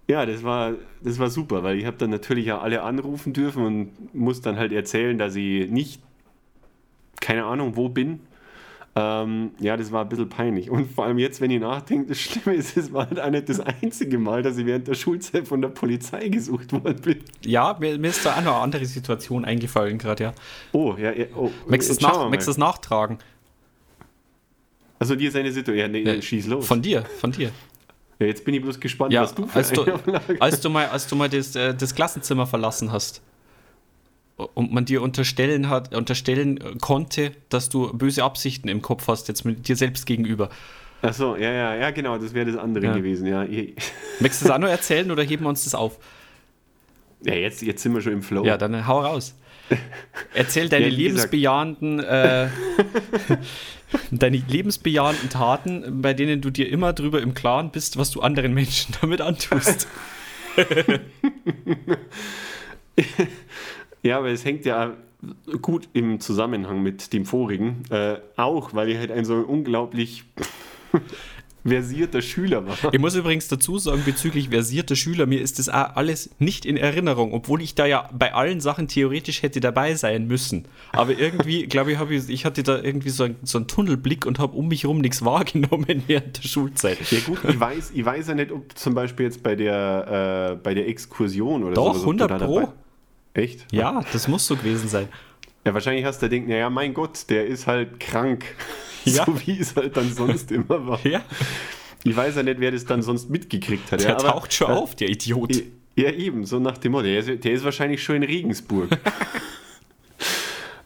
Ja, 0.09 0.27
das 0.27 0.43
war, 0.43 0.75
das 1.03 1.21
war 1.21 1.31
super, 1.31 1.63
weil 1.63 1.79
ich 1.79 1.87
habe 1.87 1.97
dann 1.97 2.11
natürlich 2.11 2.47
ja 2.47 2.59
alle 2.61 2.83
anrufen 2.83 3.33
dürfen 3.33 3.65
und 3.65 4.15
muss 4.15 4.41
dann 4.41 4.57
halt 4.57 4.73
erzählen, 4.73 5.17
dass 5.17 5.37
ich 5.37 5.71
nicht, 5.71 6.03
keine 7.21 7.45
Ahnung, 7.45 7.77
wo 7.77 7.89
bin. 7.89 8.21
Ähm, 9.01 9.51
ja, 9.61 9.77
das 9.77 9.91
war 9.93 10.03
ein 10.03 10.09
bisschen 10.09 10.29
peinlich. 10.29 10.71
Und 10.71 10.91
vor 10.93 11.05
allem 11.07 11.19
jetzt, 11.19 11.41
wenn 11.41 11.51
ich 11.51 11.61
nachdenke, 11.61 12.09
das 12.09 12.19
Schlimme 12.19 12.57
ist, 12.57 12.77
es 12.77 12.93
war 12.93 13.09
halt 13.09 13.21
auch 13.21 13.31
nicht 13.31 13.49
das 13.49 13.61
einzige 13.61 14.19
Mal, 14.19 14.43
dass 14.43 14.59
ich 14.59 14.67
während 14.67 14.87
der 14.89 14.95
Schulzeit 14.95 15.49
von 15.49 15.63
der 15.63 15.69
Polizei 15.69 16.29
gesucht 16.29 16.73
worden 16.73 17.01
bin. 17.01 17.21
Ja, 17.45 17.77
mir, 17.81 17.99
mir 17.99 18.09
ist 18.09 18.25
da 18.27 18.33
auch 18.37 18.43
noch 18.43 18.55
eine 18.55 18.63
andere 18.63 18.85
Situation 18.85 19.45
eingefallen 19.45 19.99
gerade, 19.99 20.25
ja. 20.25 20.33
Oh, 20.73 20.95
ja, 20.99 21.13
ja. 21.13 21.27
Oh, 21.37 21.51
Möchtest 21.67 22.03
du 22.03 22.07
nach, 22.07 22.33
es 22.33 22.59
nachtragen? 22.59 23.19
Also 24.99 25.17
dir 25.17 25.29
ist 25.29 25.37
eine 25.37 25.51
Situation, 25.51 25.79
ja, 25.79 25.89
nee, 25.89 26.19
Äh, 26.19 26.21
schieß 26.21 26.47
los. 26.47 26.67
Von 26.67 26.83
dir, 26.83 27.05
von 27.19 27.33
dir. 27.33 27.51
ja, 28.19 28.27
jetzt 28.27 28.45
bin 28.45 28.55
ich 28.55 28.61
bloß 28.63 28.79
gespannt, 28.81 29.13
Ja, 29.13 29.23
was 29.23 29.35
du 29.35 29.47
für 29.47 29.57
als 29.57 29.73
du, 29.73 29.85
als 30.41 30.61
du 30.61 30.69
mal, 30.71 30.87
als 30.89 31.07
du 31.07 31.17
mal 31.17 31.29
das, 31.29 31.57
äh, 31.57 31.75
das 31.75 31.95
Klassenzimmer 31.95 32.47
verlassen 32.47 32.93
hast 32.93 33.23
und 34.55 34.73
man 34.73 34.85
dir 34.85 35.03
unterstellen, 35.03 35.69
hat, 35.69 35.95
unterstellen 35.95 36.59
äh, 36.59 36.75
konnte, 36.81 37.33
dass 37.49 37.69
du 37.69 37.93
böse 37.97 38.25
Absichten 38.25 38.69
im 38.69 38.83
Kopf 38.83 39.09
hast, 39.09 39.29
jetzt 39.29 39.45
mit 39.45 39.69
dir 39.69 39.77
selbst 39.77 40.07
gegenüber. 40.07 40.51
Achso, 41.03 41.37
ja, 41.37 41.51
ja, 41.51 41.75
ja, 41.77 41.91
genau, 41.91 42.19
das 42.19 42.35
wäre 42.35 42.51
das 42.51 42.61
andere 42.61 42.85
Ja. 42.87 42.95
gewesen, 42.95 43.27
ja. 43.27 43.45
Möchtest 44.21 44.43
du 44.43 44.47
das 44.47 44.51
auch 44.51 44.59
noch 44.59 44.69
erzählen 44.69 45.11
oder 45.11 45.23
heben 45.23 45.45
wir 45.45 45.49
uns 45.49 45.65
das 45.65 45.75
auf? 45.75 45.99
Ja, 47.23 47.35
jetzt, 47.35 47.63
jetzt 47.63 47.83
sind 47.83 47.95
wir 47.95 48.01
schon 48.01 48.13
im 48.15 48.23
Flow. 48.23 48.45
Ja, 48.45 48.57
dann 48.59 48.87
hau 48.87 49.01
raus. 49.01 49.35
Erzähl 50.35 50.69
deine 50.69 50.89
Ja, 50.89 50.97
lebensbejahenden, 50.97 52.01
äh, 52.01 52.49
deine 54.11 54.43
lebensbejahenden 54.49 55.31
Taten, 55.31 56.03
bei 56.03 56.13
denen 56.15 56.41
du 56.41 56.51
dir 56.51 56.69
immer 56.69 56.93
drüber 56.93 57.21
im 57.23 57.35
Klaren 57.35 57.71
bist, 57.71 57.97
was 57.97 58.11
du 58.11 58.21
anderen 58.21 58.53
Menschen 58.55 58.95
damit 59.01 59.21
antust. 59.21 59.87
Ja, 64.03 64.19
aber 64.19 64.29
es 64.29 64.45
hängt 64.45 64.65
ja 64.65 64.95
gut 65.61 65.89
im 65.93 66.21
Zusammenhang 66.21 66.83
mit 66.83 67.13
dem 67.13 67.27
vorigen. 67.27 67.83
Äh, 67.91 68.17
auch, 68.37 68.73
weil 68.75 68.89
ich 68.89 68.97
halt 68.99 69.11
ein 69.11 69.25
so 69.27 69.35
unglaublich 69.37 70.25
versierter 71.63 72.23
Schüler 72.23 72.67
war. 72.67 72.77
Ich 72.95 72.99
muss 72.99 73.15
übrigens 73.15 73.49
dazu 73.49 73.79
sagen, 73.79 74.01
bezüglich 74.07 74.49
versierter 74.49 74.97
Schüler, 74.97 75.27
mir 75.27 75.43
ist 75.43 75.59
das 75.59 75.69
auch 75.69 75.95
alles 75.95 76.31
nicht 76.39 76.65
in 76.65 76.79
Erinnerung, 76.79 77.35
obwohl 77.35 77.61
ich 77.61 77.75
da 77.75 77.85
ja 77.85 78.09
bei 78.15 78.33
allen 78.33 78.63
Sachen 78.63 78.89
theoretisch 78.89 79.43
hätte 79.43 79.61
dabei 79.61 79.95
sein 79.95 80.27
müssen. 80.27 80.65
Aber 80.93 81.19
irgendwie, 81.19 81.67
glaube 81.67 81.93
ich, 81.93 82.01
ich, 82.01 82.31
ich 82.31 82.45
hatte 82.47 82.63
da 82.63 82.81
irgendwie 82.81 83.11
so, 83.11 83.25
ein, 83.25 83.37
so 83.43 83.59
einen 83.59 83.67
Tunnelblick 83.67 84.25
und 84.25 84.39
habe 84.39 84.57
um 84.57 84.69
mich 84.69 84.85
herum 84.85 85.03
nichts 85.03 85.23
wahrgenommen 85.27 86.03
während 86.07 86.43
der 86.43 86.49
Schulzeit. 86.49 86.99
Ja 87.11 87.19
gut, 87.27 87.41
ich 87.47 87.61
weiß, 87.61 87.93
ich 87.95 88.05
weiß 88.07 88.29
ja 88.29 88.35
nicht, 88.37 88.53
ob 88.53 88.77
zum 88.79 88.95
Beispiel 88.95 89.27
jetzt 89.27 89.43
bei 89.43 89.55
der, 89.55 90.53
äh, 90.53 90.57
bei 90.63 90.73
der 90.73 90.89
Exkursion 90.89 91.63
oder 91.63 91.75
Doch, 91.75 91.89
sowas, 91.95 91.97
ob 91.99 92.17
du 92.17 92.25
100 92.25 92.31
da 92.31 92.39
Pro. 92.47 92.61
dabei- 92.61 92.73
Echt? 93.35 93.67
Ja, 93.73 94.05
das 94.13 94.29
muss 94.29 94.47
so 94.47 94.57
gewesen 94.57 94.89
sein. 94.89 95.09
Ja, 95.65 95.75
wahrscheinlich 95.75 96.05
hast 96.05 96.21
du 96.23 96.29
gedacht, 96.29 96.49
naja, 96.49 96.71
mein 96.71 96.95
Gott, 96.95 97.29
der 97.29 97.47
ist 97.47 97.67
halt 97.67 98.01
krank. 98.01 98.45
Ja. 99.07 99.25
So 99.25 99.35
wie 99.47 99.59
es 99.59 99.75
halt 99.77 99.97
dann 99.97 100.13
sonst 100.13 100.53
immer 100.53 100.87
war. 100.87 101.01
Ja, 101.07 101.23
Ich 102.05 102.15
weiß 102.15 102.37
ja 102.37 102.43
nicht, 102.43 102.61
wer 102.61 102.71
das 102.71 102.85
dann 102.85 103.01
sonst 103.01 103.31
mitgekriegt 103.31 103.91
hat. 103.91 104.01
der 104.01 104.11
ja, 104.11 104.15
aber- 104.19 104.29
taucht 104.33 104.53
schon 104.53 104.69
äh, 104.71 104.75
auf, 104.75 104.95
der 104.95 105.09
Idiot. 105.09 105.55
Ja, 105.97 106.11
eben, 106.11 106.45
so 106.45 106.59
nach 106.59 106.77
dem 106.77 106.93
Motto. 106.93 107.05
Der 107.05 107.19
ist, 107.19 107.43
der 107.45 107.51
ist 107.53 107.65
wahrscheinlich 107.65 108.03
schon 108.03 108.17
in 108.17 108.25
Regensburg. 108.25 108.91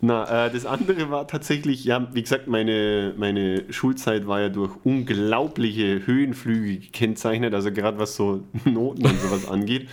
Na, 0.01 0.47
äh, 0.47 0.51
das 0.53 0.67
andere 0.67 1.11
war 1.11 1.27
tatsächlich, 1.27 1.85
ja, 1.85 2.07
wie 2.13 2.23
gesagt, 2.23 2.47
meine, 2.47 3.15
meine 3.17 3.65
Schulzeit 3.73 4.27
war 4.27 4.41
ja 4.43 4.49
durch 4.51 4.73
unglaubliche 4.85 6.07
Höhenflüge 6.07 6.77
gekennzeichnet, 6.79 7.55
also 7.55 7.73
gerade 7.73 7.99
was 7.99 8.15
so 8.15 8.45
Noten 8.65 9.07
und 9.07 9.21
sowas 9.21 9.49
angeht. 9.49 9.89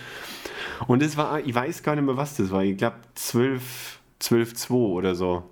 Und 0.86 1.02
das 1.02 1.16
war, 1.16 1.40
ich 1.40 1.54
weiß 1.54 1.82
gar 1.82 1.94
nicht 1.94 2.04
mehr, 2.04 2.16
was 2.16 2.36
das 2.36 2.50
war. 2.50 2.62
Ich 2.64 2.76
glaube 2.76 2.96
12, 3.14 4.00
12, 4.18 4.54
2 4.54 4.74
oder 4.74 5.14
so. 5.14 5.44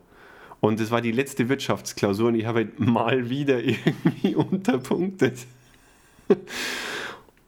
Und 0.61 0.79
das 0.79 0.90
war 0.90 1.01
die 1.01 1.12
letzte 1.12 1.49
Wirtschaftsklausur 1.49 2.29
und 2.29 2.35
ich 2.35 2.45
habe 2.45 2.61
halt 2.61 2.79
mal 2.79 3.31
wieder 3.31 3.61
irgendwie 3.62 4.35
unterpunktet. 4.35 5.38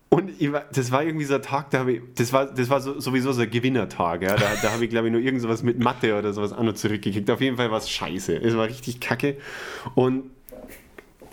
Und 0.08 0.52
war, 0.52 0.64
das 0.72 0.90
war 0.90 1.04
irgendwie 1.04 1.24
so 1.24 1.34
ein 1.34 1.42
Tag, 1.42 1.70
da 1.70 1.80
habe 1.80 1.92
ich, 1.92 2.02
das 2.16 2.32
war, 2.32 2.46
das 2.46 2.68
war 2.68 2.80
so, 2.80 3.00
sowieso 3.00 3.32
so 3.32 3.42
ein 3.42 3.50
Gewinnertag, 3.50 4.22
ja. 4.22 4.36
Da, 4.36 4.46
da 4.62 4.72
habe 4.72 4.84
ich, 4.84 4.90
glaube 4.90 5.08
ich, 5.08 5.12
nur 5.12 5.22
irgend 5.22 5.40
sowas 5.40 5.62
mit 5.62 5.78
Mathe 5.78 6.18
oder 6.18 6.32
sowas 6.32 6.52
an 6.52 6.68
und 6.68 6.76
zurückgekriegt. 6.76 7.30
Auf 7.30 7.40
jeden 7.40 7.56
Fall 7.56 7.70
war 7.70 7.78
es 7.78 7.88
scheiße. 7.88 8.36
Es 8.36 8.56
war 8.56 8.66
richtig 8.66 9.00
kacke. 9.00 9.36
Und 9.94 10.30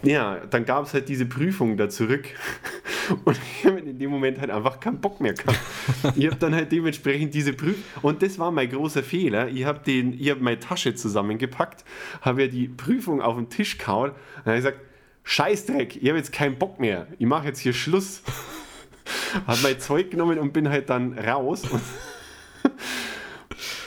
ja, 0.02 0.38
dann 0.50 0.64
gab 0.64 0.86
es 0.86 0.94
halt 0.94 1.10
diese 1.10 1.26
Prüfung 1.26 1.76
da 1.76 1.90
zurück. 1.90 2.30
Und 3.26 3.38
ich 3.38 3.66
habe 3.66 3.79
dem 4.00 4.12
Moment 4.12 4.40
halt 4.40 4.50
einfach 4.50 4.80
keinen 4.80 5.00
Bock 5.00 5.22
mehr 5.22 5.34
gehabt. 5.34 5.60
ich 6.16 6.26
habe 6.26 6.38
dann 6.38 6.56
halt 6.56 6.72
dementsprechend 6.72 7.34
diese 7.34 7.54
Prüfung. 7.54 7.84
Und 8.02 8.22
das 8.22 8.40
war 8.40 8.52
mein 8.52 8.70
großer 8.70 9.04
Fehler. 9.04 9.50
Ich 9.50 9.66
habe 9.66 9.80
hab 9.80 10.42
meine 10.42 10.60
Tasche 10.60 10.96
zusammengepackt, 10.96 11.84
habe 12.22 12.44
ja 12.44 12.48
die 12.48 12.68
Prüfung 12.68 13.22
auf 13.22 13.36
den 13.36 13.50
Tisch 13.50 13.78
gehauen 13.78 14.12
und 14.12 14.46
habe 14.46 14.56
gesagt: 14.56 14.80
Scheißdreck, 15.24 16.02
ich 16.02 16.08
habe 16.10 16.18
jetzt 16.18 16.32
keinen 16.32 16.58
Bock 16.58 16.80
mehr. 16.80 17.08
Ich 17.18 17.26
mache 17.26 17.48
jetzt 17.48 17.60
hier 17.60 17.74
Schluss. 17.74 18.24
habe 19.48 19.60
mein 19.64 19.80
Zeug 19.80 20.12
genommen 20.12 20.40
und 20.40 20.54
bin 20.54 20.70
halt 20.70 20.90
dann 20.90 21.18
raus 21.18 21.64
und 21.70 21.82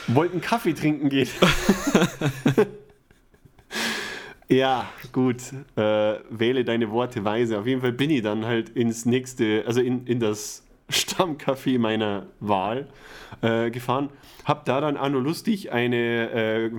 wollte 0.15 0.33
einen 0.33 0.41
Kaffee 0.41 0.73
trinken 0.73 1.09
gehen. 1.09 1.27
Ja, 4.53 4.87
gut. 5.11 5.41
Äh, 5.75 6.19
wähle 6.29 6.63
deine 6.63 6.91
Worte 6.91 7.25
weise. 7.25 7.57
Auf 7.57 7.65
jeden 7.65 7.81
Fall 7.81 7.91
bin 7.91 8.11
ich 8.11 8.21
dann 8.21 8.45
halt 8.45 8.69
ins 8.69 9.03
nächste, 9.03 9.63
also 9.65 9.81
in, 9.81 10.05
in 10.05 10.19
das 10.19 10.63
Stammcafé 10.91 11.79
meiner 11.79 12.27
Wahl 12.39 12.87
äh, 13.41 13.71
gefahren. 13.71 14.11
Hab 14.45 14.65
da 14.65 14.79
dann 14.79 15.11
nur 15.11 15.23
lustig 15.23 15.71
eine 15.71 16.29
äh, 16.29 16.71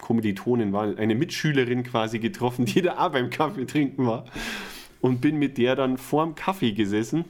Kommilitonin 0.00 0.72
war, 0.72 0.96
eine 0.96 1.16
Mitschülerin 1.16 1.82
quasi 1.82 2.20
getroffen, 2.20 2.66
die 2.66 2.82
da 2.82 3.04
auch 3.04 3.10
beim 3.10 3.30
Kaffee 3.30 3.66
trinken 3.66 4.06
war. 4.06 4.24
Und 5.00 5.20
bin 5.20 5.38
mit 5.40 5.58
der 5.58 5.74
dann 5.74 5.98
vorm 5.98 6.36
Kaffee 6.36 6.70
gesessen. 6.70 7.24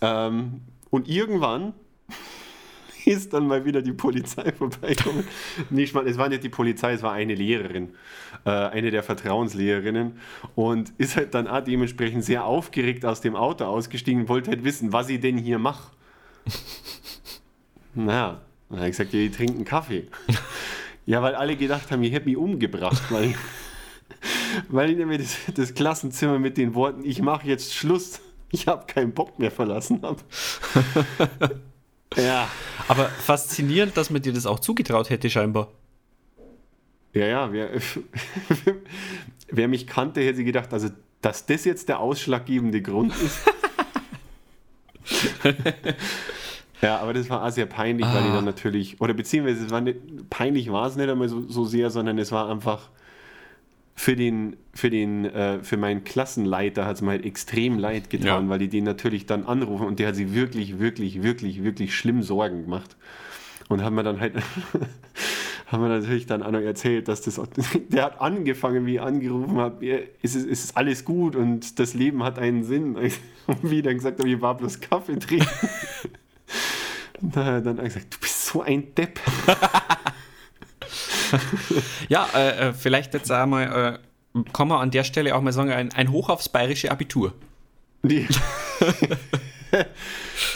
Ähm, 0.00 0.62
und 0.88 1.06
irgendwann 1.06 1.74
ist 3.10 3.32
dann 3.32 3.46
mal 3.46 3.64
wieder 3.64 3.82
die 3.82 3.92
Polizei 3.92 4.52
vorbeikommen. 4.58 5.26
nicht 5.70 5.94
mal, 5.94 6.06
es 6.06 6.16
war 6.16 6.28
nicht 6.28 6.44
die 6.44 6.48
Polizei, 6.48 6.92
es 6.92 7.02
war 7.02 7.12
eine 7.12 7.34
Lehrerin, 7.34 7.94
äh, 8.44 8.50
eine 8.50 8.90
der 8.90 9.02
Vertrauenslehrerinnen 9.02 10.18
und 10.54 10.92
ist 10.98 11.16
halt 11.16 11.34
dann 11.34 11.48
auch 11.48 11.62
dementsprechend 11.62 12.24
sehr 12.24 12.44
aufgeregt 12.44 13.04
aus 13.04 13.20
dem 13.20 13.34
Auto 13.36 13.64
ausgestiegen 13.64 14.22
und 14.22 14.28
wollte 14.28 14.50
halt 14.50 14.64
wissen, 14.64 14.92
was 14.92 15.08
ich 15.08 15.20
denn 15.20 15.38
hier 15.38 15.58
mache. 15.58 15.92
naja, 17.94 18.40
dann 18.68 18.78
habe 18.78 18.88
ich 18.88 18.96
gesagt, 18.96 19.12
ja, 19.12 19.20
ich 19.20 19.36
trinke 19.36 19.54
einen 19.54 19.64
Kaffee. 19.64 20.06
ja, 21.06 21.20
weil 21.22 21.34
alle 21.34 21.56
gedacht 21.56 21.90
haben, 21.90 22.02
ich 22.04 22.12
hätte 22.12 22.28
mich 22.28 22.36
umgebracht, 22.36 23.02
weil, 23.10 23.34
weil 24.68 24.90
ich 24.90 24.96
nämlich 24.96 25.18
das, 25.18 25.54
das 25.54 25.74
Klassenzimmer 25.74 26.38
mit 26.38 26.56
den 26.56 26.74
Worten, 26.74 27.04
ich 27.04 27.20
mache 27.20 27.48
jetzt 27.48 27.74
Schluss, 27.74 28.20
ich 28.52 28.68
habe 28.68 28.86
keinen 28.86 29.12
Bock 29.12 29.38
mehr 29.38 29.50
verlassen 29.50 30.02
habe. 30.02 30.20
Ja. 32.16 32.48
Aber 32.88 33.06
faszinierend, 33.06 33.96
dass 33.96 34.10
man 34.10 34.22
dir 34.22 34.32
das 34.32 34.46
auch 34.46 34.58
zugetraut 34.58 35.10
hätte, 35.10 35.30
scheinbar. 35.30 35.68
Ja, 37.12 37.26
ja, 37.26 37.52
wer, 37.52 37.70
wer 39.48 39.68
mich 39.68 39.86
kannte, 39.86 40.20
hätte 40.20 40.44
gedacht, 40.44 40.72
also, 40.72 40.90
dass 41.22 41.46
das 41.46 41.64
jetzt 41.64 41.88
der 41.88 42.00
ausschlaggebende 42.00 42.82
Grund 42.82 43.12
ist. 43.16 43.40
ja, 46.82 46.98
aber 46.98 47.12
das 47.12 47.28
war 47.28 47.44
auch 47.44 47.50
sehr 47.50 47.66
peinlich, 47.66 48.06
ah. 48.06 48.14
weil 48.14 48.26
ich 48.26 48.32
dann 48.32 48.44
natürlich, 48.44 49.00
oder 49.00 49.14
beziehungsweise 49.14 49.66
es 49.66 49.70
war 49.70 49.80
nicht, 49.80 49.98
peinlich 50.30 50.70
war 50.70 50.86
es 50.86 50.96
nicht 50.96 51.08
einmal 51.08 51.28
so, 51.28 51.48
so 51.48 51.64
sehr, 51.64 51.90
sondern 51.90 52.18
es 52.18 52.30
war 52.30 52.48
einfach, 52.48 52.90
für 54.00 54.16
den, 54.16 54.56
für 54.72 54.88
den, 54.88 55.26
äh, 55.26 55.62
für 55.62 55.76
meinen 55.76 56.04
Klassenleiter 56.04 56.86
hat 56.86 56.96
es 56.96 57.02
mir 57.02 57.10
halt 57.10 57.26
extrem 57.26 57.78
leid 57.78 58.08
getan, 58.08 58.44
ja. 58.44 58.48
weil 58.48 58.58
die 58.58 58.68
den 58.68 58.84
natürlich 58.84 59.26
dann 59.26 59.44
anrufen 59.44 59.86
und 59.86 59.98
der 59.98 60.08
hat 60.08 60.16
sich 60.16 60.32
wirklich, 60.32 60.78
wirklich, 60.78 61.22
wirklich, 61.22 61.62
wirklich 61.62 61.94
schlimm 61.94 62.22
Sorgen 62.22 62.62
gemacht. 62.62 62.96
Und 63.68 63.84
haben 63.84 63.96
wir 63.96 64.02
dann 64.02 64.18
halt, 64.18 64.36
haben 65.66 65.82
wir 65.82 65.90
natürlich 65.90 66.24
dann 66.24 66.42
auch 66.42 66.50
noch 66.50 66.62
erzählt, 66.62 67.08
dass 67.08 67.20
das, 67.20 67.38
der 67.90 68.04
hat 68.04 68.22
angefangen, 68.22 68.86
wie 68.86 68.94
ich 68.94 69.02
angerufen 69.02 69.58
habe, 69.58 70.06
es 70.22 70.34
ist, 70.34 70.48
es 70.48 70.64
ist 70.64 70.78
alles 70.78 71.04
gut 71.04 71.36
und 71.36 71.78
das 71.78 71.92
Leben 71.92 72.22
hat 72.24 72.38
einen 72.38 72.64
Sinn. 72.64 72.96
Und 73.46 73.70
wie 73.70 73.78
ich 73.78 73.82
dann 73.82 73.96
gesagt 73.96 74.18
habe, 74.20 74.30
ich 74.30 74.40
war 74.40 74.56
bloß 74.56 74.80
Kaffee 74.80 75.18
trinken. 75.18 75.46
Und 77.20 77.36
dann 77.36 77.64
hat 77.66 77.78
er 77.78 77.84
gesagt, 77.84 78.14
du 78.14 78.18
bist 78.18 78.46
so 78.46 78.62
ein 78.62 78.94
Depp. 78.94 79.20
ja, 82.08 82.26
äh, 82.34 82.68
äh, 82.68 82.72
vielleicht 82.72 83.14
jetzt 83.14 83.30
einmal, 83.30 83.98
äh, 84.34 84.42
kann 84.52 84.68
man 84.68 84.80
an 84.80 84.90
der 84.90 85.04
Stelle 85.04 85.34
auch 85.34 85.40
mal 85.40 85.52
sagen, 85.52 85.70
ein, 85.70 85.92
ein 85.92 86.10
Hoch 86.10 86.28
aufs 86.28 86.48
bayerische 86.48 86.90
Abitur. 86.90 87.34
Nee. 88.02 88.26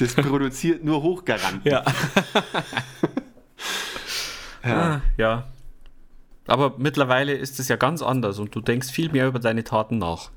das 0.00 0.14
produziert 0.14 0.84
nur 0.84 1.02
Hochgaranten. 1.02 1.70
Ja. 1.70 1.84
ja. 4.64 4.94
Ah, 4.94 5.02
ja. 5.16 5.46
Aber 6.46 6.74
mittlerweile 6.78 7.32
ist 7.32 7.58
es 7.58 7.68
ja 7.68 7.76
ganz 7.76 8.02
anders 8.02 8.38
und 8.38 8.54
du 8.54 8.60
denkst 8.60 8.90
viel 8.90 9.10
mehr 9.10 9.26
über 9.26 9.38
deine 9.38 9.64
Taten 9.64 9.98
nach. 9.98 10.30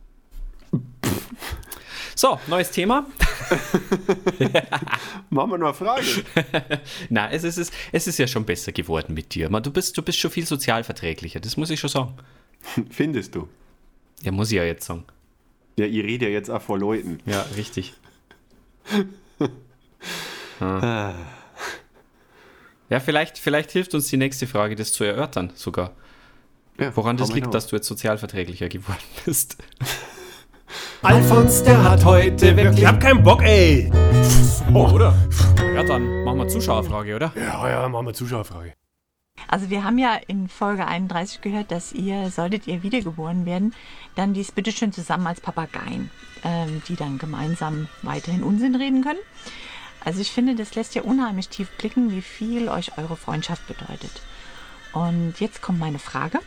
So, 2.17 2.39
neues 2.47 2.71
Thema. 2.71 3.05
Machen 5.29 5.51
wir 5.51 5.57
noch 5.59 5.67
eine 5.67 5.73
Frage. 5.75 6.23
Nein, 7.09 7.29
es 7.31 7.43
ist, 7.43 7.71
es 7.91 8.07
ist 8.07 8.17
ja 8.17 8.25
schon 8.25 8.43
besser 8.43 8.71
geworden 8.71 9.13
mit 9.13 9.35
dir. 9.35 9.49
Du 9.49 9.71
bist, 9.71 9.95
du 9.95 10.01
bist 10.01 10.17
schon 10.17 10.31
viel 10.31 10.47
sozialverträglicher, 10.47 11.39
das 11.39 11.57
muss 11.57 11.69
ich 11.69 11.79
schon 11.79 11.91
sagen. 11.91 12.15
Findest 12.89 13.35
du? 13.35 13.47
Ja, 14.23 14.31
muss 14.31 14.49
ich 14.49 14.57
ja 14.57 14.63
jetzt 14.63 14.87
sagen. 14.87 15.05
Ja, 15.77 15.85
ihr 15.85 16.03
redet 16.05 16.29
ja 16.29 16.33
jetzt 16.33 16.49
auch 16.49 16.63
vor 16.63 16.79
Leuten. 16.79 17.19
Ja, 17.27 17.45
richtig. 17.55 17.93
ah. 20.59 21.13
Ja, 22.89 22.99
vielleicht, 22.99 23.37
vielleicht 23.37 23.69
hilft 23.69 23.93
uns 23.93 24.07
die 24.07 24.17
nächste 24.17 24.47
Frage, 24.47 24.75
das 24.75 24.91
zu 24.91 25.03
erörtern 25.03 25.51
sogar. 25.53 25.91
Ja, 26.79 26.95
Woran 26.95 27.15
das 27.17 27.31
liegt, 27.31 27.53
dass 27.53 27.67
du 27.67 27.75
jetzt 27.75 27.87
sozialverträglicher 27.87 28.69
geworden 28.69 29.03
bist. 29.23 29.57
Alfons, 31.01 31.63
der 31.63 31.83
hat 31.83 32.03
heute 32.05 32.55
wirklich. 32.55 32.79
Ich 32.79 32.87
hab 32.87 32.99
keinen 32.99 33.23
Bock, 33.23 33.41
ey! 33.43 33.91
Oh, 34.73 34.89
oder? 34.91 35.13
Ja, 35.75 35.83
dann 35.83 36.23
machen 36.23 36.39
wir 36.39 36.47
Zuschauerfrage, 36.47 37.15
oder? 37.15 37.31
Ja, 37.35 37.69
ja, 37.69 37.89
machen 37.89 38.07
wir 38.07 38.13
Zuschauerfrage. 38.13 38.73
Also 39.47 39.69
wir 39.69 39.83
haben 39.83 39.97
ja 39.97 40.15
in 40.27 40.49
Folge 40.49 40.87
31 40.87 41.41
gehört, 41.41 41.71
dass 41.71 41.93
ihr, 41.93 42.31
solltet 42.31 42.67
ihr 42.67 42.83
wiedergeboren 42.83 43.45
werden, 43.45 43.73
dann 44.15 44.33
dies 44.33 44.51
bitteschön 44.51 44.91
zusammen 44.91 45.27
als 45.27 45.39
Papageien, 45.39 46.09
ähm, 46.43 46.81
die 46.87 46.95
dann 46.95 47.17
gemeinsam 47.17 47.87
weiterhin 48.01 48.43
Unsinn 48.43 48.75
reden 48.75 49.03
können. 49.03 49.19
Also 50.03 50.21
ich 50.21 50.31
finde, 50.31 50.55
das 50.55 50.75
lässt 50.75 50.95
ja 50.95 51.03
unheimlich 51.03 51.49
tief 51.49 51.69
blicken, 51.77 52.11
wie 52.11 52.21
viel 52.21 52.69
euch 52.69 52.97
eure 52.97 53.15
Freundschaft 53.15 53.67
bedeutet. 53.67 54.21
Und 54.93 55.35
jetzt 55.39 55.61
kommt 55.61 55.79
meine 55.79 55.99
Frage. 55.99 56.39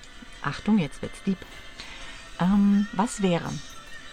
Achtung, 0.42 0.78
jetzt 0.78 1.02
wird's 1.02 1.20
lieb. 1.26 1.38
Ähm, 2.40 2.86
was 2.92 3.22
wäre, 3.22 3.50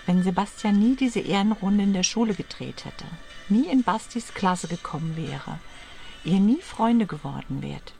wenn 0.07 0.23
Sebastian 0.23 0.79
nie 0.79 0.95
diese 0.95 1.19
Ehrenrunde 1.19 1.83
in 1.83 1.93
der 1.93 2.03
Schule 2.03 2.33
gedreht 2.33 2.85
hätte, 2.85 3.05
nie 3.49 3.67
in 3.67 3.83
Bastis 3.83 4.33
Klasse 4.33 4.67
gekommen 4.67 5.15
wäre, 5.17 5.59
ihr 6.23 6.39
nie 6.39 6.61
Freunde 6.61 7.05
geworden 7.05 7.61
wärt, 7.61 7.93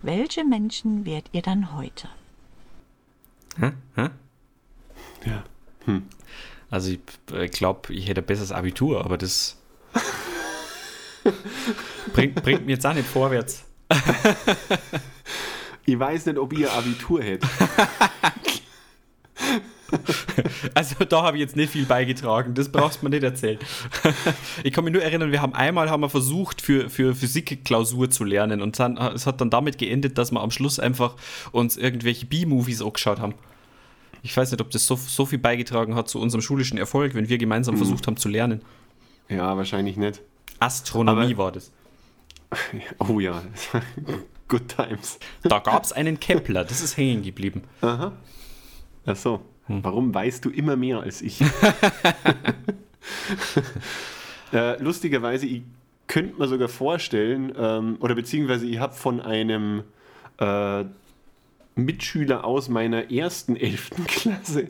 welche 0.00 0.44
Menschen 0.44 1.04
wärt 1.04 1.26
ihr 1.32 1.42
dann 1.42 1.74
heute? 1.74 2.08
Hä? 3.58 3.72
Hä? 3.96 4.10
Ja. 5.26 5.44
Hm. 5.84 6.04
Also 6.70 6.92
ich 6.92 7.00
äh, 7.32 7.48
glaube, 7.48 7.92
ich 7.92 8.08
hätte 8.08 8.22
ein 8.22 8.26
besseres 8.26 8.52
Abitur, 8.52 9.04
aber 9.04 9.18
das 9.18 9.58
bringt, 12.14 12.42
bringt 12.42 12.64
mir 12.64 12.72
jetzt 12.72 12.86
auch 12.86 12.94
nicht 12.94 13.08
vorwärts. 13.08 13.64
ich 15.84 15.98
weiß 15.98 16.26
nicht, 16.26 16.38
ob 16.38 16.52
ihr 16.52 16.72
Abitur 16.72 17.22
hättet. 17.22 17.50
Also 20.74 21.04
da 21.04 21.22
habe 21.22 21.36
ich 21.36 21.40
jetzt 21.42 21.56
nicht 21.56 21.72
viel 21.72 21.86
beigetragen, 21.86 22.54
das 22.54 22.70
brauchst 22.70 23.00
du 23.00 23.06
mir 23.06 23.10
nicht 23.10 23.22
erzählen. 23.22 23.58
Ich 24.64 24.72
kann 24.72 24.84
mich 24.84 24.92
nur 24.92 25.02
erinnern, 25.02 25.32
wir 25.32 25.42
haben 25.42 25.54
einmal 25.54 25.90
haben 25.90 26.02
wir 26.02 26.10
versucht, 26.10 26.60
für, 26.60 26.90
für 26.90 27.14
Physikklausur 27.14 28.10
zu 28.10 28.24
lernen 28.24 28.62
und 28.62 28.78
dann, 28.78 28.96
es 28.96 29.26
hat 29.26 29.40
dann 29.40 29.50
damit 29.50 29.78
geendet, 29.78 30.18
dass 30.18 30.32
wir 30.32 30.40
am 30.40 30.50
Schluss 30.50 30.78
einfach 30.78 31.16
uns 31.52 31.76
irgendwelche 31.76 32.26
B-Movies 32.26 32.82
angeschaut 32.82 33.20
haben. 33.20 33.34
Ich 34.22 34.36
weiß 34.36 34.50
nicht, 34.50 34.60
ob 34.60 34.70
das 34.70 34.86
so, 34.86 34.96
so 34.96 35.24
viel 35.26 35.38
beigetragen 35.38 35.94
hat 35.94 36.08
zu 36.08 36.20
unserem 36.20 36.42
schulischen 36.42 36.78
Erfolg, 36.78 37.14
wenn 37.14 37.28
wir 37.28 37.38
gemeinsam 37.38 37.74
mhm. 37.74 37.78
versucht 37.78 38.06
haben 38.06 38.16
zu 38.16 38.28
lernen. 38.28 38.62
Ja, 39.28 39.56
wahrscheinlich 39.56 39.96
nicht. 39.96 40.20
Astronomie 40.58 41.32
Aber, 41.32 41.44
war 41.44 41.52
das. 41.52 41.72
Oh 42.98 43.20
ja, 43.20 43.42
good 44.48 44.68
times. 44.68 45.18
Da 45.42 45.60
gab 45.60 45.84
es 45.84 45.92
einen 45.92 46.18
Kepler, 46.18 46.64
das 46.64 46.80
ist 46.80 46.96
hängen 46.96 47.22
geblieben. 47.22 47.62
Aha. 47.80 48.12
Ach 49.06 49.16
so. 49.16 49.40
Hm. 49.70 49.84
Warum 49.84 50.12
weißt 50.12 50.44
du 50.44 50.50
immer 50.50 50.76
mehr 50.76 51.00
als 51.00 51.22
ich? 51.22 51.40
äh, 54.52 54.82
lustigerweise, 54.82 55.46
ich 55.46 55.62
könnte 56.08 56.38
mir 56.38 56.48
sogar 56.48 56.68
vorstellen, 56.68 57.52
ähm, 57.56 57.96
oder 58.00 58.16
beziehungsweise 58.16 58.66
ich 58.66 58.80
habe 58.80 58.94
von 58.94 59.20
einem 59.20 59.84
äh, 60.38 60.84
Mitschüler 61.76 62.44
aus 62.44 62.68
meiner 62.68 63.12
ersten 63.12 63.54
elften 63.54 64.06
Klasse, 64.06 64.68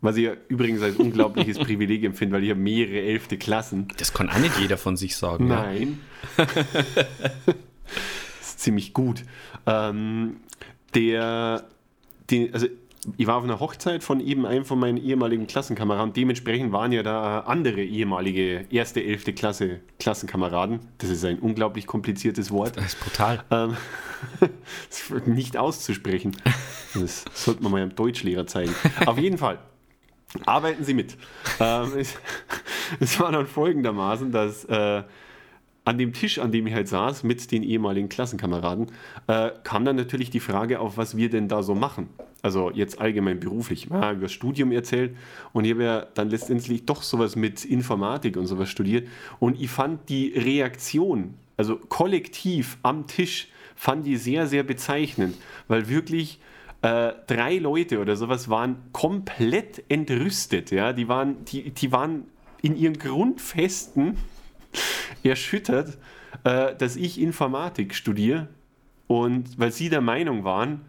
was 0.00 0.16
ich 0.16 0.24
ja 0.24 0.32
übrigens 0.48 0.80
als 0.80 0.96
unglaubliches 0.96 1.58
Privileg 1.62 2.02
empfinde, 2.04 2.36
weil 2.36 2.44
ich 2.44 2.50
habe 2.50 2.60
mehrere 2.60 3.02
elfte 3.02 3.36
Klassen. 3.36 3.88
Das 3.98 4.14
kann 4.14 4.30
auch 4.30 4.38
nicht 4.38 4.58
jeder 4.58 4.78
von 4.78 4.96
sich 4.96 5.14
sagen. 5.14 5.48
Nein. 5.48 6.00
Ja. 6.38 6.46
das 6.46 6.78
ist 8.40 8.60
ziemlich 8.60 8.94
gut. 8.94 9.24
Ähm, 9.66 10.36
der, 10.94 11.68
den, 12.30 12.54
also 12.54 12.66
ich 13.16 13.26
war 13.26 13.36
auf 13.36 13.44
einer 13.44 13.60
Hochzeit 13.60 14.04
von 14.04 14.20
eben 14.20 14.44
einem 14.44 14.64
von 14.64 14.78
meinen 14.78 14.98
ehemaligen 14.98 15.46
Klassenkameraden. 15.46 16.12
Dementsprechend 16.12 16.72
waren 16.72 16.92
ja 16.92 17.02
da 17.02 17.40
andere 17.40 17.82
ehemalige 17.82 18.66
erste, 18.70 19.02
elfte 19.02 19.32
Klasse 19.32 19.80
Klassenkameraden. 19.98 20.80
Das 20.98 21.08
ist 21.08 21.24
ein 21.24 21.38
unglaublich 21.38 21.86
kompliziertes 21.86 22.50
Wort. 22.50 22.76
Das 22.76 22.86
ist 22.86 23.00
brutal. 23.00 23.42
Ähm, 23.50 23.76
das 24.88 25.10
ist 25.10 25.26
nicht 25.26 25.56
auszusprechen. 25.56 26.36
Das 26.94 27.24
sollte 27.32 27.62
man 27.62 27.72
mal 27.72 27.82
einem 27.82 27.94
Deutschlehrer 27.94 28.46
zeigen. 28.46 28.74
Auf 29.06 29.18
jeden 29.18 29.38
Fall. 29.38 29.58
Arbeiten 30.44 30.84
Sie 30.84 30.94
mit. 30.94 31.16
Ähm, 31.58 31.92
es, 31.96 32.16
es 33.00 33.18
war 33.18 33.32
dann 33.32 33.46
folgendermaßen, 33.46 34.30
dass 34.30 34.64
äh, 34.66 35.02
an 35.90 35.98
dem 35.98 36.12
Tisch, 36.12 36.38
an 36.38 36.52
dem 36.52 36.68
ich 36.68 36.74
halt 36.74 36.86
saß, 36.86 37.24
mit 37.24 37.50
den 37.50 37.64
ehemaligen 37.64 38.08
Klassenkameraden, 38.08 38.92
äh, 39.26 39.50
kam 39.64 39.84
dann 39.84 39.96
natürlich 39.96 40.30
die 40.30 40.38
Frage 40.38 40.78
auf, 40.78 40.96
was 40.96 41.16
wir 41.16 41.28
denn 41.30 41.48
da 41.48 41.64
so 41.64 41.74
machen. 41.74 42.08
Also 42.42 42.70
jetzt 42.70 43.00
allgemein 43.00 43.40
beruflich. 43.40 43.86
Ich 43.86 43.90
habe 43.90 44.14
über 44.14 44.22
das 44.26 44.32
Studium 44.32 44.70
erzählt 44.70 45.16
und 45.52 45.64
ich 45.64 45.72
habe 45.72 45.82
ja 45.82 46.06
dann 46.14 46.30
letztendlich 46.30 46.86
doch 46.86 47.02
sowas 47.02 47.34
mit 47.34 47.64
Informatik 47.64 48.36
und 48.36 48.46
sowas 48.46 48.68
studiert. 48.70 49.08
Und 49.40 49.60
ich 49.60 49.68
fand 49.68 50.08
die 50.08 50.28
Reaktion, 50.28 51.34
also 51.56 51.74
kollektiv 51.76 52.78
am 52.84 53.08
Tisch, 53.08 53.48
fand 53.74 54.06
ich 54.06 54.22
sehr, 54.22 54.46
sehr 54.46 54.62
bezeichnend, 54.62 55.34
weil 55.66 55.88
wirklich 55.88 56.38
äh, 56.82 57.14
drei 57.26 57.58
Leute 57.58 57.98
oder 57.98 58.14
sowas 58.14 58.48
waren 58.48 58.76
komplett 58.92 59.82
entrüstet. 59.88 60.70
Ja? 60.70 60.92
Die, 60.92 61.08
waren, 61.08 61.44
die, 61.46 61.72
die 61.72 61.90
waren 61.90 62.26
in 62.62 62.76
ihren 62.76 62.96
Grundfesten 62.96 64.16
erschüttert, 65.24 65.98
äh, 66.44 66.74
dass 66.76 66.96
ich 66.96 67.20
Informatik 67.20 67.94
studiere 67.94 68.48
und 69.06 69.58
weil 69.58 69.72
sie 69.72 69.88
der 69.88 70.00
Meinung 70.00 70.44
waren, 70.44 70.82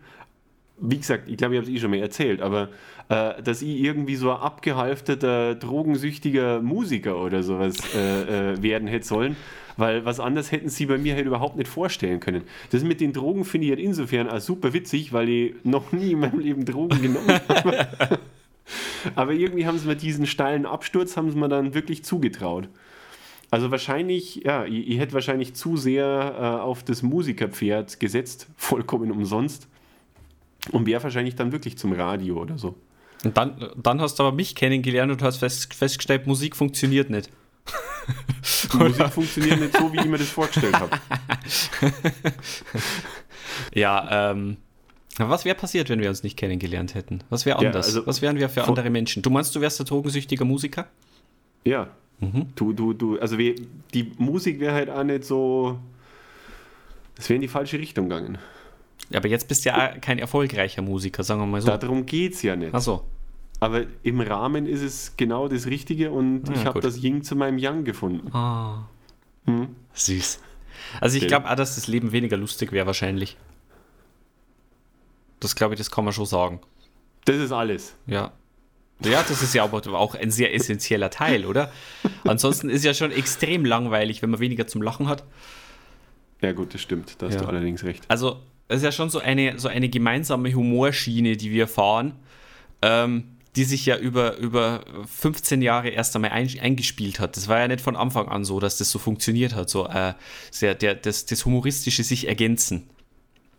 wie 0.81 0.97
gesagt, 0.97 1.29
ich 1.29 1.37
glaube, 1.37 1.55
ich 1.55 1.61
habe 1.61 1.69
es 1.69 1.75
eh 1.75 1.79
schon 1.79 1.91
mal 1.91 1.99
erzählt, 1.99 2.41
aber 2.41 2.69
äh, 3.09 3.41
dass 3.41 3.61
ich 3.61 3.79
irgendwie 3.79 4.15
so 4.15 4.31
ein 4.31 4.37
abgehalfterter, 4.37 5.55
drogensüchtiger 5.55 6.61
Musiker 6.61 7.21
oder 7.21 7.43
sowas 7.43 7.77
äh, 7.95 8.53
äh, 8.53 8.61
werden 8.61 8.87
hätte 8.87 9.05
sollen, 9.05 9.35
weil 9.77 10.05
was 10.05 10.19
anderes 10.19 10.51
hätten 10.51 10.69
sie 10.69 10.87
bei 10.87 10.97
mir 10.97 11.15
halt 11.15 11.25
überhaupt 11.25 11.55
nicht 11.55 11.67
vorstellen 11.67 12.19
können. 12.19 12.43
Das 12.71 12.83
mit 12.83 12.99
den 12.99 13.13
Drogen 13.13 13.45
finde 13.45 13.65
ich 13.65 13.71
halt 13.71 13.79
insofern 13.79 14.29
auch 14.29 14.39
super 14.39 14.73
witzig, 14.73 15.13
weil 15.13 15.29
ich 15.29 15.55
noch 15.63 15.91
nie 15.91 16.11
in 16.11 16.19
meinem 16.19 16.39
Leben 16.39 16.65
Drogen 16.65 17.01
genommen 17.01 17.39
habe. 17.49 18.19
aber 19.15 19.33
irgendwie 19.33 19.65
haben 19.65 19.77
sie 19.77 19.87
mir 19.87 19.95
diesen 19.95 20.25
steilen 20.25 20.65
Absturz, 20.65 21.15
haben 21.15 21.29
sie 21.31 21.37
mir 21.37 21.49
dann 21.49 21.73
wirklich 21.73 22.03
zugetraut. 22.03 22.69
Also 23.51 23.69
wahrscheinlich, 23.69 24.37
ja, 24.45 24.65
ich, 24.65 24.87
ich 24.87 24.97
hätte 24.97 25.13
wahrscheinlich 25.13 25.53
zu 25.53 25.75
sehr 25.75 26.35
äh, 26.39 26.61
auf 26.61 26.83
das 26.83 27.03
Musikerpferd 27.03 27.99
gesetzt, 27.99 28.47
vollkommen 28.55 29.11
umsonst. 29.11 29.67
Und 30.71 30.85
wäre 30.85 31.03
wahrscheinlich 31.03 31.35
dann 31.35 31.51
wirklich 31.51 31.77
zum 31.77 31.91
Radio 31.91 32.39
oder 32.39 32.57
so. 32.57 32.75
Und 33.23 33.35
dann, 33.35 33.71
dann 33.75 33.99
hast 33.99 34.17
du 34.17 34.23
aber 34.23 34.35
mich 34.35 34.55
kennengelernt 34.55 35.11
und 35.11 35.21
hast 35.21 35.37
fest, 35.37 35.73
festgestellt, 35.73 36.27
Musik 36.27 36.55
funktioniert 36.55 37.09
nicht. 37.09 37.29
Musik 38.73 39.07
funktioniert 39.09 39.59
nicht 39.59 39.77
so, 39.77 39.91
wie 39.91 39.99
ich 39.99 40.05
mir 40.05 40.17
das 40.17 40.29
vorgestellt 40.29 40.79
habe. 40.79 40.97
ja, 43.73 44.31
ähm. 44.31 44.57
Was 45.17 45.45
wäre 45.45 45.55
passiert, 45.55 45.89
wenn 45.89 45.99
wir 45.99 46.09
uns 46.09 46.23
nicht 46.23 46.37
kennengelernt 46.37 46.95
hätten? 46.95 47.23
Was 47.29 47.45
wäre 47.45 47.57
anders? 47.59 47.87
Ja, 47.87 47.95
also 47.95 48.07
Was 48.07 48.21
wären 48.21 48.37
wir 48.37 48.49
für 48.49 48.63
andere 48.63 48.89
Menschen? 48.89 49.21
Du 49.21 49.29
meinst, 49.29 49.53
du 49.55 49.61
wärst 49.61 49.77
der 49.77 49.85
drogensüchtige 49.85 50.45
Musiker? 50.45 50.87
Ja. 51.65 51.89
Mhm. 52.21 52.47
Du, 52.55 52.71
du, 52.71 52.93
du, 52.93 53.19
also 53.19 53.37
wir, 53.37 53.55
die 53.93 54.11
Musik 54.17 54.59
wäre 54.59 54.73
halt 54.73 54.89
auch 54.89 55.03
nicht 55.03 55.25
so. 55.25 55.79
Es 57.17 57.27
wäre 57.29 57.35
in 57.35 57.41
die 57.41 57.47
falsche 57.47 57.77
Richtung 57.77 58.07
gegangen. 58.09 58.37
Ja, 59.09 59.17
aber 59.19 59.27
jetzt 59.27 59.47
bist 59.47 59.65
du 59.65 59.69
ja 59.69 59.97
kein 59.99 60.19
erfolgreicher 60.19 60.81
Musiker, 60.81 61.23
sagen 61.23 61.41
wir 61.41 61.47
mal 61.47 61.61
so. 61.61 61.75
Darum 61.75 62.05
geht 62.05 62.33
es 62.33 62.41
ja 62.43 62.55
nicht. 62.55 62.73
Ach 62.73 62.81
so. 62.81 63.03
Aber 63.59 63.83
im 64.03 64.21
Rahmen 64.21 64.65
ist 64.65 64.81
es 64.81 65.17
genau 65.17 65.47
das 65.47 65.67
Richtige 65.67 66.11
und 66.11 66.47
ja, 66.47 66.55
ich 66.55 66.65
habe 66.65 66.79
das 66.79 67.03
Ying 67.03 67.23
zu 67.23 67.35
meinem 67.35 67.57
Yang 67.57 67.83
gefunden. 67.83 68.33
Ah. 68.33 68.87
Hm? 69.45 69.75
Süß. 69.93 70.39
Also 70.99 71.17
ich 71.17 71.27
glaube 71.27 71.49
auch, 71.49 71.55
dass 71.55 71.75
das 71.75 71.87
Leben 71.87 72.11
weniger 72.11 72.37
lustig 72.37 72.71
wäre 72.71 72.87
wahrscheinlich. 72.87 73.37
Das 75.39 75.55
glaube 75.55 75.73
ich, 75.73 75.79
das 75.79 75.91
kann 75.91 76.05
man 76.05 76.13
schon 76.13 76.25
sagen. 76.25 76.59
Das 77.25 77.35
ist 77.35 77.51
alles. 77.51 77.95
Ja. 78.07 78.31
Ja, 79.05 79.23
das 79.27 79.41
ist 79.41 79.53
ja 79.53 79.63
aber 79.63 79.81
auch 79.97 80.15
ein 80.15 80.31
sehr 80.31 80.53
essentieller 80.53 81.09
Teil, 81.09 81.45
oder? 81.45 81.71
Ansonsten 82.23 82.69
ist 82.69 82.85
ja 82.85 82.93
schon 82.93 83.11
extrem 83.11 83.65
langweilig, 83.65 84.21
wenn 84.21 84.29
man 84.29 84.39
weniger 84.39 84.67
zum 84.67 84.81
Lachen 84.81 85.07
hat. 85.07 85.23
Ja, 86.41 86.51
gut, 86.53 86.73
das 86.73 86.81
stimmt. 86.81 87.15
Da 87.19 87.27
hast 87.27 87.35
ja. 87.35 87.41
du 87.41 87.47
allerdings 87.47 87.83
recht. 87.83 88.03
Also, 88.07 88.39
es 88.67 88.77
ist 88.77 88.83
ja 88.83 88.91
schon 88.91 89.09
so 89.09 89.19
eine, 89.19 89.59
so 89.59 89.67
eine 89.67 89.89
gemeinsame 89.89 90.53
Humorschiene, 90.53 91.37
die 91.37 91.51
wir 91.51 91.67
fahren, 91.67 92.13
ähm, 92.81 93.23
die 93.55 93.65
sich 93.65 93.85
ja 93.85 93.97
über, 93.97 94.37
über 94.37 94.85
15 95.05 95.61
Jahre 95.61 95.89
erst 95.89 96.15
einmal 96.15 96.31
ein, 96.31 96.49
eingespielt 96.59 97.19
hat. 97.19 97.35
Das 97.35 97.47
war 97.47 97.59
ja 97.59 97.67
nicht 97.67 97.81
von 97.81 97.95
Anfang 97.95 98.29
an 98.29 98.45
so, 98.45 98.59
dass 98.59 98.77
das 98.77 98.89
so 98.89 98.97
funktioniert 98.97 99.55
hat, 99.55 99.69
so 99.69 99.87
äh, 99.87 100.13
sehr, 100.51 100.73
der, 100.73 100.95
das, 100.95 101.25
das 101.25 101.45
humoristische 101.45 102.03
sich 102.03 102.27
ergänzen. 102.27 102.89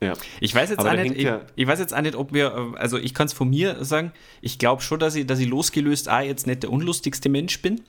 Ja. 0.02 0.14
Ich 0.40 0.54
weiß 0.54 0.70
jetzt 0.70 0.84
auch 0.84 0.92
nicht, 0.92 1.16
ich, 1.16 1.22
ja 1.22 1.42
ich, 1.54 1.66
weiß 1.66 1.78
jetzt 1.78 1.94
auch 1.94 2.00
nicht, 2.00 2.16
ob 2.16 2.32
wir, 2.32 2.74
also 2.76 2.98
ich 2.98 3.14
kann 3.14 3.26
es 3.26 3.32
von 3.32 3.48
mir 3.48 3.84
sagen, 3.84 4.12
ich 4.40 4.58
glaube 4.58 4.82
schon, 4.82 4.98
dass 4.98 5.14
ich, 5.14 5.26
dass 5.26 5.38
ich 5.38 5.48
losgelöst 5.48 6.08
auch 6.08 6.20
jetzt 6.20 6.46
nicht 6.46 6.64
der 6.64 6.72
unlustigste 6.72 7.28
Mensch 7.28 7.62
bin, 7.62 7.80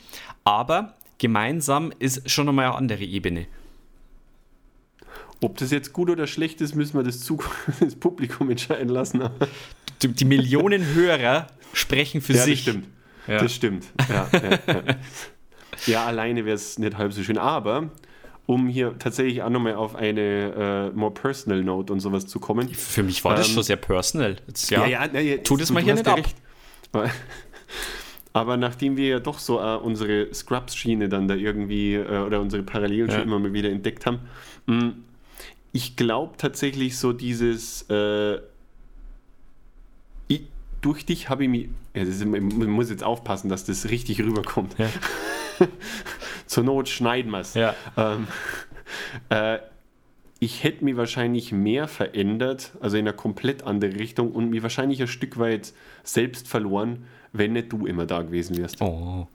aber 0.44 0.94
gemeinsam 1.18 1.92
ist 1.98 2.30
schon 2.30 2.48
einmal 2.48 2.66
eine 2.66 2.76
andere 2.76 3.04
Ebene. 3.04 3.48
Ob 5.42 5.58
das 5.58 5.72
jetzt 5.72 5.92
gut 5.92 6.10
oder 6.10 6.28
schlecht 6.28 6.62
ist, 6.62 6.76
müssen 6.76 6.98
wir 6.98 7.04
das, 7.04 7.20
Zug 7.20 7.50
das 7.80 7.96
Publikum 7.96 8.50
entscheiden 8.50 8.90
lassen. 8.90 9.24
Die, 10.02 10.10
die, 10.10 10.26
Millionen 10.26 10.86
Hörer 10.96 11.48
sprechen 11.72 12.20
für 12.20 12.34
ja, 12.34 12.44
sich. 12.44 12.66
Das 12.66 12.74
stimmt. 12.74 12.88
Ja. 13.26 13.38
Das 13.40 13.56
stimmt. 13.56 13.86
Ja 15.86 16.06
alleine 16.06 16.46
wäre 16.46 16.56
es 16.56 16.78
nicht 16.78 16.98
halb 16.98 17.14
so 17.14 17.24
schön. 17.24 17.38
Aber 17.38 17.90
um 18.46 18.68
hier 18.68 18.98
tatsächlich 19.00 19.42
auch 19.42 19.50
nochmal 19.50 19.76
auf 19.76 19.96
eine 19.96 20.92
äh, 20.92 20.98
more 20.98 21.14
personal 21.14 21.64
Note 21.64 21.94
und 21.94 22.00
sowas 22.00 22.28
zu 22.28 22.40
kommen. 22.40 22.68
Für 22.70 23.04
mich 23.04 23.24
war 23.24 23.36
das 23.36 23.48
ähm, 23.48 23.54
schon 23.54 23.64
sehr 23.64 23.78
personal. 23.78 24.36
Jetzt, 24.48 24.70
ja, 24.70 24.86
ja, 24.86 25.06
ja, 25.06 25.20
ja, 25.20 25.38
tu 25.38 25.56
das 25.56 25.72
mal 25.72 25.82
hier 25.82 25.96
nicht 25.96 26.08
ab. 26.08 26.18
Recht. 26.18 26.36
Aber 28.34 28.58
nachdem 28.58 28.98
wir 28.98 29.08
ja 29.08 29.20
doch 29.20 29.38
so 29.38 29.60
äh, 29.60 29.76
unsere 29.78 30.34
Scrubs-Schiene 30.34 31.08
dann 31.08 31.28
da 31.28 31.36
irgendwie 31.36 31.94
äh, 31.94 32.20
oder 32.20 32.42
unsere 32.42 32.64
Parallelen 32.64 33.10
schon 33.10 33.22
immer 33.22 33.40
mal 33.40 33.54
wieder 33.54 33.70
entdeckt 33.70 34.06
haben, 34.06 34.20
mh, 34.66 34.76
mm, 34.76 35.04
ich 35.72 35.96
glaube 35.96 36.36
tatsächlich 36.38 36.98
so 36.98 37.14
dieses, 37.14 37.84
äh, 37.90 38.40
ich, 40.28 40.44
durch 40.82 41.06
dich 41.06 41.30
habe 41.30 41.44
ich 41.44 41.50
mich, 41.50 41.70
ja, 41.96 42.04
ist, 42.04 42.26
man 42.26 42.70
muss 42.70 42.90
jetzt 42.90 43.04
aufpassen, 43.04 43.50
dass 43.50 43.66
das 43.66 43.90
richtig 43.90 44.20
rüberkommt. 44.22 44.76
Ja. 44.78 44.90
Zur 46.48 46.64
Not 46.64 46.90
schneiden 46.90 47.32
wir 47.32 47.40
es. 47.40 47.54
Ja. 47.54 47.76
Ähm, 47.98 48.28
äh, 49.30 49.60
ich 50.40 50.64
hätte 50.64 50.84
mich 50.84 50.98
wahrscheinlich 50.98 51.52
mehr 51.52 51.88
verändert, 51.88 52.72
also 52.82 52.98
in 52.98 53.08
eine 53.08 53.16
komplett 53.16 53.64
andere 53.64 53.96
Richtung 53.96 54.32
und 54.32 54.50
mich 54.50 54.62
wahrscheinlich 54.62 55.02
ein 55.02 55.08
Stück 55.08 55.40
weit 55.40 55.74
selbst 56.04 56.48
verloren, 56.48 57.06
wenn 57.32 57.54
nicht 57.54 57.72
du 57.72 57.86
immer 57.86 58.06
da 58.06 58.22
gewesen 58.22 58.58
wärst. 58.58 58.82
Oh. 58.82 59.28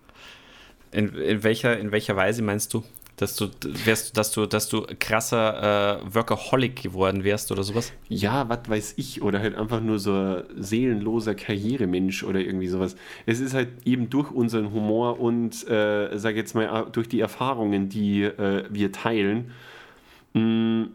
In, 0.91 1.15
in, 1.15 1.43
welcher, 1.45 1.79
in 1.79 1.93
welcher 1.93 2.17
Weise 2.17 2.43
meinst 2.43 2.75
du? 2.75 2.85
Dass 3.21 3.37
du, 3.37 3.49
wärst, 3.85 4.17
dass 4.17 4.33
du, 4.33 4.47
dass 4.47 4.69
du 4.69 4.87
krasser 4.99 6.01
äh, 6.03 6.15
Workaholic 6.15 6.83
geworden 6.83 7.25
wärst 7.25 7.53
oder 7.53 7.63
sowas? 7.63 7.93
Ja, 8.09 8.49
was 8.49 8.61
weiß 8.69 8.95
ich. 8.97 9.23
Oder 9.23 9.41
halt 9.41 9.57
einfach 9.57 9.81
nur 9.81 9.99
so 9.99 10.13
ein 10.13 10.45
seelenloser 10.57 11.35
Karrieremensch 11.35 12.23
oder 12.23 12.41
irgendwie 12.41 12.69
sowas. 12.69 12.97
Es 13.27 13.41
ist 13.41 13.55
halt 13.55 13.69
eben 13.85 14.09
durch 14.09 14.31
unseren 14.31 14.73
Humor 14.73 15.21
und, 15.21 15.69
äh, 15.69 16.17
sag 16.17 16.37
jetzt 16.37 16.55
mal, 16.55 16.87
durch 16.93 17.09
die 17.09 17.21
Erfahrungen, 17.21 17.89
die 17.89 18.23
äh, 18.23 18.65
wir 18.71 18.93
teilen, 18.93 19.53
mh, 20.35 20.41
mm, 20.41 20.91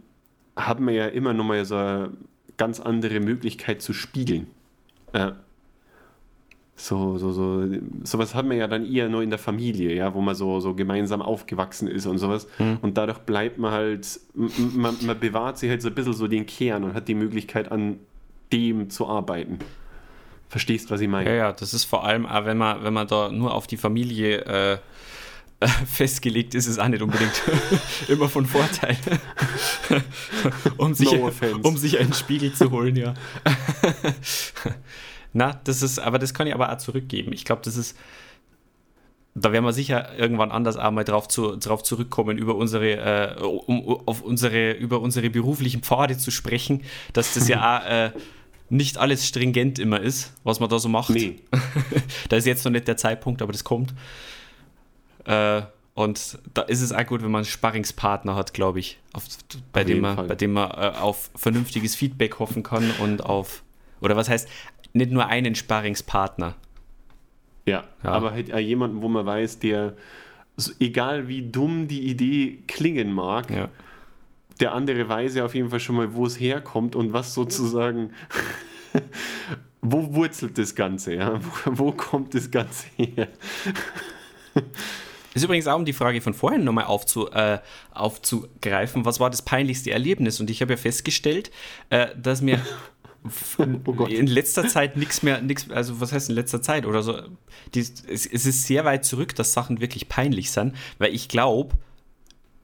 haben 0.55 0.87
wir 0.87 0.93
ja 0.93 1.07
immer 1.07 1.33
noch 1.33 1.45
mal 1.45 1.65
so 1.65 1.75
eine 1.75 2.11
ganz 2.57 2.79
andere 2.79 3.19
Möglichkeit 3.19 3.81
zu 3.81 3.93
spiegeln. 3.93 4.47
Ja. 5.13 5.35
So, 6.75 7.19
so, 7.19 7.31
so, 7.31 7.67
sowas 8.03 8.33
hat 8.33 8.47
man 8.47 8.57
ja 8.57 8.67
dann 8.67 8.91
eher 8.91 9.07
nur 9.07 9.21
in 9.21 9.29
der 9.29 9.37
Familie, 9.37 9.93
ja, 9.93 10.13
wo 10.13 10.21
man 10.21 10.33
so, 10.33 10.59
so 10.59 10.73
gemeinsam 10.73 11.21
aufgewachsen 11.21 11.87
ist 11.87 12.07
und 12.07 12.17
sowas. 12.17 12.47
Mhm. 12.57 12.79
Und 12.81 12.97
dadurch 12.97 13.19
bleibt 13.19 13.59
man 13.59 13.71
halt, 13.71 14.19
man, 14.33 14.95
man 15.01 15.19
bewahrt 15.19 15.59
sich 15.59 15.69
halt 15.69 15.83
so 15.83 15.89
ein 15.89 15.95
bisschen 15.95 16.13
so 16.13 16.27
den 16.27 16.47
Kern 16.47 16.83
und 16.83 16.95
hat 16.95 17.07
die 17.07 17.13
Möglichkeit, 17.13 17.71
an 17.71 17.99
dem 18.51 18.89
zu 18.89 19.07
arbeiten. 19.07 19.59
Verstehst, 20.49 20.89
was 20.89 20.99
ich 21.01 21.07
meine? 21.07 21.29
Ja, 21.29 21.35
ja, 21.35 21.51
das 21.51 21.73
ist 21.73 21.83
vor 21.83 22.05
allem, 22.05 22.27
wenn 22.29 22.57
man, 22.57 22.83
wenn 22.83 22.93
man 22.93 23.07
da 23.07 23.31
nur 23.31 23.53
auf 23.53 23.67
die 23.67 23.77
Familie 23.77 24.41
äh, 24.45 24.77
festgelegt 25.87 26.55
ist, 26.55 26.67
ist 26.67 26.79
auch 26.79 26.87
nicht 26.87 27.01
unbedingt 27.01 27.41
immer 28.07 28.29
von 28.29 28.45
Vorteil. 28.45 28.97
um, 30.77 30.93
sich, 30.93 31.11
no 31.11 31.31
um 31.61 31.77
sich 31.77 31.99
einen 31.99 32.13
Spiegel 32.13 32.53
zu 32.53 32.71
holen, 32.71 32.95
ja. 32.95 33.13
Na, 35.33 35.59
das 35.63 35.81
ist, 35.81 35.99
aber 35.99 36.19
das 36.19 36.33
kann 36.33 36.47
ich 36.47 36.53
aber 36.53 36.71
auch 36.71 36.77
zurückgeben. 36.77 37.33
Ich 37.33 37.43
glaube, 37.43 37.61
das 37.65 37.75
ist, 37.75 37.97
da 39.35 39.51
werden 39.51 39.65
wir 39.65 39.73
sicher 39.73 40.15
irgendwann 40.17 40.51
anders 40.51 40.77
einmal 40.77 41.03
drauf, 41.03 41.27
zu, 41.27 41.55
drauf 41.55 41.83
zurückkommen, 41.83 42.37
über 42.37 42.55
unsere, 42.55 43.37
äh, 43.37 43.41
um, 43.41 44.01
auf 44.05 44.21
unsere, 44.21 44.73
über 44.73 45.01
unsere 45.01 45.29
beruflichen 45.29 45.81
Pfade 45.81 46.17
zu 46.17 46.29
sprechen, 46.29 46.83
dass 47.13 47.33
das 47.33 47.47
ja 47.47 47.79
auch 47.81 47.89
äh, 47.89 48.11
nicht 48.69 48.97
alles 48.97 49.27
stringent 49.27 49.79
immer 49.79 49.99
ist, 49.99 50.33
was 50.43 50.59
man 50.59 50.69
da 50.69 50.79
so 50.79 50.89
macht. 50.89 51.09
Nee. 51.09 51.39
da 52.29 52.37
ist 52.37 52.45
jetzt 52.45 52.63
noch 52.65 52.71
nicht 52.71 52.87
der 52.87 52.97
Zeitpunkt, 52.97 53.41
aber 53.41 53.51
das 53.51 53.63
kommt. 53.63 53.93
Äh, 55.25 55.63
und 55.95 56.39
da 56.53 56.63
ist 56.63 56.81
es 56.81 56.91
auch 56.91 57.05
gut, 57.05 57.21
wenn 57.21 57.31
man 57.31 57.39
einen 57.39 57.45
Sparringspartner 57.45 58.35
hat, 58.35 58.53
glaube 58.53 58.79
ich, 58.79 58.99
auf, 59.13 59.25
bei, 59.71 59.81
Auf 59.81 59.87
dem 59.87 60.01
man, 60.01 60.27
bei 60.27 60.35
dem 60.35 60.53
man 60.53 60.71
äh, 60.71 60.97
auf 60.97 61.29
vernünftiges 61.35 61.95
Feedback 61.95 62.39
hoffen 62.39 62.63
kann 62.63 62.89
und 62.99 63.23
auf, 63.23 63.63
oder 64.01 64.15
was 64.15 64.27
heißt, 64.27 64.47
nicht 64.93 65.11
nur 65.11 65.27
einen 65.27 65.55
Sparringspartner. 65.55 66.55
Ja, 67.65 67.83
Ja. 68.03 68.09
aber 68.11 68.31
halt 68.31 68.53
auch 68.53 68.57
jemanden, 68.59 69.01
wo 69.01 69.07
man 69.09 69.25
weiß, 69.25 69.59
der, 69.59 69.95
egal 70.79 71.27
wie 71.27 71.41
dumm 71.41 71.87
die 71.87 72.01
Idee 72.09 72.59
klingen 72.67 73.11
mag, 73.13 73.49
Ja. 73.49 73.69
der 74.59 74.73
andere 74.73 75.07
weiß 75.09 75.35
ja 75.35 75.45
auf 75.45 75.55
jeden 75.55 75.69
Fall 75.69 75.79
schon 75.79 75.95
mal, 75.95 76.13
wo 76.13 76.25
es 76.25 76.39
herkommt 76.39 76.95
und 76.95 77.13
was 77.13 77.33
sozusagen, 77.33 78.11
wo 79.81 80.13
wurzelt 80.13 80.57
das 80.57 80.75
Ganze, 80.75 81.15
ja? 81.15 81.39
Wo, 81.65 81.77
wo 81.87 81.91
kommt 81.91 82.33
das 82.35 82.49
Ganze 82.51 82.85
her? 82.95 83.27
Ist 85.33 85.43
übrigens 85.43 85.65
auch 85.67 85.77
um 85.77 85.85
die 85.85 85.93
Frage 85.93 86.21
von 86.21 86.33
vorhin 86.35 86.63
nochmal 86.63 86.85
aufzu, 86.85 87.29
äh, 87.31 87.57
aufzugreifen, 87.91 89.03
was 89.03 89.19
war 89.19 89.31
das 89.31 89.41
peinlichste 89.41 89.89
Erlebnis? 89.91 90.39
Und 90.39 90.49
ich 90.51 90.61
habe 90.61 90.73
ja 90.73 90.77
festgestellt, 90.77 91.49
äh, 91.89 92.09
dass 92.15 92.41
mir 92.41 92.59
Oh 93.85 94.05
in 94.05 94.27
letzter 94.27 94.67
Zeit 94.67 94.97
nichts 94.97 95.23
mehr, 95.23 95.41
nix, 95.41 95.69
also 95.69 95.99
was 96.01 96.11
heißt 96.11 96.29
in 96.29 96.35
letzter 96.35 96.61
Zeit 96.61 96.85
oder 96.85 97.03
so, 97.03 97.19
die, 97.73 97.79
es, 97.79 98.25
es 98.25 98.45
ist 98.45 98.65
sehr 98.65 98.85
weit 98.85 99.05
zurück, 99.05 99.35
dass 99.35 99.53
Sachen 99.53 99.81
wirklich 99.81 100.09
peinlich 100.09 100.51
sind, 100.51 100.75
weil 100.97 101.13
ich 101.13 101.29
glaube, 101.29 101.75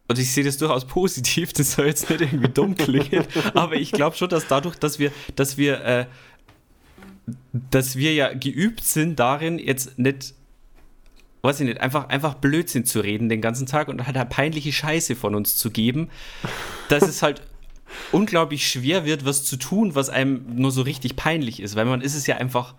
und 0.08 0.20
ich 0.20 0.32
sehe 0.32 0.44
das 0.44 0.58
durchaus 0.58 0.86
positiv, 0.86 1.54
das 1.54 1.74
soll 1.74 1.88
jetzt 1.88 2.10
nicht 2.10 2.22
irgendwie 2.22 2.50
dumm 2.50 2.76
klingen, 2.76 3.26
aber 3.54 3.76
ich 3.76 3.92
glaube 3.92 4.16
schon, 4.16 4.30
dass 4.30 4.48
dadurch, 4.48 4.76
dass 4.76 5.00
wir, 5.00 5.12
dass 5.36 5.58
wir, 5.58 5.82
äh, 5.86 6.06
dass 7.52 7.96
wir 7.96 8.14
ja 8.14 8.34
geübt 8.34 8.84
sind 8.84 9.20
darin, 9.20 9.60
jetzt 9.60 9.98
nicht 9.98 10.34
weiß 11.42 11.62
ich 11.62 11.68
nicht, 11.68 11.80
einfach, 11.80 12.10
einfach 12.10 12.36
Blödsinn 12.36 12.86
zu 12.86 13.00
reden 13.00 13.30
den 13.30 13.42
ganzen 13.42 13.66
Tag 13.66 13.88
und 13.88 14.06
halt 14.06 14.18
eine 14.18 14.26
peinliche 14.26 14.74
Scheiße 14.74 15.16
von 15.16 15.36
uns 15.36 15.56
zu 15.56 15.72
geben, 15.72 16.10
dass 16.90 17.04
es 17.04 17.24
halt 17.24 17.42
unglaublich 18.12 18.68
schwer 18.68 19.06
wird, 19.06 19.26
was 19.26 19.44
zu 19.44 19.58
tun, 19.58 19.96
was 19.96 20.10
einem 20.10 20.44
nur 20.56 20.72
so 20.72 20.82
richtig 20.82 21.16
peinlich 21.16 21.62
ist, 21.62 21.76
weil 21.76 21.86
man 21.86 22.02
ist 22.02 22.16
es 22.16 22.28
ja 22.28 22.38
einfach, 22.38 22.76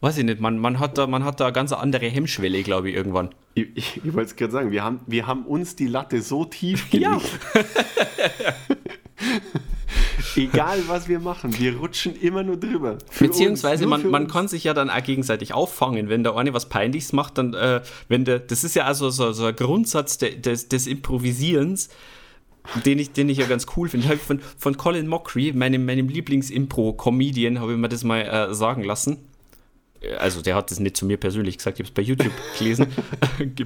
weiß 0.00 0.18
ich 0.18 0.24
nicht, 0.24 0.40
man, 0.40 0.58
man, 0.58 0.78
hat, 0.78 0.98
da, 0.98 1.06
man 1.06 1.24
hat 1.24 1.40
da 1.40 1.46
eine 1.46 1.52
ganz 1.52 1.72
andere 1.72 2.06
Hemmschwelle, 2.06 2.62
glaube 2.62 2.90
ich, 2.90 2.96
irgendwann. 2.96 3.30
Ich, 3.54 3.68
ich, 3.74 4.00
ich 4.04 4.14
wollte 4.14 4.30
es 4.30 4.36
gerade 4.36 4.52
sagen, 4.52 4.70
wir 4.70 4.84
haben, 4.84 5.00
wir 5.06 5.26
haben 5.26 5.44
uns 5.46 5.76
die 5.76 5.86
Latte 5.86 6.22
so 6.22 6.44
tief 6.44 6.90
gelegt. 6.90 7.10
Ja. 7.12 7.20
Egal, 10.36 10.82
was 10.86 11.08
wir 11.08 11.18
machen, 11.18 11.58
wir 11.58 11.76
rutschen 11.78 12.14
immer 12.14 12.42
nur 12.42 12.58
drüber. 12.58 12.98
Für 13.10 13.28
Beziehungsweise 13.28 13.84
uns, 13.84 13.90
nur 13.90 13.98
man, 13.98 14.10
man 14.10 14.22
uns. 14.24 14.32
kann 14.32 14.48
sich 14.48 14.64
ja 14.64 14.74
dann 14.74 14.90
auch 14.90 15.02
gegenseitig 15.02 15.54
auffangen, 15.54 16.10
wenn 16.10 16.22
der 16.22 16.36
eine 16.36 16.52
was 16.52 16.68
Peinliches 16.68 17.12
macht, 17.12 17.38
dann, 17.38 17.54
äh, 17.54 17.80
wenn 18.08 18.24
der, 18.24 18.40
das 18.40 18.62
ist 18.64 18.76
ja 18.76 18.84
also 18.84 19.08
so, 19.10 19.32
so 19.32 19.46
ein 19.46 19.56
Grundsatz 19.56 20.18
de, 20.18 20.38
des, 20.38 20.68
des 20.68 20.86
Improvisierens, 20.86 21.88
den 22.84 22.98
ich, 22.98 23.12
den 23.12 23.28
ich 23.28 23.38
ja 23.38 23.46
ganz 23.46 23.66
cool 23.76 23.88
finde. 23.88 24.16
Von, 24.16 24.40
von 24.58 24.76
Colin 24.76 25.06
Mockery, 25.08 25.52
meinem, 25.52 25.84
meinem 25.84 26.08
Lieblings-Impro-Comedian, 26.08 27.60
habe 27.60 27.72
ich 27.72 27.78
mir 27.78 27.88
das 27.88 28.04
mal 28.04 28.20
äh, 28.22 28.54
sagen 28.54 28.84
lassen. 28.84 29.18
Äh, 30.00 30.14
Also 30.16 30.42
der 30.42 30.54
hat 30.54 30.70
das 30.70 30.80
nicht 30.80 30.96
zu 30.96 31.06
mir 31.06 31.16
persönlich 31.16 31.56
gesagt, 31.58 31.80
ich 31.80 31.86
habe 31.86 31.90
es 31.90 31.94
bei 31.94 32.02
YouTube 32.02 32.32
gelesen, 32.58 32.86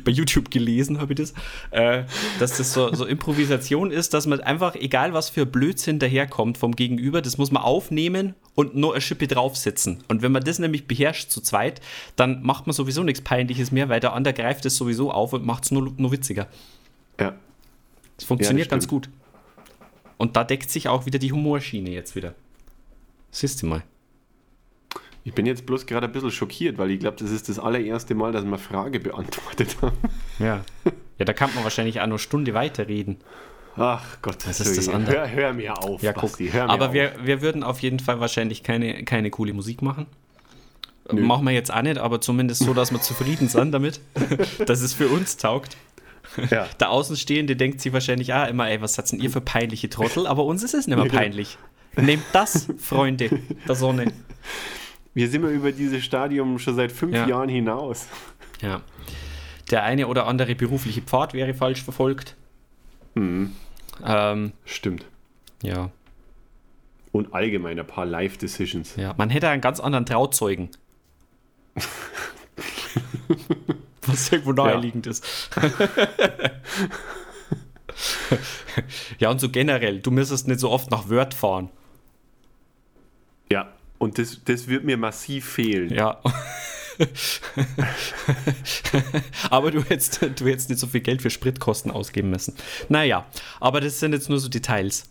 bei 0.05 0.11
YouTube 0.13 0.51
gelesen 0.51 1.01
habe 1.01 1.13
ich 1.13 1.19
das, 1.19 1.35
äh, 1.71 2.05
dass 2.39 2.57
das 2.57 2.73
so, 2.73 2.95
so 2.95 3.05
Improvisation 3.05 3.91
ist, 3.91 4.15
dass 4.15 4.27
man 4.27 4.41
einfach, 4.41 4.75
egal 4.75 5.13
was 5.13 5.29
für 5.29 5.47
Blödsinn 5.47 5.99
daherkommt 5.99 6.59
vom 6.59 6.77
Gegenüber, 6.77 7.23
das 7.23 7.39
muss 7.39 7.51
man 7.51 7.63
aufnehmen 7.63 8.35
und 8.55 8.75
nur 8.75 8.93
eine 8.93 9.01
Schippe 9.01 9.27
draufsetzen. 9.27 10.03
Und 10.09 10.23
wenn 10.23 10.33
man 10.33 10.45
das 10.45 10.59
nämlich 10.59 10.87
beherrscht 10.87 11.31
zu 11.31 11.41
zweit, 11.41 11.81
dann 12.17 12.43
macht 12.43 12.67
man 12.67 12.75
sowieso 12.75 13.03
nichts 13.03 13.21
Peinliches 13.23 13.71
mehr, 13.71 13.89
weil 13.89 14.01
der 14.01 14.13
andere 14.13 14.35
greift 14.35 14.65
es 14.67 14.77
sowieso 14.77 15.11
auf 15.11 15.33
und 15.33 15.45
macht 15.45 15.65
es 15.65 15.71
nur, 15.71 15.93
nur 15.97 16.13
witziger. 16.13 16.49
Ja. 17.19 17.35
Das 18.21 18.27
funktioniert 18.27 18.67
Ja, 18.67 18.71
ganz 18.73 18.87
gut. 18.87 19.09
Und 20.19 20.37
da 20.37 20.45
deckt 20.45 20.71
sich 20.71 20.89
auch 20.89 21.07
wieder 21.07 21.19
die 21.19 21.33
Humorschiene 21.33 21.89
jetzt 21.91 22.15
wieder. 22.15 22.35
Siehst 23.31 23.63
du 23.63 23.67
mal. 23.67 23.83
Ich 25.25 25.33
bin 25.35 25.47
jetzt 25.47 25.65
bloß 25.65 25.87
gerade 25.87 26.07
ein 26.07 26.13
bisschen 26.13 26.31
schockiert, 26.31 26.77
weil 26.77 26.91
ich 26.91 27.01
glaube, 27.01 27.17
das 27.19 27.31
ist 27.31 27.49
das 27.49 27.59
allererste 27.59 28.15
Mal, 28.15 28.33
dass 28.33 28.43
wir 28.43 28.49
eine 28.49 28.59
Frage 28.59 29.01
beantwortet 29.01 29.77
haben. 29.83 29.97
Ja. 30.39 30.65
Ja, 31.19 31.27
da 31.27 31.35
kann 31.35 31.55
man 31.55 31.65
wahrscheinlich 31.65 31.97
auch 32.01 32.07
noch 32.07 32.13
eine 32.13 32.19
Stunde 32.19 32.55
weiterreden. 32.55 33.19
Ach 33.77 34.23
Gott, 34.23 34.39
Das 34.47 34.59
ist 34.59 34.79
das 34.79 34.89
andere. 34.89 35.17
Hör, 35.17 35.31
hör 35.31 35.53
mir 35.53 35.77
auf, 35.77 36.03
Ja, 36.03 36.15
guck. 36.15 36.31
Basti, 36.31 36.49
hör 36.49 36.65
mir 36.65 36.73
Aber 36.73 36.87
auf. 36.89 36.93
wir, 36.95 37.13
wir 37.23 37.43
würden 37.43 37.63
auf 37.63 37.81
jeden 37.81 37.99
Fall 38.01 38.21
wahrscheinlich 38.21 38.63
keine, 38.63 39.05
keine 39.05 39.29
coole 39.29 39.53
Musik 39.53 39.83
machen. 39.83 40.07
Nö. 41.13 41.21
Machen 41.23 41.45
wir 41.45 41.53
jetzt 41.53 41.71
auch 41.75 41.83
nicht, 41.83 41.99
aber 41.99 42.23
zumindest 42.23 42.63
so, 42.63 42.73
dass 42.73 42.91
wir 42.91 43.03
zufrieden 43.03 43.49
sind 43.49 43.73
damit, 43.73 44.01
dass 44.67 44.81
es 44.81 44.95
für 44.95 45.09
uns 45.09 45.37
taugt. 45.37 45.77
Ja. 46.51 46.67
Der 46.81 46.91
Außenstehende 46.91 47.57
denkt 47.57 47.81
sich 47.81 47.93
wahrscheinlich 47.93 48.33
auch 48.35 48.47
immer, 48.49 48.69
ey, 48.69 48.81
was 48.81 48.95
seid 48.95 49.11
denn 49.13 49.21
ihr 49.21 49.31
für 49.31 49.41
peinliche 49.41 49.89
Trottel? 49.89 50.27
Aber 50.27 50.45
uns 50.45 50.63
ist 50.63 50.75
es 50.75 50.87
nicht 50.87 50.97
mehr 50.97 51.07
peinlich. 51.11 51.59
Nehmt 51.97 52.23
das, 52.33 52.69
Freunde 52.79 53.31
der 53.67 53.75
Sonne. 53.75 54.13
Wir 55.13 55.29
sind 55.29 55.43
mal 55.43 55.51
über 55.51 55.73
dieses 55.73 56.05
Stadium 56.05 56.59
schon 56.59 56.77
seit 56.77 56.93
fünf 56.93 57.15
Ja. 57.15 57.27
Jahren 57.27 57.49
hinaus. 57.49 58.07
Ja. 58.63 58.81
Der 59.71 59.83
eine 59.85 60.07
oder 60.07 60.27
andere 60.27 60.55
berufliche 60.55 61.03
Pfad 61.03 61.35
wäre 61.35 61.53
falsch 61.55 61.83
verfolgt. 61.83 62.37
Mhm. 63.15 63.53
Ähm, 64.05 64.53
Stimmt. 64.65 65.05
ja, 65.63 65.91
Und 67.13 67.35
allgemein 67.35 67.79
ein 67.79 67.87
paar 67.87 68.07
Live-Decisions. 68.07 68.95
ja. 68.97 69.15
Man 69.19 69.31
hätte 69.31 69.49
einen 69.49 69.61
ganz 69.61 69.81
anderen 69.81 70.07
Trauzeugen. 70.07 70.71
Was 74.07 74.33
irgendwo 74.33 74.53
naheliegend 74.53 75.07
ist. 75.07 75.25
ja, 79.19 79.31
und 79.31 79.41
so 79.41 79.51
generell, 79.51 80.01
du 80.01 80.11
müsstest 80.11 80.49
nicht 80.49 80.61
so 80.61 80.71
oft 80.71 80.91
nach 80.91 81.09
Wörth 81.09 81.35
fahren. 81.35 81.69
Ja. 83.51 83.73
Und 83.99 84.19
das, 84.19 84.41
das 84.45 84.69
wird 84.69 84.85
mir 84.85 84.97
massiv 84.97 85.45
fehlen. 85.47 85.93
Ja. 85.93 86.21
aber 89.51 89.71
du 89.71 89.83
hättest, 89.83 90.23
du 90.23 90.47
hättest 90.47 90.71
nicht 90.71 90.79
so 90.79 90.87
viel 90.87 91.01
Geld 91.01 91.21
für 91.23 91.31
Spritkosten 91.31 91.91
ausgeben 91.91 92.31
müssen. 92.31 92.55
Naja, 92.89 93.27
aber 93.59 93.81
das 93.81 94.01
sind 94.01 94.13
jetzt 94.13 94.29
nur 94.29 94.39
so 94.39 94.49
Details. 94.49 95.05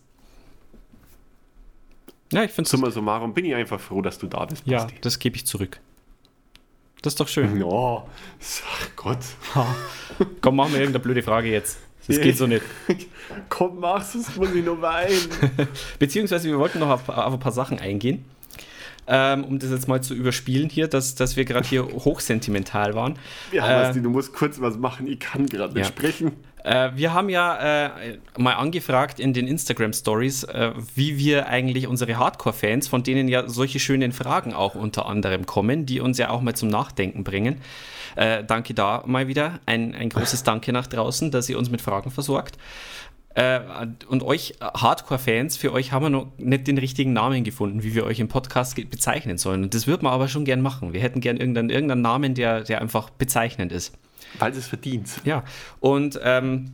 Ja, 2.31 2.43
ich 2.43 2.51
finde 2.51 2.67
es. 2.67 2.71
Summa 2.71 2.91
summarum 2.91 3.33
bin 3.33 3.45
ich 3.45 3.55
einfach 3.55 3.79
froh, 3.79 4.01
dass 4.01 4.19
du 4.19 4.27
da 4.27 4.45
bist, 4.45 4.63
Ja, 4.65 4.83
Basti. 4.83 4.97
das 5.01 5.19
gebe 5.19 5.35
ich 5.35 5.45
zurück. 5.45 5.79
Das 7.01 7.13
ist 7.13 7.19
doch 7.19 7.27
schön. 7.27 7.63
Oh, 7.63 8.03
ach 8.03 8.89
Gott. 8.95 9.19
Komm, 10.41 10.57
machen 10.57 10.73
wir 10.73 10.79
irgendeine 10.79 11.03
blöde 11.03 11.23
Frage 11.23 11.49
jetzt. 11.49 11.77
Das 12.07 12.17
Ja. 12.17 12.23
geht 12.23 12.37
so 12.37 12.47
nicht. 12.47 12.63
Komm, 13.49 13.79
mach 13.79 14.03
sonst 14.03 14.35
muss 14.35 14.53
ich 14.53 14.65
noch 14.65 14.81
weinen. 14.81 15.29
Beziehungsweise 15.99 16.49
wir 16.49 16.57
wollten 16.59 16.79
noch 16.79 16.89
auf, 16.89 17.07
auf 17.07 17.33
ein 17.33 17.39
paar 17.39 17.51
Sachen 17.51 17.79
eingehen. 17.79 18.25
Ähm, 19.11 19.43
um 19.43 19.57
das 19.59 19.71
jetzt 19.71 19.87
mal 19.87 20.01
zu 20.03 20.13
überspielen 20.13 20.69
hier, 20.69 20.87
dass, 20.87 21.15
dass 21.15 21.35
wir 21.35 21.45
gerade 21.45 21.67
hier 21.67 21.83
hochsentimental 21.83 22.93
waren. 22.93 23.17
Ja, 23.51 23.65
Äh, 23.67 23.83
Basti, 23.85 24.01
du 24.03 24.09
musst 24.09 24.33
kurz 24.33 24.59
was 24.61 24.77
machen. 24.77 25.07
Ich 25.07 25.19
kann 25.19 25.47
gerade 25.47 25.73
nicht 25.73 25.85
Ja. 25.85 25.91
sprechen. 25.91 26.33
Äh, 26.69 26.91
wir 26.95 27.13
haben 27.13 27.29
ja 27.29 27.87
äh, 27.87 28.19
mal 28.37 28.53
angefragt 28.53 29.19
in 29.19 29.33
den 29.33 29.47
Instagram 29.47 29.91
Stories, 29.91 30.43
äh, 30.43 30.71
wie 30.93 31.17
wir 31.17 31.47
eigentlich 31.47 31.87
unsere 31.87 32.17
Hardcore-Fans, 32.17 32.87
von 32.87 33.01
denen 33.01 33.27
ja 33.27 33.49
solche 33.49 33.79
schönen 33.79 34.11
Fragen 34.11 34.53
auch 34.53 34.75
unter 34.75 35.07
anderem 35.07 35.47
kommen, 35.47 35.87
die 35.87 35.99
uns 35.99 36.19
ja 36.19 36.29
auch 36.29 36.41
mal 36.41 36.55
zum 36.55 36.69
Nachdenken 36.69 37.23
bringen. 37.23 37.55
Äh, 38.15 38.43
danke 38.43 38.75
da 38.75 39.03
mal 39.07 39.27
wieder. 39.27 39.59
Ein, 39.65 39.95
ein 39.95 40.09
großes 40.09 40.43
Danke 40.43 40.71
nach 40.71 40.85
draußen, 40.85 41.31
dass 41.31 41.49
ihr 41.49 41.57
uns 41.57 41.71
mit 41.71 41.81
Fragen 41.81 42.11
versorgt. 42.11 42.59
Äh, 43.33 43.61
und 44.07 44.21
euch 44.21 44.53
Hardcore-Fans, 44.61 45.57
für 45.57 45.73
euch 45.73 45.91
haben 45.91 46.05
wir 46.05 46.11
noch 46.11 46.27
nicht 46.37 46.67
den 46.67 46.77
richtigen 46.77 47.13
Namen 47.13 47.43
gefunden, 47.43 47.81
wie 47.81 47.95
wir 47.95 48.05
euch 48.05 48.19
im 48.19 48.27
Podcast 48.27 48.75
bezeichnen 48.91 49.39
sollen. 49.39 49.63
Und 49.63 49.73
das 49.73 49.87
würden 49.87 50.03
wir 50.03 50.11
aber 50.11 50.27
schon 50.27 50.45
gern 50.45 50.61
machen. 50.61 50.93
Wir 50.93 51.01
hätten 51.01 51.19
gern 51.19 51.37
irgendeinen, 51.37 51.71
irgendeinen 51.71 52.03
Namen, 52.03 52.35
der, 52.35 52.61
der 52.61 52.79
einfach 52.79 53.09
bezeichnend 53.09 53.71
ist. 53.71 53.97
Weil 54.37 54.51
es 54.53 54.67
verdient. 54.67 55.09
Ja, 55.23 55.43
und 55.79 56.19
ähm, 56.23 56.71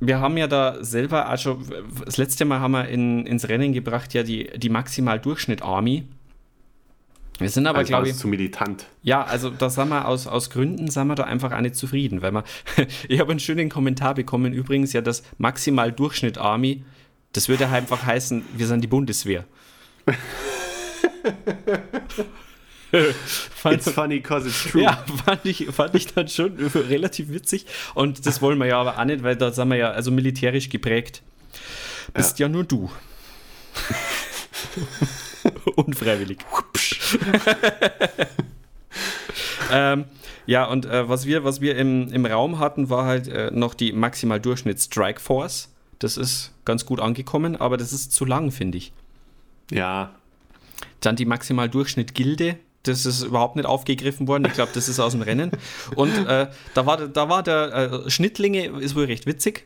wir 0.00 0.20
haben 0.20 0.36
ja 0.36 0.46
da 0.46 0.82
selber, 0.84 1.28
also 1.28 1.60
das 2.04 2.16
letzte 2.16 2.44
Mal 2.44 2.60
haben 2.60 2.72
wir 2.72 2.88
in, 2.88 3.26
ins 3.26 3.48
Rennen 3.48 3.72
gebracht, 3.72 4.12
ja 4.14 4.22
die, 4.22 4.50
die 4.56 4.68
Maximal-Durchschnitt-Army. 4.68 6.04
Wir 7.38 7.50
sind 7.50 7.66
aber, 7.66 7.78
Also 7.78 7.88
glaube 7.88 8.08
ich, 8.08 8.16
zu 8.16 8.28
militant. 8.28 8.86
ja, 9.02 9.22
also 9.22 9.50
da 9.50 9.68
sind 9.68 9.88
wir 9.90 10.08
aus, 10.08 10.26
aus 10.26 10.48
Gründen, 10.48 10.90
sind 10.90 11.06
wir 11.06 11.14
da 11.16 11.24
einfach 11.24 11.52
auch 11.52 11.60
nicht 11.60 11.76
zufrieden, 11.76 12.22
weil 12.22 12.32
wir, 12.32 12.44
ich 13.08 13.20
habe 13.20 13.30
einen 13.30 13.40
schönen 13.40 13.68
Kommentar 13.68 14.14
bekommen, 14.14 14.54
übrigens 14.54 14.92
ja 14.94 15.02
das 15.02 15.22
Maximal-Durchschnitt-Army, 15.38 16.82
das 17.32 17.48
würde 17.50 17.68
einfach 17.68 18.06
heißen, 18.06 18.42
wir 18.56 18.66
sind 18.66 18.82
die 18.82 18.88
Bundeswehr. 18.88 19.44
Fand- 23.54 23.76
It's 23.76 23.90
funny 23.90 24.20
cause 24.20 24.48
it's 24.48 24.64
true. 24.64 24.82
ja, 24.82 25.04
fand 25.24 25.44
ich, 25.44 25.66
fand 25.72 25.94
ich 25.94 26.12
dann 26.12 26.28
schon 26.28 26.56
relativ 26.56 27.30
witzig. 27.30 27.66
Und 27.94 28.26
das 28.26 28.42
wollen 28.42 28.58
wir 28.58 28.66
ja 28.66 28.80
aber 28.80 28.98
auch 28.98 29.04
nicht, 29.04 29.22
weil 29.22 29.36
da 29.36 29.52
sind 29.52 29.68
wir 29.68 29.76
ja 29.76 29.90
also 29.90 30.10
militärisch 30.10 30.68
geprägt. 30.68 31.22
Bist 32.14 32.38
ja, 32.38 32.48
nur 32.48 32.64
du. 32.64 32.90
Unfreiwillig. 35.76 36.38
ähm, 39.70 40.04
ja, 40.46 40.64
und 40.64 40.86
äh, 40.86 41.08
was 41.08 41.26
wir, 41.26 41.44
was 41.44 41.60
wir 41.60 41.76
im, 41.76 42.08
im 42.12 42.24
Raum 42.26 42.58
hatten, 42.58 42.88
war 42.88 43.04
halt 43.04 43.28
äh, 43.28 43.50
noch 43.50 43.74
die 43.74 43.92
maximal 43.92 44.40
Durchschnitt 44.40 44.80
Strike 44.80 45.20
Force. 45.20 45.72
Das 45.98 46.16
ist 46.16 46.52
ganz 46.64 46.86
gut 46.86 47.00
angekommen, 47.00 47.56
aber 47.56 47.76
das 47.76 47.92
ist 47.92 48.12
zu 48.12 48.24
lang, 48.24 48.50
finde 48.52 48.78
ich. 48.78 48.92
Ja, 49.70 50.14
Dann 51.00 51.16
die 51.16 51.24
maximal 51.24 51.68
Durchschnitt 51.68 52.14
Gilde. 52.14 52.58
Das 52.88 53.06
ist 53.06 53.22
überhaupt 53.22 53.56
nicht 53.56 53.66
aufgegriffen 53.66 54.28
worden. 54.28 54.44
Ich 54.46 54.52
glaube, 54.54 54.70
das 54.74 54.88
ist 54.88 55.00
aus 55.00 55.12
dem 55.12 55.22
Rennen. 55.22 55.50
Und 55.94 56.10
äh, 56.26 56.48
da 56.74 56.86
war, 56.86 56.96
der- 56.96 57.08
da 57.08 57.28
war 57.28 57.42
der 57.42 58.02
äh, 58.06 58.10
Schnittlinge, 58.10 58.66
ist 58.80 58.94
wohl 58.96 59.04
recht 59.04 59.26
witzig. 59.26 59.64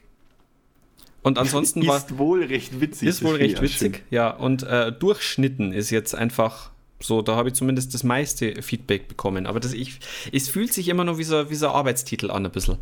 Und 1.22 1.38
ansonsten 1.38 1.86
war 1.86 1.98
ist 1.98 2.18
wohl 2.18 2.44
recht 2.44 2.80
witzig. 2.80 3.08
ist 3.08 3.22
wohl 3.22 3.36
recht 3.36 3.60
witzig. 3.60 3.96
schön. 3.96 4.02
Ja, 4.10 4.30
und 4.30 4.62
äh, 4.62 4.90
Durchschnitten 4.92 5.72
ist 5.72 5.90
jetzt 5.90 6.14
einfach 6.14 6.70
so, 7.02 7.22
da 7.22 7.34
habe 7.36 7.48
ich 7.48 7.54
zumindest 7.54 7.94
das 7.94 8.04
meiste 8.04 8.60
Feedback 8.62 9.08
bekommen. 9.08 9.46
Aber 9.46 9.58
das, 9.60 9.72
ich, 9.72 10.00
es 10.32 10.48
fühlt 10.48 10.72
sich 10.72 10.88
immer 10.88 11.04
noch 11.04 11.18
wie 11.18 11.24
so, 11.24 11.48
wie 11.50 11.54
so 11.54 11.68
ein 11.68 11.72
Arbeitstitel 11.74 12.30
an, 12.30 12.44
ein 12.46 12.52
bisschen. 12.52 12.76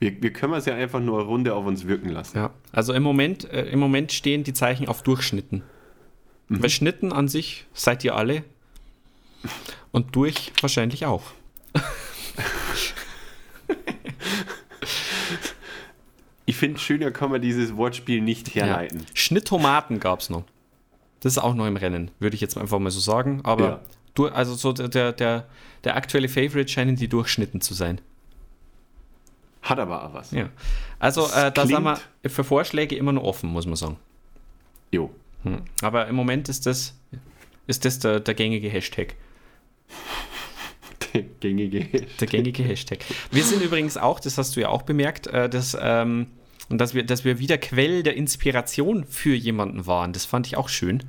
Wir, 0.00 0.20
wir 0.22 0.32
können 0.32 0.54
es 0.54 0.64
ja 0.66 0.74
einfach 0.74 1.00
nur 1.00 1.20
eine 1.20 1.28
Runde 1.28 1.54
auf 1.54 1.66
uns 1.66 1.86
wirken 1.86 2.08
lassen. 2.10 2.36
Ja. 2.36 2.50
Also 2.72 2.92
im 2.92 3.02
Moment, 3.02 3.44
äh, 3.50 3.66
im 3.66 3.78
Moment 3.78 4.12
stehen 4.12 4.44
die 4.44 4.52
Zeichen 4.52 4.88
auf 4.88 5.02
Durchschnitten. 5.02 5.62
Weil 6.50 6.68
Schnitten 6.68 7.10
an 7.12 7.26
sich 7.26 7.64
seid 7.72 8.04
ihr 8.04 8.14
alle. 8.16 8.44
Und 9.92 10.16
durch 10.16 10.52
wahrscheinlich 10.60 11.06
auch. 11.06 11.22
Ich 16.46 16.56
finde, 16.56 16.78
schöner 16.78 17.10
kann 17.10 17.30
man 17.30 17.40
dieses 17.40 17.76
Wortspiel 17.76 18.20
nicht 18.20 18.54
herleiten. 18.54 19.00
Ja. 19.00 19.06
Schnitttomaten 19.14 19.98
gab 19.98 20.20
es 20.20 20.30
noch. 20.30 20.44
Das 21.20 21.32
ist 21.32 21.38
auch 21.38 21.54
noch 21.54 21.66
im 21.66 21.76
Rennen, 21.76 22.10
würde 22.18 22.34
ich 22.34 22.40
jetzt 22.42 22.58
einfach 22.58 22.78
mal 22.78 22.90
so 22.90 23.00
sagen. 23.00 23.40
Aber 23.44 23.64
Ja. 23.64 23.80
du, 24.12 24.26
also 24.28 24.54
so 24.54 24.72
der, 24.74 25.12
der, 25.12 25.46
der, 25.84 25.96
aktuelle 25.96 26.28
Favorite 26.28 26.68
scheinen 26.68 26.96
die 26.96 27.08
Durchschnitten 27.08 27.62
zu 27.62 27.72
sein. 27.72 28.00
Hat 29.62 29.78
aber 29.78 30.04
auch 30.04 30.12
was. 30.12 30.32
Ja. 30.32 30.50
Also 30.98 31.26
äh, 31.34 31.50
da 31.50 31.66
sind 31.66 31.82
wir 31.82 31.98
für 32.26 32.44
Vorschläge 32.44 32.94
immer 32.96 33.12
noch 33.12 33.22
offen, 33.22 33.48
muss 33.48 33.64
man 33.64 33.76
sagen. 33.76 33.96
Jo. 34.92 35.10
Hm. 35.44 35.62
Aber 35.80 36.06
im 36.08 36.14
Moment 36.14 36.50
ist 36.50 36.66
das, 36.66 36.94
ist 37.66 37.86
das 37.86 37.98
der, 38.00 38.20
der 38.20 38.34
gängige 38.34 38.68
Hashtag. 38.68 39.14
Der 41.14 41.22
gängige. 41.40 41.86
Der 42.20 42.26
gängige 42.26 42.62
Hashtag. 42.62 42.98
Wir 43.30 43.44
sind 43.44 43.62
übrigens 43.62 43.96
auch, 43.96 44.18
das 44.18 44.36
hast 44.36 44.56
du 44.56 44.60
ja 44.60 44.68
auch 44.68 44.82
bemerkt, 44.82 45.26
äh, 45.28 45.48
dass, 45.48 45.76
ähm, 45.80 46.26
dass, 46.68 46.94
wir, 46.94 47.04
dass 47.04 47.24
wir 47.24 47.38
wieder 47.38 47.58
Quell 47.58 48.02
der 48.02 48.16
Inspiration 48.16 49.04
für 49.04 49.34
jemanden 49.34 49.86
waren. 49.86 50.12
Das 50.12 50.24
fand 50.24 50.46
ich 50.46 50.56
auch 50.56 50.68
schön. 50.68 51.04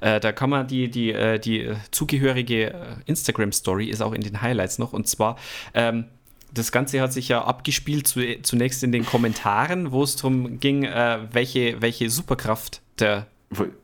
Äh, 0.00 0.18
da 0.18 0.32
kann 0.32 0.50
man 0.50 0.66
die, 0.66 0.90
die, 0.90 1.12
äh, 1.12 1.38
die 1.38 1.72
zugehörige 1.90 2.98
Instagram-Story 3.06 3.86
ist 3.86 4.00
auch 4.00 4.12
in 4.12 4.22
den 4.22 4.42
Highlights 4.42 4.78
noch. 4.78 4.92
Und 4.92 5.06
zwar, 5.06 5.36
ähm, 5.74 6.06
das 6.52 6.72
Ganze 6.72 7.00
hat 7.00 7.12
sich 7.12 7.28
ja 7.28 7.44
abgespielt 7.44 8.08
zu, 8.08 8.20
zunächst 8.42 8.82
in 8.82 8.90
den 8.90 9.06
Kommentaren, 9.06 9.92
wo 9.92 10.02
es 10.02 10.16
darum 10.16 10.58
ging, 10.58 10.82
welche, 10.82 11.80
welche 11.80 12.10
Superkraft 12.10 12.82
der, 12.98 13.28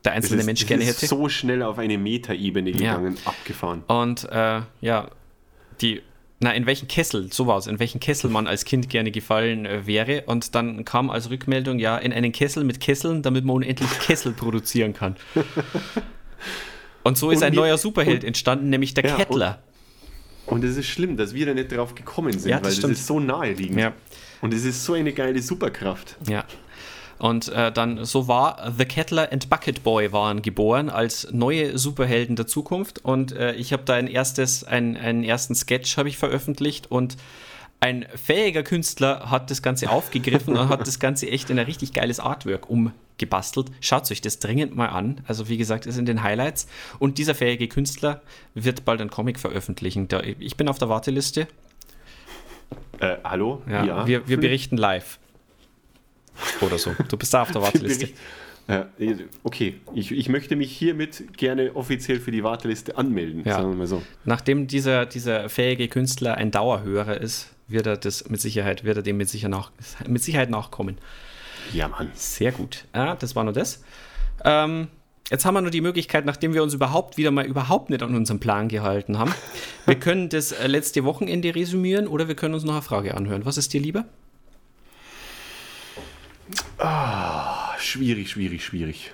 der 0.05 0.13
einzelne 0.13 0.37
Das 0.37 0.41
ist- 0.41 0.45
Mensch 0.45 0.59
das 0.61 0.67
gerne 0.67 0.83
ist 0.83 0.97
hätte. 1.01 1.07
so 1.07 1.27
schnell 1.29 1.61
auf 1.61 1.77
eine 1.77 1.97
Metaebene 1.97 2.69
Ja. 2.71 2.95
gegangen, 2.95 3.17
abgefahren. 3.25 3.83
Und 3.87 4.23
äh, 4.31 4.61
ja, 4.81 5.09
die, 5.81 6.01
na, 6.39 6.51
in 6.53 6.65
welchen 6.65 6.87
Kessel, 6.87 7.31
so 7.33 7.47
war 7.47 7.57
es, 7.57 7.67
in 7.67 7.77
welchen 7.79 7.99
Kessel 7.99 8.29
man 8.29 8.47
als 8.47 8.63
Kind 8.63 8.89
gerne 8.89 9.11
gefallen 9.11 9.65
äh, 9.65 9.85
wäre. 9.85 10.23
Und 10.27 10.55
dann 10.55 10.85
kam 10.85 11.09
als 11.09 11.29
Rückmeldung, 11.29 11.79
ja, 11.79 11.97
in 11.97 12.13
einen 12.13 12.31
Kessel 12.31 12.63
mit 12.63 12.79
Kesseln, 12.79 13.21
damit 13.23 13.43
man 13.43 13.57
unendlich 13.57 13.89
Kessel 13.99 14.31
produzieren 14.31 14.93
kann. 14.93 15.15
Und 17.03 17.17
so 17.17 17.29
ist 17.31 17.37
Und 17.37 17.43
ein 17.43 17.53
wir- 17.53 17.59
neuer 17.61 17.77
Superheld 17.77 18.23
entstanden, 18.23 18.69
nämlich 18.69 18.93
der 18.93 19.05
Ja, 19.05 19.11
und- 19.13 19.17
Kettler. 19.19 19.59
Und 20.45 20.63
es 20.63 20.77
ist 20.77 20.85
schlimm, 20.87 21.17
dass 21.17 21.33
wir 21.33 21.45
da 21.45 21.53
nicht 21.53 21.73
drauf 21.73 21.93
gekommen 21.93 22.31
sind, 22.31 22.49
Ja, 22.49 22.57
das 22.59 22.63
weil 22.63 22.69
das 22.71 22.77
stimmt. 22.77 22.93
ist 22.93 23.05
so 23.05 23.19
naheliegend. 23.19 23.79
Ja. 23.81 23.91
Und 24.39 24.53
es 24.53 24.63
ist 24.63 24.85
so 24.85 24.93
eine 24.93 25.11
geile 25.11 25.41
Superkraft. 25.41 26.15
Ja. 26.25 26.45
Und 27.19 27.49
äh, 27.49 27.71
dann, 27.71 28.05
so 28.05 28.27
war 28.27 28.71
The 28.77 28.85
Kettler 28.85 29.31
and 29.31 29.49
Bucket 29.49 29.83
Boy 29.83 30.11
waren 30.11 30.41
geboren 30.41 30.89
als 30.89 31.31
neue 31.31 31.77
Superhelden 31.77 32.35
der 32.35 32.47
Zukunft. 32.47 33.03
Und 33.03 33.31
äh, 33.31 33.53
ich 33.53 33.73
habe 33.73 33.83
da 33.85 33.95
ein 33.95 34.07
erstes, 34.07 34.63
ein, 34.63 34.95
einen 34.97 35.23
ersten 35.23 35.55
Sketch 35.55 35.97
habe 35.97 36.09
ich 36.09 36.17
veröffentlicht 36.17 36.91
und 36.91 37.17
ein 37.79 38.05
fähiger 38.15 38.63
Künstler 38.63 39.29
hat 39.29 39.51
das 39.51 39.61
Ganze 39.61 39.89
aufgegriffen 39.91 40.57
und 40.57 40.69
hat 40.69 40.87
das 40.87 40.99
Ganze 40.99 41.29
echt 41.29 41.49
in 41.49 41.59
ein 41.59 41.65
richtig 41.65 41.93
geiles 41.93 42.19
Artwork 42.19 42.69
umgebastelt. 42.69 43.67
Schaut 43.81 44.09
euch 44.09 44.21
das 44.21 44.39
dringend 44.39 44.75
mal 44.75 44.87
an. 44.87 45.21
Also 45.27 45.47
wie 45.47 45.57
gesagt, 45.57 45.85
ist 45.85 45.97
in 45.97 46.05
den 46.05 46.23
Highlights. 46.23 46.67
Und 46.97 47.19
dieser 47.19 47.35
fähige 47.35 47.67
Künstler 47.67 48.21
wird 48.55 48.83
bald 48.83 48.99
ein 49.01 49.11
Comic 49.11 49.39
veröffentlichen. 49.39 50.07
Ich 50.39 50.57
bin 50.57 50.69
auf 50.69 50.79
der 50.79 50.89
Warteliste. 50.89 51.47
Äh, 52.99 53.17
hallo? 53.23 53.61
Ja, 53.69 53.85
Wir, 54.07 54.27
wir 54.27 54.39
berichten 54.39 54.77
live. 54.77 55.19
Oder 56.61 56.77
so. 56.77 56.95
Du 57.09 57.17
bist 57.17 57.33
da 57.33 57.41
auf 57.43 57.51
der 57.51 57.61
Warteliste. 57.63 58.09
Ja, 58.67 58.87
okay, 59.43 59.75
ich, 59.93 60.11
ich 60.11 60.27
möchte 60.27 60.57
mich 60.57 60.75
hiermit 60.75 61.37
gerne 61.37 61.73
offiziell 61.75 62.19
für 62.19 62.31
die 62.31 62.43
Warteliste 62.43 62.97
anmelden, 62.97 63.43
Ja. 63.45 63.55
sagen 63.55 63.69
wir 63.69 63.77
mal 63.77 63.87
so. 63.87 64.01
Nachdem 64.25 64.67
dieser, 64.67 65.05
dieser 65.05 65.47
fähige 65.47 65.87
Künstler 65.87 66.35
ein 66.35 66.51
Dauerhörer 66.51 67.19
ist, 67.21 67.47
wird 67.69 67.87
er 67.87 67.95
das 67.95 68.29
mit 68.29 68.41
Sicherheit, 68.41 68.83
wird 68.83 68.97
er 68.97 69.03
dem 69.03 69.15
mit, 69.17 69.29
sicher 69.29 69.47
nach, 69.47 69.71
mit 70.05 70.21
Sicherheit 70.21 70.49
nachkommen. 70.49 70.97
Ja, 71.73 71.87
Mann. 71.87 72.09
Sehr 72.13 72.51
gut. 72.51 72.85
Ja, 72.93 73.15
das 73.15 73.35
war 73.37 73.45
nur 73.45 73.53
das. 73.53 73.83
Ähm, 74.43 74.87
jetzt 75.29 75.45
haben 75.45 75.53
wir 75.53 75.61
nur 75.61 75.71
die 75.71 75.81
Möglichkeit, 75.81 76.25
nachdem 76.25 76.53
wir 76.53 76.61
uns 76.61 76.73
überhaupt 76.73 77.17
wieder 77.17 77.31
mal 77.31 77.45
überhaupt 77.45 77.89
nicht 77.89 78.03
an 78.03 78.15
unseren 78.15 78.39
Plan 78.41 78.67
gehalten 78.67 79.17
haben. 79.17 79.33
wir 79.85 79.95
können 79.95 80.27
das 80.27 80.51
äh, 80.51 80.67
letzte 80.67 81.05
Wochenende 81.05 81.55
resümieren 81.55 82.07
oder 82.07 82.27
wir 82.27 82.35
können 82.35 82.53
uns 82.53 82.65
noch 82.65 82.73
eine 82.73 82.81
Frage 82.81 83.15
anhören. 83.15 83.45
Was 83.45 83.57
ist 83.57 83.71
dir 83.73 83.79
lieber? 83.81 84.03
Ah, 86.79 87.71
schwierig, 87.79 88.29
schwierig, 88.29 88.63
schwierig. 88.63 89.11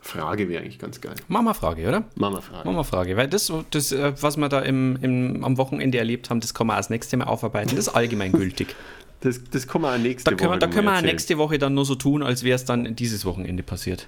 Frage 0.00 0.48
wäre 0.50 0.62
eigentlich 0.62 0.78
ganz 0.78 1.00
geil. 1.00 1.14
Mama-Frage, 1.28 1.88
oder? 1.88 2.04
Mama-Frage. 2.14 2.68
Mama-Frage. 2.68 3.16
Weil 3.16 3.28
das, 3.28 3.50
das 3.70 3.90
äh, 3.92 4.12
was 4.20 4.36
wir 4.36 4.48
da 4.50 4.60
im, 4.60 4.98
im, 5.00 5.42
am 5.44 5.56
Wochenende 5.56 5.96
erlebt 5.98 6.28
haben, 6.28 6.40
das 6.40 6.52
kann 6.52 6.66
man 6.66 6.76
als 6.76 6.90
nächstes 6.90 7.18
Mal 7.18 7.24
aufarbeiten. 7.24 7.70
Das 7.76 7.86
ist 7.88 7.94
allgemeingültig. 7.94 8.68
Das, 9.20 9.40
das 9.50 9.66
können 9.66 9.84
wir 9.84 9.94
auch 9.94 9.96
nächste 9.96 10.28
Da 10.30 10.36
können 10.36 10.50
wir, 10.50 10.56
Woche 10.56 10.58
da 10.58 10.66
können 10.66 10.84
wir 10.86 11.00
nächste 11.00 11.38
Woche 11.38 11.56
dann 11.56 11.72
nur 11.72 11.86
so 11.86 11.94
tun, 11.94 12.22
als 12.22 12.42
wäre 12.44 12.56
es 12.56 12.66
dann 12.66 12.94
dieses 12.94 13.24
Wochenende 13.24 13.62
passiert. 13.62 14.06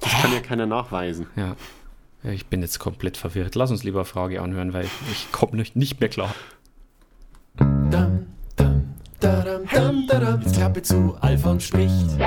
Das 0.00 0.10
kann 0.22 0.32
ja 0.32 0.40
keiner 0.40 0.64
nachweisen. 0.64 1.26
Ja. 1.36 1.54
Ich 2.32 2.46
bin 2.46 2.62
jetzt 2.62 2.78
komplett 2.78 3.18
verwirrt. 3.18 3.56
Lass 3.56 3.70
uns 3.70 3.84
lieber 3.84 3.98
eine 3.98 4.04
Frage 4.06 4.40
anhören, 4.40 4.72
weil 4.72 4.86
ich 5.12 5.30
komme 5.32 5.56
nicht- 5.58 5.76
nicht 5.76 6.00
mehr 6.00 6.08
klar. 6.08 6.34
Dam, 9.74 10.06
dadam. 10.06 10.40
Jetzt 10.42 10.54
Klappe 10.56 10.82
zu, 10.82 11.16
Alfons 11.20 11.64
spricht. 11.64 12.18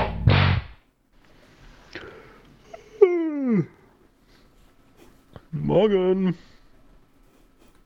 Morgen. 5.51 6.37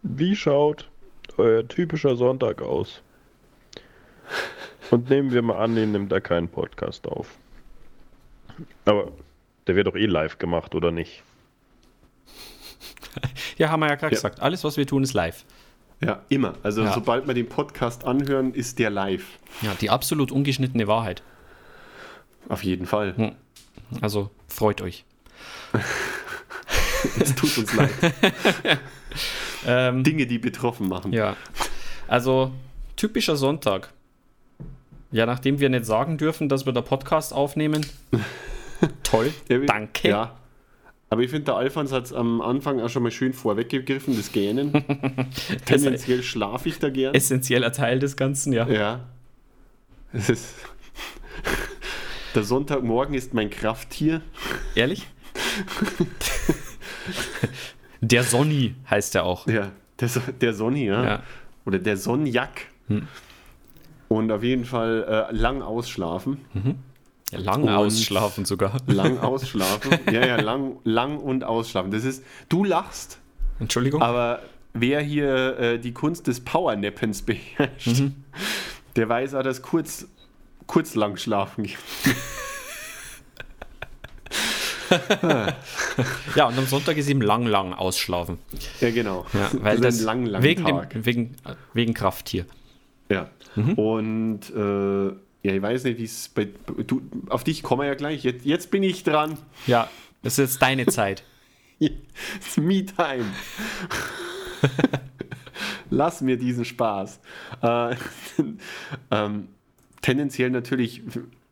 Wie 0.03 0.35
schaut 0.35 0.89
euer 1.37 1.67
typischer 1.67 2.15
Sonntag 2.15 2.61
aus? 2.61 3.01
Und 4.89 5.09
nehmen 5.09 5.31
wir 5.31 5.41
mal 5.41 5.57
an, 5.57 5.77
ihr 5.77 5.85
nimmt 5.85 6.11
da 6.11 6.19
keinen 6.19 6.49
Podcast 6.49 7.07
auf. 7.07 7.37
Aber 8.85 9.11
der 9.67 9.75
wird 9.75 9.87
doch 9.87 9.95
eh 9.95 10.05
live 10.05 10.37
gemacht, 10.39 10.75
oder 10.75 10.91
nicht? 10.91 11.23
Ja, 13.57 13.69
haben 13.69 13.81
wir 13.81 13.89
ja 13.89 13.95
gerade 13.95 14.15
Ja. 14.15 14.17
gesagt. 14.17 14.41
Alles, 14.41 14.63
was 14.63 14.77
wir 14.77 14.87
tun, 14.87 15.03
ist 15.03 15.13
live. 15.13 15.45
Ja, 16.03 16.21
immer. 16.29 16.55
Also 16.63 16.83
Ja. 16.83 16.93
sobald 16.93 17.27
wir 17.27 17.33
den 17.33 17.47
Podcast 17.47 18.05
anhören, 18.05 18.53
ist 18.53 18.79
der 18.79 18.89
live. 18.89 19.25
Ja, 19.61 19.73
die 19.79 19.89
absolut 19.89 20.31
ungeschnittene 20.31 20.87
Wahrheit. 20.87 21.21
Auf 22.49 22.63
jeden 22.63 22.85
Fall. 22.87 23.15
Hm. 23.15 23.31
Also 24.01 24.29
freut 24.47 24.81
euch. 24.81 25.05
Es 27.19 27.33
tut 27.35 27.57
uns 27.57 27.73
leid. 27.73 27.89
Ähm, 29.67 30.03
Dinge, 30.03 30.25
die 30.25 30.39
betroffen 30.39 30.87
machen. 30.87 31.13
ja. 31.13 31.35
Also 32.07 32.51
typischer 32.95 33.35
Sonntag. 33.35 33.91
Ja, 35.11 35.25
nachdem 35.27 35.59
wir 35.59 35.69
nicht 35.69 35.85
sagen 35.85 36.17
dürfen, 36.17 36.49
dass 36.49 36.65
wir 36.65 36.73
da 36.73 36.81
Podcast 36.81 37.31
aufnehmen. 37.33 37.85
Toll. 39.03 39.31
Danke. 39.67 40.09
Ja. 40.09 40.35
Aber 41.11 41.23
ich 41.23 41.29
finde, 41.29 41.43
der 41.43 41.55
Alfons 41.57 41.91
hat 41.91 42.05
es 42.05 42.13
am 42.13 42.39
Anfang 42.39 42.79
auch 42.79 42.87
schon 42.87 43.03
mal 43.03 43.11
schön 43.11 43.33
vorweggegriffen, 43.33 44.15
das 44.15 44.31
Gähnen. 44.31 44.71
Tendenziell 45.65 46.23
schlafe 46.23 46.69
ich 46.69 46.79
da 46.79 46.89
gern. 46.89 47.13
Essentieller 47.13 47.73
Teil 47.73 47.99
des 47.99 48.15
Ganzen, 48.15 48.53
ja. 48.53 48.65
ja. 48.69 49.01
Es 50.13 50.29
ist 50.29 50.55
der 52.35 52.43
Sonntagmorgen 52.43 53.13
ist 53.13 53.33
mein 53.33 53.49
Krafttier. 53.49 54.21
Ehrlich? 54.73 55.05
Der 57.99 58.23
Sonny 58.23 58.75
heißt 58.89 59.15
er 59.15 59.25
auch. 59.25 59.47
Ja, 59.47 59.73
der, 59.99 60.09
der 60.39 60.53
Sonny, 60.53 60.85
ja. 60.85 61.03
Ja. 61.03 61.23
Oder 61.65 61.79
der 61.79 61.97
Sonnjak. 61.97 62.67
Hm. 62.87 63.05
Und 64.07 64.31
auf 64.31 64.43
jeden 64.43 64.63
Fall 64.63 65.27
äh, 65.29 65.35
lang 65.35 65.61
ausschlafen. 65.61 66.37
Ja, 67.31 67.39
lang 67.39 67.63
Und- 67.63 67.69
ausschlafen 67.69 68.45
sogar. 68.45 68.77
Lang 68.87 69.17
ausschlafen. 69.19 69.99
ja, 70.11 70.25
ja, 70.25 70.41
lang, 70.41 70.77
lang 70.83 71.17
und 71.17 71.43
ausschlafen. 71.43 71.91
Das 71.91 72.03
ist, 72.03 72.23
du 72.49 72.63
lachst, 72.63 73.19
Entschuldigung. 73.59 74.01
aber 74.01 74.41
wer 74.73 75.01
hier 75.01 75.57
äh, 75.59 75.79
die 75.79 75.93
Kunst 75.93 76.27
des 76.27 76.41
Powernappens 76.41 77.21
beherrscht, 77.23 78.03
der 78.95 79.09
weiß 79.09 79.35
auch, 79.35 79.43
dass 79.43 79.61
kurz, 79.61 80.07
kurz 80.67 80.95
lang 80.95 81.17
schlafen 81.17 81.63
gibt. 81.63 81.79
Ja, 86.35 86.47
und 86.49 86.57
am 86.57 86.65
Sonntag 86.65 86.97
ist 86.97 87.07
eben 87.07 87.21
lang, 87.21 87.45
lang 87.45 87.73
ausschlafen. 87.73 88.39
Ja, 88.81 88.91
genau. 88.91 89.25
Ja, 89.33 89.49
weil 89.61 89.79
das 89.79 89.97
das, 89.97 90.03
lang, 90.05 90.25
lang 90.25 90.43
wegen, 90.43 90.65
Tag. 90.65 90.89
dem, 90.89 91.05
wegen, 91.05 91.35
wegen 91.73 91.93
Krafttier. 91.93 92.45
Ja. 93.09 93.29
Und 93.55 94.41
äh, 94.49 95.13
ja, 95.43 95.53
ich 95.53 95.61
weiß 95.61 95.85
nicht, 95.85 95.97
wie 95.97 96.03
es 96.03 96.29
bei. 96.29 96.49
Du, 96.85 97.01
auf 97.29 97.43
dich 97.43 97.63
kommen 97.63 97.81
wir 97.81 97.87
ja 97.87 97.95
gleich. 97.95 98.23
Jetzt, 98.23 98.45
jetzt 98.45 98.71
bin 98.71 98.83
ich 98.83 99.03
dran. 99.03 99.37
Ja, 99.65 99.89
das 100.21 100.33
ist 100.33 100.51
jetzt 100.51 100.61
deine 100.61 100.85
Zeit. 100.85 101.23
It's 101.79 102.57
me 102.57 102.85
time. 102.85 103.25
Lass 105.89 106.21
mir 106.21 106.37
diesen 106.37 106.63
Spaß. 106.63 107.19
Äh, 107.61 107.95
ähm, 109.11 109.47
tendenziell 110.01 110.51
natürlich, 110.51 111.01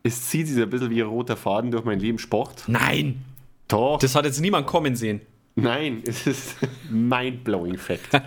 es 0.04 0.30
zieht 0.30 0.48
sich 0.48 0.62
ein 0.62 0.70
bisschen 0.70 0.92
wie 0.92 1.02
ein 1.02 1.08
roter 1.08 1.36
Faden 1.36 1.72
durch 1.72 1.84
mein 1.84 2.00
Leben 2.00 2.20
Sport. 2.20 2.64
Nein, 2.68 3.24
Doch. 3.68 4.00
das 4.00 4.16
hat 4.16 4.26
jetzt 4.26 4.40
niemand 4.40 4.68
kommen 4.68 4.96
sehen. 4.96 5.22
Nein, 5.56 6.04
es 6.06 6.26
ist 6.28 6.56
mind-blowing 6.90 7.78
Fact. 7.78 8.22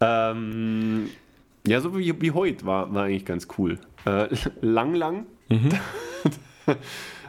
ähm, 0.00 1.10
ja, 1.66 1.80
so 1.80 1.96
wie, 1.98 2.18
wie 2.20 2.30
heute 2.30 2.64
war, 2.64 2.92
war 2.94 3.04
eigentlich 3.04 3.26
ganz 3.26 3.46
cool. 3.58 3.78
Äh, 4.06 4.28
lang, 4.60 4.94
lang. 4.94 5.26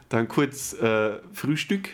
Dann 0.09 0.27
kurz 0.27 0.73
äh, 0.73 1.19
Frühstück. 1.33 1.89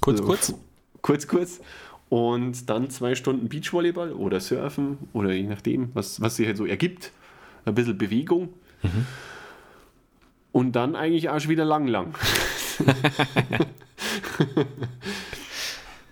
Kurz, 0.00 0.20
Also, 0.20 0.24
kurz. 0.24 0.54
Kurz, 1.00 1.28
kurz. 1.28 1.60
Und 2.08 2.68
dann 2.68 2.90
zwei 2.90 3.14
Stunden 3.14 3.48
Beachvolleyball 3.48 4.12
oder 4.12 4.40
Surfen 4.40 4.98
oder 5.12 5.32
je 5.32 5.44
nachdem, 5.44 5.90
was, 5.94 6.20
was 6.20 6.36
sich 6.36 6.46
halt 6.46 6.56
so 6.56 6.66
ergibt. 6.66 7.12
Ein 7.64 7.74
bisschen 7.74 7.96
Bewegung. 7.96 8.48
Und 10.52 10.72
dann 10.72 10.96
eigentlich 10.96 11.28
auch 11.28 11.38
schon 11.38 11.50
wieder 11.50 11.64
lang, 11.64 11.86
lang. 11.86 12.14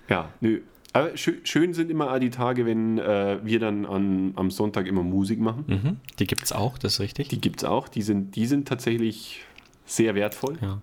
ja, 0.09 0.31
nö. 0.41 0.61
Aber 0.97 1.17
schön, 1.17 1.37
schön 1.45 1.75
sind 1.75 1.91
immer 1.91 2.19
die 2.21 2.31
Tage, 2.31 2.67
wenn 2.67 2.99
äh, 2.99 3.39
wir 3.45 3.59
dann 3.61 3.87
an, 3.87 4.33
am 4.37 4.51
Sonntag 4.51 4.87
immer 4.87 5.03
Musik 5.03 5.39
machen. 5.41 5.65
Mhm. 5.67 5.97
Die 6.19 6.27
gibt 6.27 6.45
es 6.45 6.53
auch, 6.53 6.79
das 6.79 6.95
ist 6.95 7.01
richtig. 7.01 7.29
Die 7.29 7.41
gibt 7.41 7.61
es 7.63 7.65
auch. 7.65 7.89
Die 7.89 8.03
sind, 8.03 8.37
die 8.37 8.47
sind 8.47 8.67
tatsächlich 8.69 9.43
sehr 9.85 10.15
wertvoll. 10.15 10.57
Ja. 10.61 10.81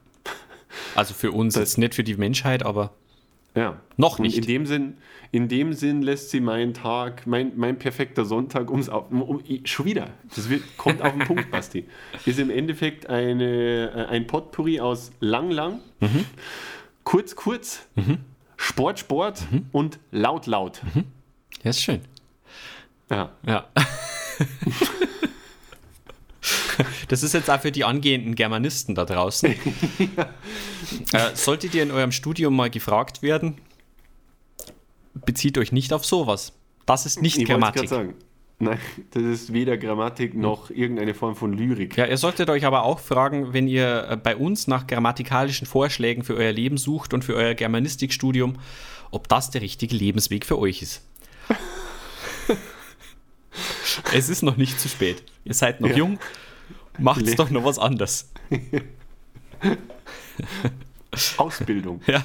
Also 0.96 1.14
für 1.14 1.32
uns 1.32 1.54
Das- 1.56 1.62
jetzt 1.64 1.78
nicht 1.78 1.96
für 1.96 2.04
die 2.04 2.16
Menschheit, 2.16 2.64
aber 2.64 2.94
Ja. 3.56 3.80
Noch 3.98 4.18
Und 4.18 4.24
nicht. 4.26 4.38
In 4.40 4.46
dem 4.46 4.66
Sinn, 4.66 4.98
in 5.32 5.48
dem 5.48 5.74
Sinn 5.74 6.02
lässt 6.02 6.32
sie 6.32 6.40
meinen 6.42 6.74
Tag, 6.74 7.28
mein, 7.28 7.52
mein 7.56 7.78
perfekter 7.78 8.26
Sonntag 8.26 8.72
ums 8.72 8.90
auf, 8.90 9.12
um, 9.12 9.40
schon 9.66 9.86
wieder. 9.86 10.08
Das 10.36 10.50
wird, 10.50 10.64
kommt 10.78 11.02
auf 11.04 11.12
den 11.12 11.20
Punkt, 11.28 11.52
Basti. 11.52 11.86
Ist 12.26 12.40
im 12.40 12.50
Endeffekt 12.50 13.08
eine, 13.10 13.92
äh, 13.92 14.06
ein 14.08 14.26
Potpourri 14.26 14.80
aus 14.80 15.12
lang, 15.20 15.52
lang, 15.52 15.80
Mhm. 16.00 16.26
kurz, 17.04 17.36
kurz, 17.36 17.86
Sport, 18.58 19.00
Sport 19.00 19.52
Mhm. 19.52 19.66
und 19.72 20.00
laut, 20.12 20.46
laut. 20.48 20.82
ja, 21.64 21.70
ist 21.70 21.82
schön. 21.82 22.02
Ja. 23.10 23.32
Ja. 23.46 23.68
Das 27.08 27.24
ist 27.24 27.34
jetzt 27.34 27.50
auch 27.50 27.60
für 27.62 27.72
die 27.72 27.84
angehenden 27.86 28.36
Germanisten 28.36 28.96
da 28.96 29.06
draußen. 29.06 29.52
äh, 31.14 31.36
solltet 31.36 31.74
ihr 31.76 31.84
in 31.84 31.92
eurem 31.92 32.12
Studium 32.12 32.56
mal 32.56 32.70
gefragt 32.70 33.22
werden, 33.22 33.58
bezieht 35.14 35.58
euch 35.58 35.72
nicht 35.72 35.94
auf 35.94 36.04
sowas. 36.06 36.54
Das 36.86 37.06
ist 37.06 37.22
nicht 37.22 37.38
Ich 37.38 37.46
Grammatik. 37.46 37.90
Nein, 38.60 38.80
das 39.12 39.24
ist 39.24 39.52
weder 39.54 39.78
Grammatik 39.78 40.36
noch 40.36 40.70
irgendeine 40.70 41.14
Form 41.14 41.36
von 41.36 41.52
Lyrik. 41.54 41.98
Ja, 41.98 42.06
ihr 42.06 42.18
solltet 42.18 42.50
euch 42.50 42.66
aber 42.66 42.84
auch 42.84 43.00
fragen, 43.00 43.52
wenn 43.54 43.68
ihr 43.68 44.08
äh, 44.10 44.16
bei 44.18 44.36
uns 44.38 44.68
nach 44.68 44.88
grammatikalischen 44.88 45.68
Vorschlägen 45.68 46.24
für 46.24 46.36
euer 46.36 46.52
Leben 46.54 46.78
sucht 46.78 47.14
und 47.14 47.26
für 47.26 47.36
euer 47.36 47.56
Germanistikstudium, 47.56 48.58
ob 49.12 49.28
das 49.28 49.50
der 49.50 49.62
richtige 49.62 49.96
Lebensweg 49.96 50.46
für 50.46 50.58
euch 50.60 50.82
ist. 50.82 51.02
es 54.14 54.30
ist 54.30 54.44
noch 54.44 54.56
nicht 54.56 54.80
zu 54.80 54.88
spät. 54.88 55.24
Ihr 55.44 55.54
seid 55.56 55.82
noch 55.82 55.90
Ja. 55.90 55.98
jung. 55.98 56.20
Macht's 57.00 57.32
Le- 57.32 57.36
doch 57.36 57.50
noch 57.50 57.66
was 57.66 57.80
anderes. 57.80 58.32
Ausbildung. 61.38 62.02
Ja. 62.08 62.24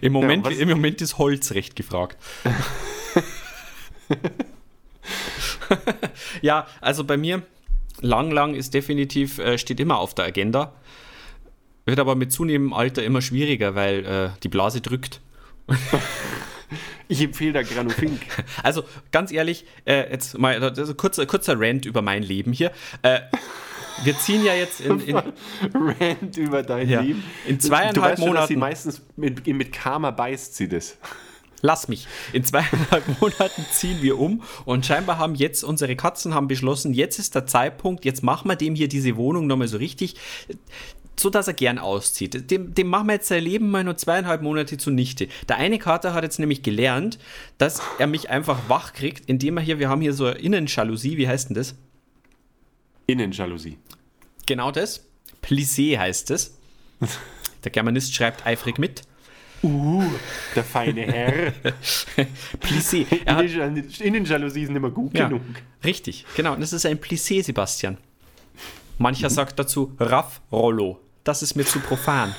Im 0.00 0.12
Moment, 0.14 0.46
was- 0.46 0.54
Im 0.56 0.68
Moment 0.70 1.00
ist 1.00 1.18
Holzrecht 1.18 1.76
gefragt. 1.76 2.16
ja, 6.42 6.66
also 6.80 7.04
bei 7.04 7.16
mir, 7.16 7.42
lang, 8.00 8.30
lang 8.30 8.54
ist 8.54 8.74
definitiv, 8.74 9.38
äh, 9.38 9.58
steht 9.58 9.80
immer 9.80 9.98
auf 9.98 10.14
der 10.14 10.24
Agenda. 10.26 10.72
Wird 11.86 11.98
aber 11.98 12.14
mit 12.14 12.30
zunehmendem 12.32 12.72
Alter 12.72 13.02
immer 13.02 13.20
schwieriger, 13.22 13.74
weil 13.74 14.04
äh, 14.06 14.30
die 14.42 14.48
Blase 14.48 14.80
drückt. 14.80 15.20
Ich 17.08 17.20
empfehle 17.20 17.52
da 17.52 17.62
Granufink. 17.62 18.20
Also 18.62 18.84
ganz 19.10 19.32
ehrlich, 19.32 19.64
äh, 19.84 20.08
jetzt 20.12 20.38
mal 20.38 20.62
ein 20.62 20.96
kurzer, 20.96 21.26
kurzer 21.26 21.54
Rant 21.58 21.84
über 21.84 22.02
mein 22.02 22.22
Leben 22.22 22.52
hier. 22.52 22.70
Äh, 23.02 23.22
wir 24.04 24.16
ziehen 24.16 24.44
ja 24.44 24.54
jetzt 24.54 24.80
in, 24.80 25.00
in 25.00 25.16
Rant 25.16 26.36
über 26.36 26.62
dein 26.62 26.88
Ja. 26.88 27.00
Leben. 27.00 27.24
In 27.48 27.58
du 27.58 27.66
zweieinhalb 27.66 27.96
weißt 28.12 28.22
schon, 28.22 28.34
dass 28.34 28.46
sie 28.48 28.54
Monaten- 28.54 28.60
meistens 28.60 29.02
mit, 29.16 29.44
mit 29.44 29.72
Karma 29.72 30.12
beißt 30.12 30.54
sie 30.54 30.68
das. 30.68 30.96
Lass 31.62 31.88
mich. 31.88 32.06
In 32.32 32.44
zweieinhalb 32.44 33.04
Monaten 33.20 33.64
ziehen 33.70 34.02
wir 34.02 34.18
um 34.18 34.42
und 34.64 34.86
scheinbar 34.86 35.18
haben 35.18 35.34
jetzt 35.34 35.62
unsere 35.62 35.94
Katzen 35.96 36.34
haben 36.34 36.48
beschlossen, 36.48 36.94
jetzt 36.94 37.18
ist 37.18 37.34
der 37.34 37.46
Zeitpunkt, 37.46 38.04
jetzt 38.04 38.22
machen 38.22 38.48
wir 38.48 38.56
dem 38.56 38.74
hier 38.74 38.88
diese 38.88 39.16
Wohnung 39.16 39.46
nochmal 39.46 39.68
so 39.68 39.76
richtig, 39.76 40.16
so 41.18 41.28
dass 41.28 41.48
er 41.48 41.54
gern 41.54 41.78
auszieht. 41.78 42.50
Dem, 42.50 42.74
dem 42.74 42.86
machen 42.88 43.08
wir 43.08 43.14
jetzt 43.14 43.28
sein 43.28 43.44
Leben 43.44 43.70
mal 43.70 43.84
nur 43.84 43.96
zweieinhalb 43.96 44.40
Monate 44.40 44.78
zunichte. 44.78 45.28
Der 45.48 45.56
eine 45.56 45.78
Kater 45.78 46.14
hat 46.14 46.24
jetzt 46.24 46.38
nämlich 46.38 46.62
gelernt, 46.62 47.18
dass 47.58 47.82
er 47.98 48.06
mich 48.06 48.30
einfach 48.30 48.58
wach 48.68 48.94
kriegt, 48.94 49.28
indem 49.28 49.58
er 49.58 49.62
hier, 49.62 49.78
wir 49.78 49.90
haben 49.90 50.00
hier 50.00 50.14
so 50.14 50.26
eine 50.26 50.38
Innenjalousie, 50.38 51.18
wie 51.18 51.28
heißt 51.28 51.50
denn 51.50 51.56
das? 51.56 51.74
Innenjalousie. 53.06 53.76
Genau 54.46 54.70
das. 54.70 55.06
Plissé 55.42 55.98
heißt 55.98 56.30
es. 56.30 56.58
Der 57.64 57.70
Germanist 57.70 58.14
schreibt 58.14 58.46
eifrig 58.46 58.78
mit. 58.78 59.02
Uh, 59.62 60.02
der 60.56 60.64
feine 60.64 61.02
Herr. 61.02 61.52
Plissé. 62.60 63.06
Er 63.26 63.36
hat, 63.36 63.44
Innen- 63.44 63.90
Innenjalousie 64.00 64.64
sind 64.66 64.76
immer 64.76 64.90
gut 64.90 65.14
Ja, 65.16 65.28
genug. 65.28 65.42
richtig, 65.84 66.24
genau. 66.34 66.54
Und 66.54 66.60
das 66.60 66.72
ist 66.72 66.86
ein 66.86 66.98
Plissé, 66.98 67.42
Sebastian. 67.42 67.98
Mancher 68.98 69.28
sagt 69.30 69.58
dazu 69.58 69.94
Raff 69.98 70.40
Rollo. 70.50 71.00
Das 71.24 71.42
ist 71.42 71.54
mir 71.56 71.64
zu 71.64 71.78
profan. 71.80 72.34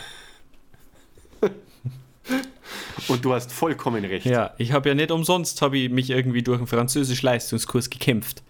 Und 3.07 3.25
du 3.25 3.33
hast 3.33 3.51
vollkommen 3.51 4.05
recht. 4.05 4.25
Ja, 4.25 4.53
ich 4.57 4.71
habe 4.71 4.89
ja 4.89 4.95
nicht 4.95 5.11
umsonst, 5.11 5.61
habe 5.61 5.77
ich 5.77 5.89
mich 5.89 6.09
irgendwie 6.09 6.43
durch 6.43 6.59
einen 6.59 6.67
Französisch-Leistungskurs 6.67 7.89
gekämpft. 7.89 8.43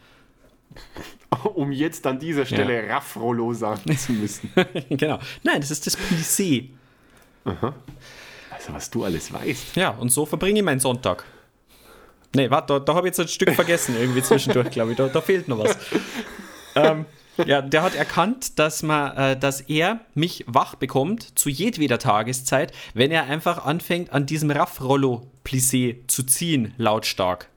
Um 1.55 1.71
jetzt 1.71 2.05
an 2.05 2.19
dieser 2.19 2.45
Stelle 2.45 2.87
Raffrollo 2.89 3.53
sagen 3.53 3.97
zu 3.97 4.11
müssen. 4.13 4.49
genau. 4.89 5.19
Nein, 5.43 5.61
das 5.61 5.71
ist 5.71 5.87
das 5.87 5.97
Plissé. 5.97 6.67
Also, 8.61 8.73
was 8.73 8.89
du 8.89 9.03
alles 9.03 9.33
weißt. 9.33 9.75
Ja, 9.75 9.89
und 9.89 10.09
so 10.09 10.25
verbringe 10.25 10.59
ich 10.59 10.65
meinen 10.65 10.79
Sonntag. 10.79 11.25
Nee, 12.35 12.49
warte, 12.49 12.73
da, 12.73 12.79
da 12.79 12.93
habe 12.93 13.07
ich 13.07 13.11
jetzt 13.11 13.19
ein 13.19 13.27
Stück 13.27 13.51
vergessen, 13.55 13.95
irgendwie 13.99 14.21
zwischendurch, 14.21 14.69
glaube 14.69 14.91
ich. 14.91 14.97
Da, 14.97 15.07
da 15.07 15.19
fehlt 15.19 15.47
noch 15.47 15.59
was. 15.59 15.77
ähm, 16.75 17.05
ja, 17.45 17.61
der 17.61 17.81
hat 17.81 17.95
erkannt, 17.95 18.59
dass, 18.59 18.83
man, 18.83 19.17
äh, 19.17 19.37
dass 19.37 19.61
er 19.61 19.99
mich 20.13 20.45
wach 20.47 20.75
bekommt 20.75 21.37
zu 21.37 21.49
jedweder 21.49 21.97
Tageszeit, 21.97 22.71
wenn 22.93 23.11
er 23.11 23.25
einfach 23.25 23.65
anfängt, 23.65 24.13
an 24.13 24.25
diesem 24.25 24.51
Raffrollo-Plissé 24.51 26.07
zu 26.07 26.23
ziehen, 26.23 26.73
lautstark. 26.77 27.49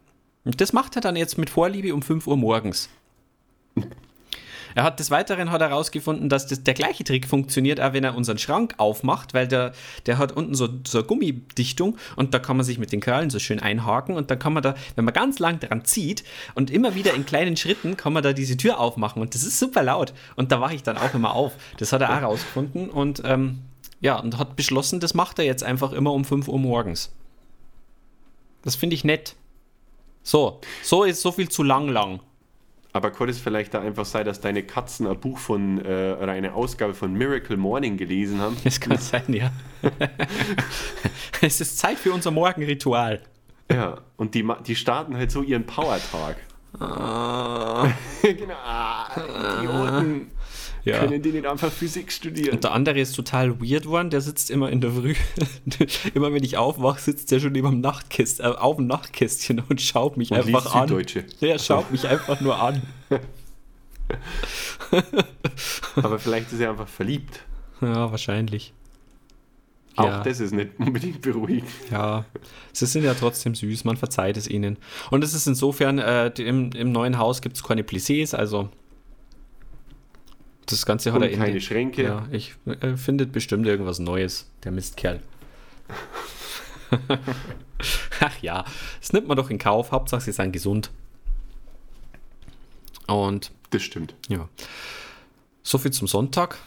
Und 0.44 0.60
das 0.60 0.72
macht 0.72 0.96
er 0.96 1.02
dann 1.02 1.16
jetzt 1.16 1.38
mit 1.38 1.50
Vorliebe 1.50 1.94
um 1.94 2.02
5 2.02 2.26
Uhr 2.26 2.36
morgens. 2.36 2.88
Er 4.74 4.82
hat 4.82 4.98
des 4.98 5.10
Weiteren 5.10 5.50
hat 5.50 5.60
herausgefunden, 5.60 6.28
dass 6.28 6.46
das, 6.46 6.62
der 6.62 6.74
gleiche 6.74 7.04
Trick 7.04 7.26
funktioniert, 7.26 7.80
auch 7.80 7.92
wenn 7.92 8.04
er 8.04 8.16
unseren 8.16 8.38
Schrank 8.38 8.74
aufmacht, 8.78 9.34
weil 9.34 9.46
der, 9.46 9.72
der 10.06 10.18
hat 10.18 10.32
unten 10.32 10.54
so, 10.54 10.68
so 10.86 10.98
eine 10.98 11.06
Gummidichtung 11.06 11.96
und 12.16 12.34
da 12.34 12.38
kann 12.38 12.56
man 12.56 12.64
sich 12.64 12.78
mit 12.78 12.92
den 12.92 13.00
Krallen 13.00 13.30
so 13.30 13.38
schön 13.38 13.60
einhaken 13.60 14.16
und 14.16 14.30
dann 14.30 14.38
kann 14.38 14.52
man 14.52 14.62
da, 14.62 14.74
wenn 14.96 15.04
man 15.04 15.14
ganz 15.14 15.38
lang 15.38 15.60
dran 15.60 15.84
zieht 15.84 16.24
und 16.54 16.70
immer 16.70 16.94
wieder 16.94 17.14
in 17.14 17.24
kleinen 17.24 17.56
Schritten, 17.56 17.96
kann 17.96 18.12
man 18.12 18.22
da 18.22 18.32
diese 18.32 18.56
Tür 18.56 18.80
aufmachen 18.80 19.22
und 19.22 19.34
das 19.34 19.44
ist 19.44 19.58
super 19.58 19.82
laut 19.82 20.12
und 20.36 20.52
da 20.52 20.60
wache 20.60 20.74
ich 20.74 20.82
dann 20.82 20.98
auch 20.98 21.14
immer 21.14 21.34
auf. 21.34 21.52
Das 21.78 21.92
hat 21.92 22.02
er 22.02 22.10
auch 22.10 22.20
herausgefunden 22.20 22.90
und 22.90 23.22
ähm, 23.24 23.60
ja, 24.00 24.18
und 24.18 24.38
hat 24.38 24.56
beschlossen, 24.56 25.00
das 25.00 25.14
macht 25.14 25.38
er 25.38 25.44
jetzt 25.44 25.62
einfach 25.62 25.92
immer 25.92 26.12
um 26.12 26.24
5 26.24 26.48
Uhr 26.48 26.58
morgens. 26.58 27.10
Das 28.62 28.76
finde 28.76 28.94
ich 28.94 29.04
nett. 29.04 29.36
So, 30.22 30.60
so 30.82 31.04
ist 31.04 31.20
so 31.20 31.32
viel 31.32 31.48
zu 31.48 31.62
lang 31.62 31.88
lang. 31.88 32.20
Aber 32.94 33.10
könnte 33.10 33.32
es 33.32 33.40
vielleicht 33.40 33.74
da 33.74 33.80
einfach 33.80 34.04
sein, 34.04 34.24
dass 34.24 34.40
deine 34.40 34.62
Katzen 34.62 35.08
ein 35.08 35.18
Buch 35.18 35.38
von, 35.38 35.84
äh, 35.84 36.16
oder 36.16 36.30
eine 36.30 36.54
Ausgabe 36.54 36.94
von 36.94 37.12
Miracle 37.12 37.56
Morning 37.56 37.96
gelesen 37.96 38.40
haben? 38.40 38.56
Das 38.62 38.78
kann 38.80 38.98
sein, 39.00 39.24
ja. 39.28 39.50
es 41.40 41.60
ist 41.60 41.76
Zeit 41.76 41.98
für 41.98 42.12
unser 42.12 42.30
Morgenritual. 42.30 43.20
Ja, 43.68 43.98
und 44.16 44.36
die, 44.36 44.48
die 44.64 44.76
starten 44.76 45.16
halt 45.16 45.32
so 45.32 45.42
ihren 45.42 45.66
Power-Tag. 45.66 46.36
genau. 48.22 48.54
Ah, 48.64 49.08
Idioten. 49.58 50.30
Ja. 50.84 50.98
Können 50.98 51.22
die 51.22 51.32
nicht 51.32 51.46
einfach 51.46 51.72
Physik 51.72 52.12
studieren? 52.12 52.54
Und 52.56 52.64
der 52.64 52.72
andere 52.72 53.00
ist 53.00 53.14
total 53.16 53.58
weird 53.60 53.86
worden, 53.86 54.10
der 54.10 54.20
sitzt 54.20 54.50
immer 54.50 54.68
in 54.70 54.80
der 54.82 54.90
Früh, 54.92 55.14
immer 56.14 56.32
wenn 56.32 56.44
ich 56.44 56.58
aufwache, 56.58 57.00
sitzt 57.00 57.30
der 57.30 57.40
schon 57.40 57.52
neben 57.52 57.70
dem 57.70 57.80
Nachtkästchen, 57.80 58.44
äh, 58.44 58.48
auf 58.50 58.76
dem 58.76 58.86
Nachtkästchen 58.86 59.62
und 59.68 59.80
schaut 59.80 60.16
mich 60.18 60.30
Und 60.30 60.38
einfach 60.38 60.64
liest 60.64 60.76
an. 60.76 60.88
Süddeutsche. 60.88 61.24
Der 61.40 61.58
schaut 61.58 61.90
mich 61.90 62.06
einfach 62.06 62.40
nur 62.42 62.60
an. 62.60 62.82
Aber 65.96 66.18
vielleicht 66.18 66.52
ist 66.52 66.60
er 66.60 66.70
einfach 66.70 66.88
verliebt. 66.88 67.40
Ja, 67.80 68.10
wahrscheinlich. 68.10 68.72
Auch 69.96 70.04
Ja. 70.04 70.22
das 70.22 70.40
ist 70.40 70.52
nicht 70.52 70.70
unbedingt 70.78 71.20
beruhigend. 71.22 71.70
Ja, 71.90 72.24
sie 72.72 72.86
sind 72.86 73.04
ja 73.04 73.14
trotzdem 73.14 73.54
süß, 73.54 73.84
man 73.84 73.96
verzeiht 73.96 74.36
es 74.36 74.48
ihnen. 74.48 74.76
Und 75.10 75.22
es 75.22 75.34
ist 75.34 75.46
insofern, 75.46 75.98
äh, 75.98 76.28
im, 76.42 76.72
im 76.72 76.92
neuen 76.92 77.16
Haus 77.18 77.40
gibt 77.40 77.56
es 77.56 77.62
keine 77.62 77.82
Plissés, 77.82 78.34
also 78.34 78.68
das 80.66 80.86
Ganze 80.86 81.12
hat 81.12 81.16
Und 81.18 81.24
er 81.24 81.30
in 81.30 81.38
keine 81.38 81.52
den- 81.52 81.60
Schränke. 81.60 82.02
Ja, 82.02 82.28
ich 82.30 82.54
äh, 82.66 82.96
findet 82.96 83.32
bestimmt 83.32 83.66
irgendwas 83.66 83.98
Neues, 83.98 84.48
der 84.64 84.72
Mistkerl. 84.72 85.20
Ach 88.20 88.38
ja, 88.40 88.64
das 89.00 89.12
nimmt 89.12 89.26
man 89.28 89.36
doch 89.36 89.50
in 89.50 89.58
Kauf, 89.58 89.90
Hauptsache 89.92 90.20
sie 90.22 90.32
sind 90.32 90.52
gesund. 90.52 90.90
Und 93.06 93.50
Das 93.70 93.82
stimmt. 93.82 94.14
ja, 94.28 94.48
so 95.62 95.78
viel 95.78 95.90
zum 95.92 96.08
Sonntag. 96.08 96.58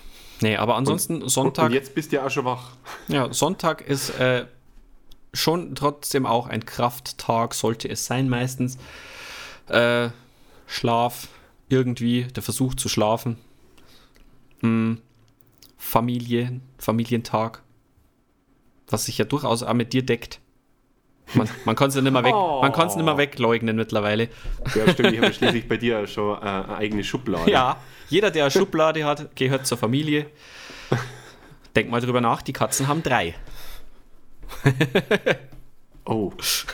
Nee, 0.41 0.55
aber 0.57 0.75
ansonsten 0.75 1.27
Sonntag. 1.29 1.67
Und 1.67 1.73
jetzt 1.73 1.95
bist 1.95 2.11
du 2.11 2.17
ja 2.17 2.25
auch 2.25 2.29
schon 2.29 2.45
wach. 2.45 2.71
Ja, 3.07 3.33
Sonntag 3.33 3.81
ist 3.81 4.11
äh, 4.19 4.45
schon 5.33 5.73
trotzdem 5.73 6.27
auch 6.27 6.45
ein 6.47 6.63
Krafttag, 6.65 7.55
sollte 7.55 7.89
es 7.89 8.05
sein 8.05 8.29
meistens. 8.29 8.77
Äh, 9.67 10.09
Schlaf, 10.67 11.29
irgendwie, 11.69 12.25
der 12.25 12.43
Versuch 12.43 12.75
zu 12.75 12.87
schlafen. 12.87 13.37
Hm, 14.61 15.01
Familie, 15.77 16.59
Familientag. 16.77 17.63
Was 18.87 19.05
sich 19.05 19.17
ja 19.17 19.25
durchaus 19.25 19.63
auch 19.63 19.73
mit 19.73 19.93
dir 19.93 20.05
deckt. 20.05 20.39
Man, 21.33 21.49
man 21.65 21.75
kann 21.75 21.89
es 21.89 21.95
ja 21.95 22.01
nicht 22.01 22.13
mehr 22.13 22.23
weg, 22.23 22.33
man 22.61 22.71
kann 22.71 22.87
es 22.87 22.95
nicht 22.95 23.03
mehr 23.05 23.17
wegleugnen 23.17 23.75
mittlerweile. 23.75 24.29
Ja, 24.75 24.91
stimmt. 24.91 25.13
Ich 25.13 25.21
habe 25.21 25.33
schließlich 25.33 25.67
bei 25.67 25.77
dir 25.77 26.07
schon 26.07 26.37
äh, 26.37 26.41
eine 26.41 26.77
eigene 26.77 27.03
Schublade. 27.03 27.51
Ja, 27.51 27.77
jeder, 28.09 28.31
der 28.31 28.45
eine 28.45 28.51
Schublade 28.51 29.03
hat, 29.05 29.35
gehört 29.35 29.67
zur 29.67 29.77
Familie. 29.77 30.27
Denk 31.75 31.89
mal 31.91 32.01
drüber 32.01 32.21
nach, 32.21 32.41
die 32.41 32.53
Katzen 32.53 32.87
haben 32.87 33.03
drei. 33.03 33.35
Oh, 36.09 36.31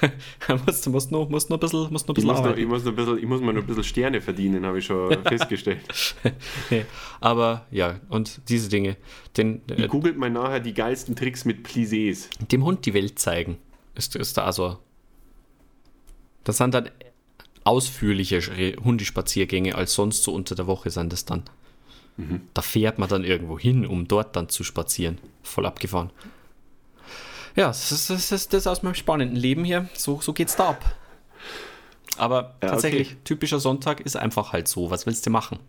musst, 0.67 0.87
musst, 0.89 1.11
nur, 1.11 1.27
musst 1.27 1.49
nur 1.49 1.57
ein 1.57 1.59
bisschen, 1.59 1.91
musst 1.91 2.07
nur 2.07 2.15
ein 2.15 2.21
ich 2.21 2.27
bisschen 2.27 2.43
muss, 2.43 2.51
noch, 2.51 2.55
ich, 2.55 2.67
muss 2.67 2.83
noch 2.83 2.91
ein 2.91 2.95
bisschen, 2.95 3.17
ich 3.17 3.25
muss 3.25 3.41
mal 3.41 3.51
noch 3.51 3.61
ein 3.61 3.65
bisschen 3.67 3.83
Sterne 3.83 4.21
verdienen, 4.21 4.63
habe 4.63 4.77
ich 4.77 4.85
schon 4.85 5.11
festgestellt. 5.23 5.81
Nee, 6.69 6.85
aber 7.19 7.65
ja, 7.71 7.99
und 8.09 8.41
diese 8.47 8.69
Dinge. 8.69 8.95
Den, 9.35 9.63
Ich 9.71 9.79
äh, 9.79 9.87
googelt 9.87 10.17
mal 10.17 10.29
nachher 10.29 10.59
die 10.59 10.75
geilsten 10.75 11.15
Tricks 11.15 11.45
mit 11.45 11.67
Plissés. 11.67 12.27
dem 12.51 12.63
Hund 12.63 12.85
die 12.85 12.93
Welt 12.93 13.17
zeigen. 13.17 13.57
Ist, 13.95 14.15
ist 14.15 14.37
da 14.37 14.43
also. 14.43 14.77
Das 16.43 16.57
sind 16.57 16.75
dann 16.75 16.89
ausführliche 17.63 18.75
Hundespaziergänge 18.83 19.73
als 19.73 19.95
sonst 19.95 20.23
so 20.23 20.33
unter 20.33 20.53
der 20.53 20.67
Woche 20.67 20.89
sind 20.91 21.11
das 21.11 21.25
dann. 21.25 21.43
Da 22.53 22.61
fährt 22.61 22.99
man 22.99 23.09
dann 23.09 23.23
irgendwo 23.23 23.57
hin, 23.57 23.87
um 23.87 24.07
dort 24.07 24.35
dann 24.35 24.47
zu 24.49 24.63
spazieren. 24.63 25.17
Voll 25.41 25.65
abgefahren. 25.65 26.11
Ja, 27.55 27.67
das 27.67 27.91
ist 27.91 28.09
das, 28.09 28.31
ist 28.31 28.53
das 28.53 28.67
aus 28.67 28.83
meinem 28.83 28.95
spannenden 28.95 29.37
Leben 29.37 29.63
hier. 29.63 29.87
So, 29.93 30.19
so 30.21 30.33
geht's 30.33 30.55
da 30.55 30.69
ab. 30.69 30.95
Aber 32.17 32.55
Ja, 32.61 32.69
tatsächlich, 32.69 33.09
okay. 33.11 33.17
typischer 33.23 33.59
Sonntag 33.59 34.01
ist 34.01 34.15
einfach 34.15 34.53
halt 34.53 34.67
so. 34.67 34.89
Was 34.89 35.05
willst 35.05 35.25
du 35.25 35.29
machen? 35.29 35.59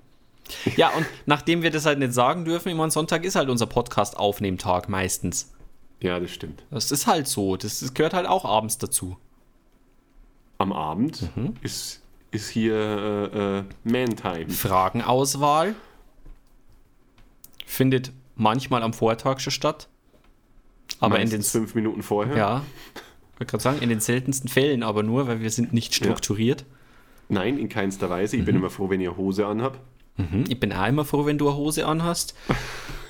Ja, 0.76 0.90
und 0.90 1.06
nachdem 1.26 1.62
wir 1.62 1.70
das 1.70 1.86
halt 1.86 1.98
nicht 1.98 2.12
sagen 2.12 2.44
dürfen, 2.44 2.68
immer 2.68 2.90
Sonntag 2.90 3.24
ist 3.24 3.36
halt 3.36 3.48
unser 3.48 3.66
Podcast-Aufnehmtag 3.66 4.88
meistens. 4.88 5.52
Ja, 6.00 6.20
das 6.20 6.30
stimmt. 6.30 6.62
Das 6.70 6.90
ist 6.90 7.06
halt 7.06 7.28
so. 7.28 7.56
Das, 7.56 7.80
das 7.80 7.94
gehört 7.94 8.12
halt 8.14 8.26
auch 8.26 8.44
abends 8.44 8.78
dazu. 8.78 9.16
Am 10.58 10.72
Abend 10.72 11.30
ist, 11.62 12.02
ist 12.30 12.48
hier 12.50 12.74
äh, 12.74 13.58
äh, 13.58 13.64
Man-Time. 13.84 14.50
Fragenauswahl 14.50 15.74
findet 17.66 18.12
manchmal 18.36 18.82
am 18.82 18.92
Vortag 18.92 19.40
schon 19.40 19.50
statt. 19.50 19.88
Aber 21.00 21.16
in 21.18 21.28
den, 21.28 21.38
Meistens 21.38 21.50
fünf 21.52 21.74
Minuten 21.74 22.02
vorher. 22.02 22.36
ja, 22.36 22.62
ich 23.34 23.40
wollte 23.40 23.50
gerade 23.50 23.62
sagen, 23.62 23.78
in 23.82 23.88
den 23.88 24.00
seltensten 24.00 24.48
Fällen 24.48 24.82
aber 24.82 25.02
nur, 25.02 25.26
weil 25.26 25.40
wir 25.40 25.50
sind 25.50 25.72
nicht 25.72 25.94
strukturiert. 25.94 26.64
Nein, 27.28 27.58
in 27.58 27.68
keinster 27.68 28.10
Weise. 28.10 28.36
Ich 28.36 28.42
Mhm. 28.42 28.46
bin 28.46 28.56
immer 28.56 28.70
froh, 28.70 28.90
wenn 28.90 29.00
ihr 29.00 29.16
Hose 29.16 29.46
anhabt. 29.46 29.80
Hm, 30.16 30.44
Ich 30.48 30.60
bin 30.60 30.72
auch 30.72 30.86
immer 30.86 31.04
froh, 31.04 31.26
wenn 31.26 31.38
du 31.38 31.48
eine 31.48 31.56
Hose 31.56 31.86
anhast. 31.86 32.34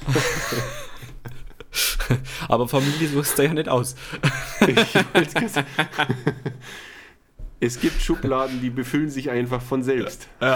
aber 2.48 2.68
Familie 2.68 3.08
suchst 3.08 3.38
du 3.38 3.42
ja 3.44 3.52
nicht 3.52 3.68
aus. 3.68 3.96
Es 7.60 7.80
gibt 7.80 8.00
Schubladen, 8.02 8.60
die 8.60 8.68
befüllen 8.70 9.08
sich 9.10 9.30
einfach 9.30 9.62
von 9.62 9.82
selbst. 9.82 10.28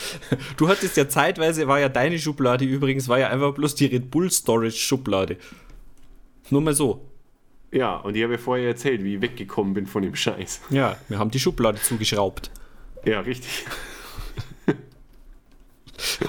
Du 0.56 0.68
hattest 0.68 0.96
ja 0.96 1.08
zeitweise, 1.08 1.68
war 1.68 1.80
ja 1.80 1.88
deine 1.88 2.18
Schublade 2.18 2.64
übrigens, 2.64 3.08
war 3.08 3.18
ja 3.18 3.28
einfach 3.28 3.54
bloß 3.54 3.74
die 3.74 3.86
Red 3.86 4.10
Bull 4.10 4.30
Storage 4.30 4.76
Schublade. 4.76 5.36
Nur 6.50 6.60
mal 6.60 6.74
so. 6.74 7.08
Ja, 7.70 7.96
und 7.96 8.16
ich 8.16 8.22
habe 8.22 8.34
ja 8.34 8.38
vorher 8.38 8.68
erzählt, 8.68 9.02
wie 9.02 9.14
ich 9.16 9.22
weggekommen 9.22 9.72
bin 9.72 9.86
von 9.86 10.02
dem 10.02 10.14
Scheiß. 10.14 10.60
Ja, 10.70 10.96
wir 11.08 11.18
haben 11.18 11.30
die 11.30 11.40
Schublade 11.40 11.80
zugeschraubt. 11.80 12.50
Ja, 13.04 13.20
richtig. 13.20 13.64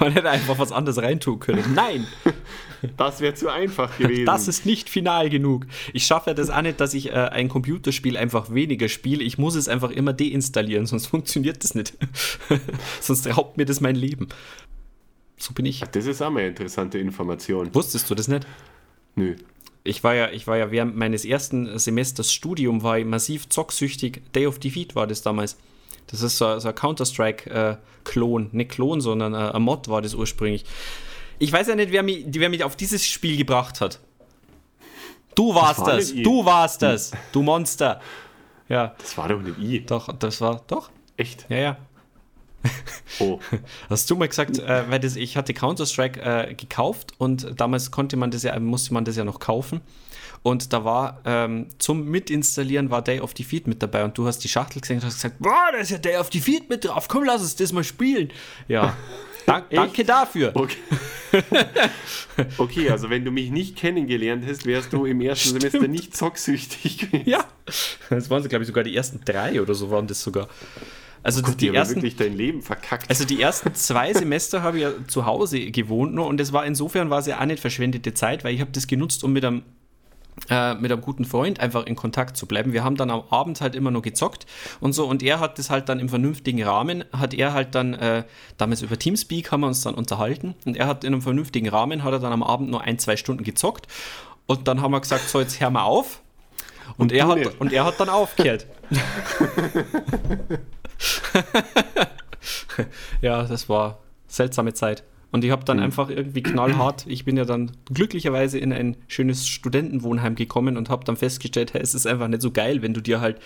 Man 0.00 0.12
hätte 0.12 0.30
einfach 0.30 0.58
was 0.58 0.72
anderes 0.72 0.98
reintun 0.98 1.40
können. 1.40 1.74
Nein, 1.74 2.06
Das 2.96 3.20
wäre 3.20 3.34
zu 3.34 3.48
einfach 3.48 3.98
gewesen. 3.98 4.26
das 4.26 4.48
ist 4.48 4.66
nicht 4.66 4.88
final 4.88 5.30
genug. 5.30 5.66
Ich 5.92 6.06
schaffe 6.06 6.30
ja 6.30 6.34
das 6.34 6.50
auch 6.50 6.62
nicht, 6.62 6.80
dass 6.80 6.94
ich 6.94 7.10
äh, 7.10 7.12
ein 7.12 7.48
Computerspiel 7.48 8.16
einfach 8.16 8.52
weniger 8.52 8.88
spiele. 8.88 9.22
Ich 9.22 9.38
muss 9.38 9.54
es 9.54 9.68
einfach 9.68 9.90
immer 9.90 10.12
deinstallieren, 10.12 10.86
sonst 10.86 11.06
funktioniert 11.06 11.62
das 11.64 11.74
nicht. 11.74 11.94
sonst 13.00 13.26
raubt 13.36 13.56
mir 13.56 13.64
das 13.66 13.80
mein 13.80 13.96
Leben. 13.96 14.28
So 15.36 15.52
bin 15.52 15.66
ich. 15.66 15.80
das 15.80 16.06
ist 16.06 16.22
auch 16.22 16.30
mal 16.30 16.40
eine 16.40 16.48
interessante 16.48 16.98
Information. 16.98 17.74
Wusstest 17.74 18.08
du 18.10 18.14
das 18.14 18.28
nicht? 18.28 18.46
Nö. 19.14 19.36
Ich 19.86 20.02
war 20.02 20.14
ja, 20.14 20.30
ich 20.30 20.46
war 20.46 20.56
ja 20.56 20.70
während 20.70 20.96
meines 20.96 21.26
ersten 21.26 21.78
Semesters 21.78 22.32
Studium 22.32 22.82
war 22.82 22.98
ich 22.98 23.04
massiv 23.04 23.48
zocksüchtig. 23.50 24.22
Day 24.34 24.46
of 24.46 24.58
Defeat 24.58 24.94
war 24.94 25.06
das 25.06 25.20
damals. 25.20 25.58
Das 26.06 26.22
ist 26.22 26.38
so, 26.38 26.58
so 26.58 26.68
ein 26.68 26.74
Counter-Strike-Klon. 26.74 28.48
Nicht 28.52 28.70
Klon, 28.70 29.00
sondern 29.00 29.34
äh, 29.34 29.52
ein 29.52 29.62
Mod 29.62 29.88
war 29.88 30.00
das 30.00 30.14
ursprünglich. 30.14 30.64
Ich 31.38 31.52
weiß 31.52 31.68
ja 31.68 31.74
nicht, 31.74 31.92
wer 31.92 32.02
mich, 32.02 32.24
wer 32.28 32.48
mich 32.48 32.64
auf 32.64 32.76
dieses 32.76 33.06
Spiel 33.06 33.36
gebracht 33.36 33.80
hat. 33.80 34.00
Du 35.34 35.54
warst 35.54 35.80
war 35.80 35.96
das. 35.96 36.08
nicht 36.08 36.18
ich. 36.18 36.22
Du 36.22 36.44
warst 36.44 36.82
das. 36.82 37.10
Du 37.32 37.42
Monster. 37.42 38.00
Ja, 38.68 38.94
Das 38.98 39.16
war 39.18 39.28
doch 39.28 39.40
nicht 39.40 39.58
ich. 39.58 39.86
doch, 39.86 40.16
das 40.16 40.40
war, 40.40 40.62
doch. 40.66 40.90
Echt? 41.16 41.46
Ja, 41.48 41.56
ja. 41.58 41.76
Oh. 43.18 43.38
Hast 43.90 44.08
du 44.10 44.16
mal 44.16 44.28
gesagt, 44.28 44.58
äh, 44.58 44.90
weil 44.90 45.00
das, 45.00 45.16
ich 45.16 45.36
hatte 45.36 45.52
Counter-Strike 45.52 46.20
äh, 46.20 46.54
gekauft 46.54 47.12
und 47.18 47.60
damals 47.60 47.90
konnte 47.90 48.16
man 48.16 48.30
das 48.30 48.42
ja, 48.42 48.58
musste 48.58 48.94
man 48.94 49.04
das 49.04 49.16
ja 49.16 49.24
noch 49.24 49.38
kaufen. 49.38 49.82
Und 50.42 50.72
da 50.72 50.84
war 50.84 51.20
ähm, 51.24 51.68
zum 51.78 52.06
Mitinstallieren 52.08 52.90
war 52.90 53.02
Day 53.02 53.20
of 53.20 53.34
Defeat 53.34 53.66
mit 53.66 53.82
dabei 53.82 54.04
und 54.04 54.16
du 54.16 54.26
hast 54.26 54.38
die 54.40 54.48
Schachtel 54.48 54.80
gesehen 54.80 54.98
und 54.98 55.04
hast 55.04 55.14
gesagt, 55.16 55.36
boah, 55.40 55.70
da 55.72 55.78
ist 55.78 55.90
ja 55.90 55.98
Day 55.98 56.16
of 56.16 56.30
Defeat 56.30 56.68
mit 56.68 56.84
drauf, 56.84 57.08
komm, 57.08 57.24
lass 57.24 57.42
uns 57.42 57.56
das 57.56 57.72
mal 57.72 57.84
spielen. 57.84 58.30
Ja, 58.68 58.96
Dank, 59.46 59.70
danke 59.70 60.04
dafür. 60.04 60.52
Okay. 60.54 60.76
okay, 62.58 62.90
also 62.90 63.10
wenn 63.10 63.24
du 63.24 63.30
mich 63.30 63.50
nicht 63.50 63.76
kennengelernt 63.76 64.44
hast, 64.46 64.66
wärst 64.66 64.92
du 64.92 65.04
im 65.04 65.20
ersten 65.20 65.58
Semester 65.58 65.88
nicht 65.88 66.16
zocksüchtig 66.16 66.98
gewesen. 66.98 67.28
Ja, 67.28 67.44
das 68.10 68.30
waren, 68.30 68.46
glaube 68.48 68.62
ich, 68.62 68.68
sogar 68.68 68.84
die 68.84 68.94
ersten 68.94 69.20
drei 69.24 69.60
oder 69.60 69.74
so 69.74 69.90
waren 69.90 70.06
das 70.06 70.22
sogar. 70.22 70.48
Also 71.22 71.40
Gott, 71.40 71.60
die 71.60 71.70
die 71.70 71.74
ersten, 71.74 71.96
wirklich 71.96 72.16
dein 72.16 72.36
Leben 72.36 72.60
verkackt. 72.60 73.08
Also 73.08 73.24
die 73.24 73.40
ersten 73.40 73.74
zwei 73.74 74.12
Semester 74.12 74.62
habe 74.62 74.76
ich 74.76 74.82
ja 74.82 74.92
zu 75.06 75.24
Hause 75.24 75.70
gewohnt 75.70 76.14
nur 76.14 76.26
und 76.26 76.38
das 76.38 76.52
war 76.52 76.66
insofern 76.66 77.08
war 77.08 77.20
es 77.20 77.26
ja 77.26 77.40
auch 77.40 77.46
nicht 77.46 77.60
verschwendete 77.60 78.12
Zeit, 78.12 78.44
weil 78.44 78.54
ich 78.54 78.60
habe 78.60 78.72
das 78.72 78.86
genutzt, 78.86 79.24
um 79.24 79.32
mit 79.32 79.44
einem 79.44 79.62
äh, 80.50 80.74
mit 80.74 80.90
einem 80.92 81.00
guten 81.00 81.24
Freund 81.24 81.60
einfach 81.60 81.86
in 81.86 81.96
Kontakt 81.96 82.36
zu 82.36 82.46
bleiben. 82.46 82.72
Wir 82.72 82.84
haben 82.84 82.96
dann 82.96 83.10
am 83.10 83.22
Abend 83.30 83.60
halt 83.60 83.74
immer 83.74 83.90
nur 83.90 84.02
gezockt 84.02 84.46
und 84.80 84.92
so 84.92 85.06
und 85.06 85.22
er 85.22 85.40
hat 85.40 85.58
das 85.58 85.70
halt 85.70 85.88
dann 85.88 86.00
im 86.00 86.08
vernünftigen 86.08 86.62
Rahmen, 86.62 87.04
hat 87.12 87.34
er 87.34 87.52
halt 87.52 87.74
dann, 87.74 87.94
äh, 87.94 88.24
damals 88.58 88.82
über 88.82 88.98
Teamspeak 88.98 89.50
haben 89.52 89.60
wir 89.60 89.68
uns 89.68 89.82
dann 89.82 89.94
unterhalten 89.94 90.54
und 90.64 90.76
er 90.76 90.86
hat 90.86 91.04
in 91.04 91.12
einem 91.12 91.22
vernünftigen 91.22 91.68
Rahmen, 91.68 92.04
hat 92.04 92.12
er 92.12 92.18
dann 92.18 92.32
am 92.32 92.42
Abend 92.42 92.70
nur 92.70 92.82
ein, 92.82 92.98
zwei 92.98 93.16
Stunden 93.16 93.44
gezockt 93.44 93.86
und 94.46 94.68
dann 94.68 94.82
haben 94.82 94.92
wir 94.92 95.00
gesagt, 95.00 95.28
so 95.28 95.40
jetzt 95.40 95.60
hör 95.60 95.70
mal 95.70 95.84
auf 95.84 96.20
Und, 96.98 97.12
er, 97.12 97.24
du 97.24 97.30
hat, 97.30 97.38
nicht. 97.38 97.60
und 97.60 97.72
er 97.72 97.84
hat 97.84 97.98
dann 97.98 98.08
aufgehört. 98.08 98.66
ja, 103.20 103.42
das 103.44 103.68
war 103.68 103.98
seltsame 104.26 104.74
Zeit. 104.74 105.04
Und 105.34 105.42
ich 105.42 105.50
habe 105.50 105.64
dann 105.64 105.80
einfach 105.80 106.10
irgendwie 106.10 106.44
knallhart, 106.44 107.06
ich 107.08 107.24
bin 107.24 107.36
ja 107.36 107.44
dann 107.44 107.72
glücklicherweise 107.92 108.56
in 108.56 108.72
ein 108.72 108.96
schönes 109.08 109.48
Studentenwohnheim 109.48 110.36
gekommen 110.36 110.76
und 110.76 110.90
habe 110.90 111.04
dann 111.04 111.16
festgestellt, 111.16 111.74
hey, 111.74 111.82
es 111.82 111.92
ist 111.92 112.06
einfach 112.06 112.28
nicht 112.28 112.40
so 112.40 112.52
geil, 112.52 112.82
wenn 112.82 112.94
du 112.94 113.00
dir 113.00 113.20
halt 113.20 113.40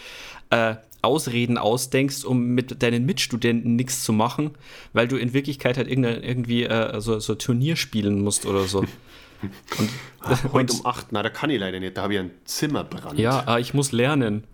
äh, 0.50 0.74
Ausreden 1.00 1.56
ausdenkst, 1.56 2.26
um 2.26 2.48
mit 2.48 2.82
deinen 2.82 3.06
Mitstudenten 3.06 3.74
nichts 3.74 4.04
zu 4.04 4.12
machen, 4.12 4.50
weil 4.92 5.08
du 5.08 5.16
in 5.16 5.32
Wirklichkeit 5.32 5.78
halt 5.78 5.88
irgendwie 5.88 6.64
äh, 6.64 7.00
so, 7.00 7.20
so 7.20 7.34
Turnier 7.36 7.76
spielen 7.76 8.20
musst 8.20 8.44
oder 8.44 8.64
so. 8.64 8.80
Und, 9.78 10.52
Heute 10.52 10.74
um 10.74 10.84
8, 10.84 11.06
na, 11.12 11.22
da 11.22 11.30
kann 11.30 11.48
ich 11.48 11.58
leider 11.58 11.80
nicht, 11.80 11.96
da 11.96 12.02
habe 12.02 12.12
ich 12.12 12.20
einen 12.20 12.32
Zimmerbrand. 12.44 13.18
ja, 13.18 13.44
ah, 13.46 13.58
ich 13.58 13.72
muss 13.72 13.92
lernen. 13.92 14.44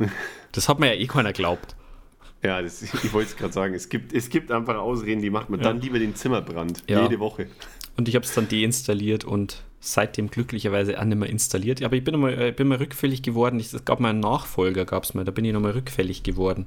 Das 0.50 0.68
hat 0.70 0.80
mir 0.80 0.86
ja 0.86 1.00
eh 1.00 1.06
keiner 1.06 1.34
glaubt. 1.34 1.76
Ja, 2.42 2.62
das, 2.62 2.82
ich 2.82 3.12
wollte 3.12 3.30
es 3.30 3.36
gerade 3.36 3.52
sagen. 3.52 3.74
Es 3.74 3.88
gibt, 3.88 4.12
es 4.12 4.28
gibt 4.28 4.50
einfach 4.52 4.76
Ausreden, 4.76 5.22
die 5.22 5.30
macht 5.30 5.50
man 5.50 5.60
dann 5.60 5.80
lieber 5.80 5.98
den 5.98 6.14
Zimmerbrand. 6.14 6.82
Ja. 6.88 7.02
Jede 7.02 7.18
Woche. 7.18 7.46
Und 7.96 8.08
ich 8.08 8.14
habe 8.14 8.24
es 8.26 8.34
dann 8.34 8.46
deinstalliert 8.48 9.24
und 9.24 9.62
seitdem 9.80 10.28
glücklicherweise 10.30 11.00
auch 11.00 11.04
nicht 11.04 11.16
mehr 11.18 11.28
installiert. 11.30 11.82
Aber 11.82 11.96
ich 11.96 12.04
bin 12.04 12.18
mal, 12.20 12.32
äh, 12.38 12.52
bin 12.52 12.68
mal 12.68 12.76
rückfällig 12.78 13.22
geworden. 13.22 13.58
Ich- 13.58 13.72
Es 13.72 13.84
gab 13.84 14.00
mal 14.00 14.10
einen 14.10 14.20
Nachfolger, 14.20 14.84
gab 14.84 15.04
es 15.04 15.14
mal. 15.14 15.24
Da 15.24 15.30
bin 15.32 15.44
ich 15.44 15.52
nochmal 15.52 15.72
rückfällig 15.72 16.22
geworden. 16.22 16.66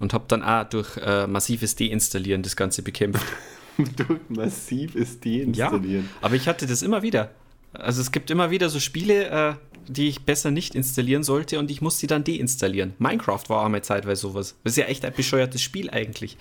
Und 0.00 0.12
habe 0.12 0.24
dann 0.28 0.42
auch 0.42 0.64
durch 0.64 0.96
äh, 0.98 1.26
massives 1.26 1.76
Deinstallieren 1.76 2.42
das 2.42 2.56
Ganze 2.56 2.82
bekämpft. 2.82 3.24
Durch 3.96 4.20
massives 4.30 5.18
Ja, 5.24 5.44
Deinstallieren. 5.70 6.08
aber 6.22 6.34
ich 6.34 6.48
hatte 6.48 6.66
das 6.66 6.80
immer 6.82 7.02
wieder. 7.02 7.30
Also 7.78 8.00
es 8.00 8.12
gibt 8.12 8.30
immer 8.30 8.50
wieder 8.50 8.68
so 8.68 8.80
Spiele, 8.80 9.28
äh, 9.28 9.54
die 9.88 10.08
ich 10.08 10.24
besser 10.24 10.50
nicht 10.50 10.74
installieren 10.74 11.22
sollte 11.22 11.58
und 11.58 11.70
ich 11.70 11.80
muss 11.80 11.98
sie 11.98 12.06
dann 12.06 12.24
deinstallieren. 12.24 12.94
Minecraft 12.98 13.42
war 13.48 13.64
einmal 13.64 13.82
zeitweise 13.82 14.22
sowas. 14.22 14.56
Das 14.64 14.72
ist 14.72 14.78
ja 14.78 14.86
echt 14.86 15.04
ein 15.04 15.12
bescheuertes 15.12 15.62
Spiel 15.62 15.90
eigentlich. 15.90 16.36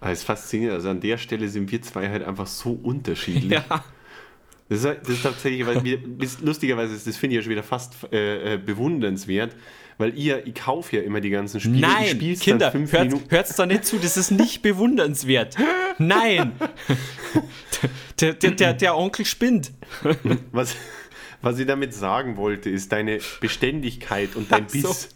Aber 0.00 0.10
es 0.10 0.20
ist 0.20 0.24
faszinierend. 0.24 0.74
Also 0.74 0.90
an 0.90 1.00
der 1.00 1.18
Stelle 1.18 1.48
sind 1.48 1.70
wir 1.70 1.80
zwei 1.82 2.08
halt 2.08 2.24
einfach 2.24 2.46
so 2.46 2.78
unterschiedlich. 2.82 3.62
Ja. 3.68 3.84
Das 4.68 4.84
ist, 4.84 5.00
das 5.02 5.08
ist 5.10 5.22
tatsächlich, 5.22 5.66
weil 5.66 5.84
wir, 5.84 5.98
lustigerweise 6.40 6.94
ist 6.94 7.06
das 7.06 7.18
finde 7.18 7.34
ich 7.34 7.40
ja 7.40 7.42
schon 7.42 7.50
wieder 7.50 7.62
fast 7.62 7.94
äh, 8.10 8.54
äh, 8.54 8.56
bewundernswert, 8.56 9.54
weil 9.98 10.16
ihr, 10.18 10.46
ich 10.46 10.54
kaufe 10.54 10.96
ja 10.96 11.02
immer 11.02 11.20
die 11.20 11.30
ganzen 11.30 11.60
Spiele. 11.60 11.76
ich 11.76 11.82
Nein, 11.82 12.36
Kinder, 12.38 12.72
hört, 12.72 13.14
hört's 13.28 13.56
da 13.56 13.66
nicht 13.66 13.84
zu, 13.84 13.98
das 13.98 14.16
ist 14.16 14.30
nicht 14.30 14.62
bewundernswert. 14.62 15.56
Nein! 15.98 16.52
Der, 18.20 18.34
der, 18.34 18.50
der, 18.52 18.74
der 18.74 18.96
Onkel 18.96 19.24
spinnt. 19.24 19.72
Was, 20.52 20.76
was 21.40 21.58
ich 21.58 21.66
damit 21.66 21.92
sagen 21.92 22.36
wollte, 22.36 22.70
ist 22.70 22.92
deine 22.92 23.18
Beständigkeit 23.40 24.36
und 24.36 24.52
dein 24.52 24.66
Ach 24.66 24.70
so. 24.70 24.88
Biss. 24.88 25.08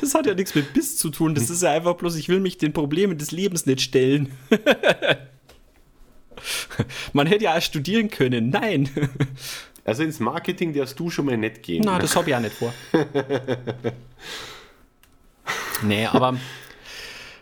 Das 0.00 0.14
hat 0.14 0.26
ja 0.26 0.34
nichts 0.34 0.54
mit 0.54 0.72
Biss 0.72 0.96
zu 0.96 1.10
tun, 1.10 1.34
das 1.34 1.50
ist 1.50 1.62
ja 1.62 1.72
einfach 1.72 1.94
bloß, 1.94 2.16
ich 2.16 2.28
will 2.28 2.40
mich 2.40 2.58
den 2.58 2.72
Problemen 2.72 3.18
des 3.18 3.32
Lebens 3.32 3.66
nicht 3.66 3.80
stellen. 3.80 4.32
Man 7.12 7.26
hätte 7.26 7.44
ja 7.44 7.56
auch 7.56 7.62
studieren 7.62 8.08
können. 8.10 8.50
Nein. 8.50 8.88
Also 9.84 10.02
ins 10.04 10.20
Marketing 10.20 10.72
darfst 10.72 10.98
du 10.98 11.10
schon 11.10 11.26
mal 11.26 11.36
nicht 11.36 11.62
gehen. 11.62 11.82
Na, 11.84 11.98
das 11.98 12.14
habe 12.14 12.30
ich 12.30 12.36
auch 12.36 12.40
nicht 12.40 12.54
vor. 12.54 12.72
nee, 15.82 16.06
aber 16.06 16.36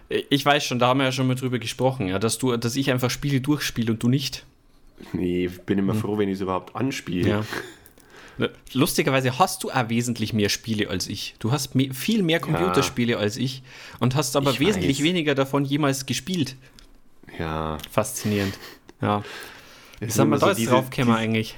ich 0.09 0.45
weiß 0.45 0.65
schon, 0.65 0.79
da 0.79 0.89
haben 0.89 0.99
wir 0.99 1.05
ja 1.05 1.13
schon 1.13 1.27
mal 1.27 1.35
drüber 1.37 1.59
gesprochen, 1.59 2.09
ja, 2.09 2.19
dass 2.19 2.39
du, 2.39 2.57
dass 2.57 2.77
ich 2.77 2.91
einfach 2.91 3.11
Spiele 3.11 3.41
durchspiele 3.41 3.93
und 3.93 4.03
du 4.03 4.09
nicht. 4.09 4.45
Nee, 5.13 5.47
ich 5.47 5.61
bin 5.63 5.79
immer 5.79 5.95
froh, 5.95 6.19
wenn 6.19 6.29
ich 6.29 6.35
es 6.37 6.41
überhaupt 6.41 6.75
anspiele. 6.77 7.29
Ja. 7.29 8.49
Lustigerweise 8.73 9.39
hast 9.39 9.63
du 9.65 9.71
auch 9.71 9.89
wesentlich 9.91 10.33
mehr 10.33 10.49
Spiele 10.49 10.89
als 10.89 11.09
ich. 11.09 11.35
Du 11.41 11.53
hast 11.53 11.75
me 11.75 11.93
viel 11.93 12.23
mehr 12.23 12.41
Computerspiele 12.41 13.19
als 13.19 13.37
ich 13.37 13.63
und 13.99 14.15
hast 14.15 14.35
aber 14.35 14.51
Ich 14.53 14.61
wesentlich 14.61 14.99
weiß. 14.99 15.05
weniger 15.05 15.35
davon 15.35 15.65
jemals 15.65 16.07
gespielt. 16.07 16.57
Ja. 17.39 17.77
Faszinierend. 17.91 18.55
Ja. 19.03 19.23
Es 20.01 20.15
sind 20.15 20.31
wir 20.31 20.39
so 20.39 20.47
da 20.47 20.51
jetzt 20.53 20.59
diese- 20.59 20.71
draufgekommen 20.71 21.15
eigentlich? 21.17 21.57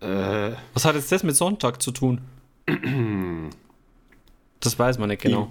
Äh, 0.00 0.52
Was 0.74 0.84
hat 0.84 0.94
jetzt 0.94 1.10
das 1.12 1.22
mit 1.22 1.36
Sonntag 1.36 1.82
zu 1.82 1.90
tun? 1.92 2.20
Das 4.60 4.78
weiß 4.78 4.98
man 4.98 5.08
nicht 5.08 5.22
genau. 5.22 5.50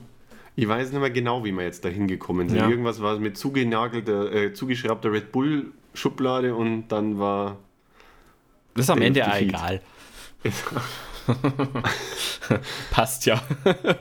ich 0.55 0.67
weiß 0.67 0.91
nicht 0.91 0.99
mehr 0.99 1.09
genau, 1.11 1.43
wie 1.43 1.51
wir 1.51 1.63
jetzt 1.63 1.83
da 1.85 1.89
hingekommen 1.89 2.49
sind. 2.49 2.57
Ja. 2.59 2.69
Irgendwas 2.69 3.01
war 3.01 3.17
mit 3.19 3.37
zugenagelter, 3.37 4.31
äh, 4.31 4.53
zugeschraubter 4.53 5.11
Red 5.11 5.31
Bull 5.31 5.67
Schublade 5.93 6.55
und 6.55 6.87
dann 6.89 7.19
war 7.19 7.57
Das 8.75 8.85
ist 8.85 8.89
am 8.89 9.01
Ende 9.01 9.23
feed. 9.23 9.49
egal. 9.49 9.81
Passt 12.91 13.25
ja. 13.25 13.41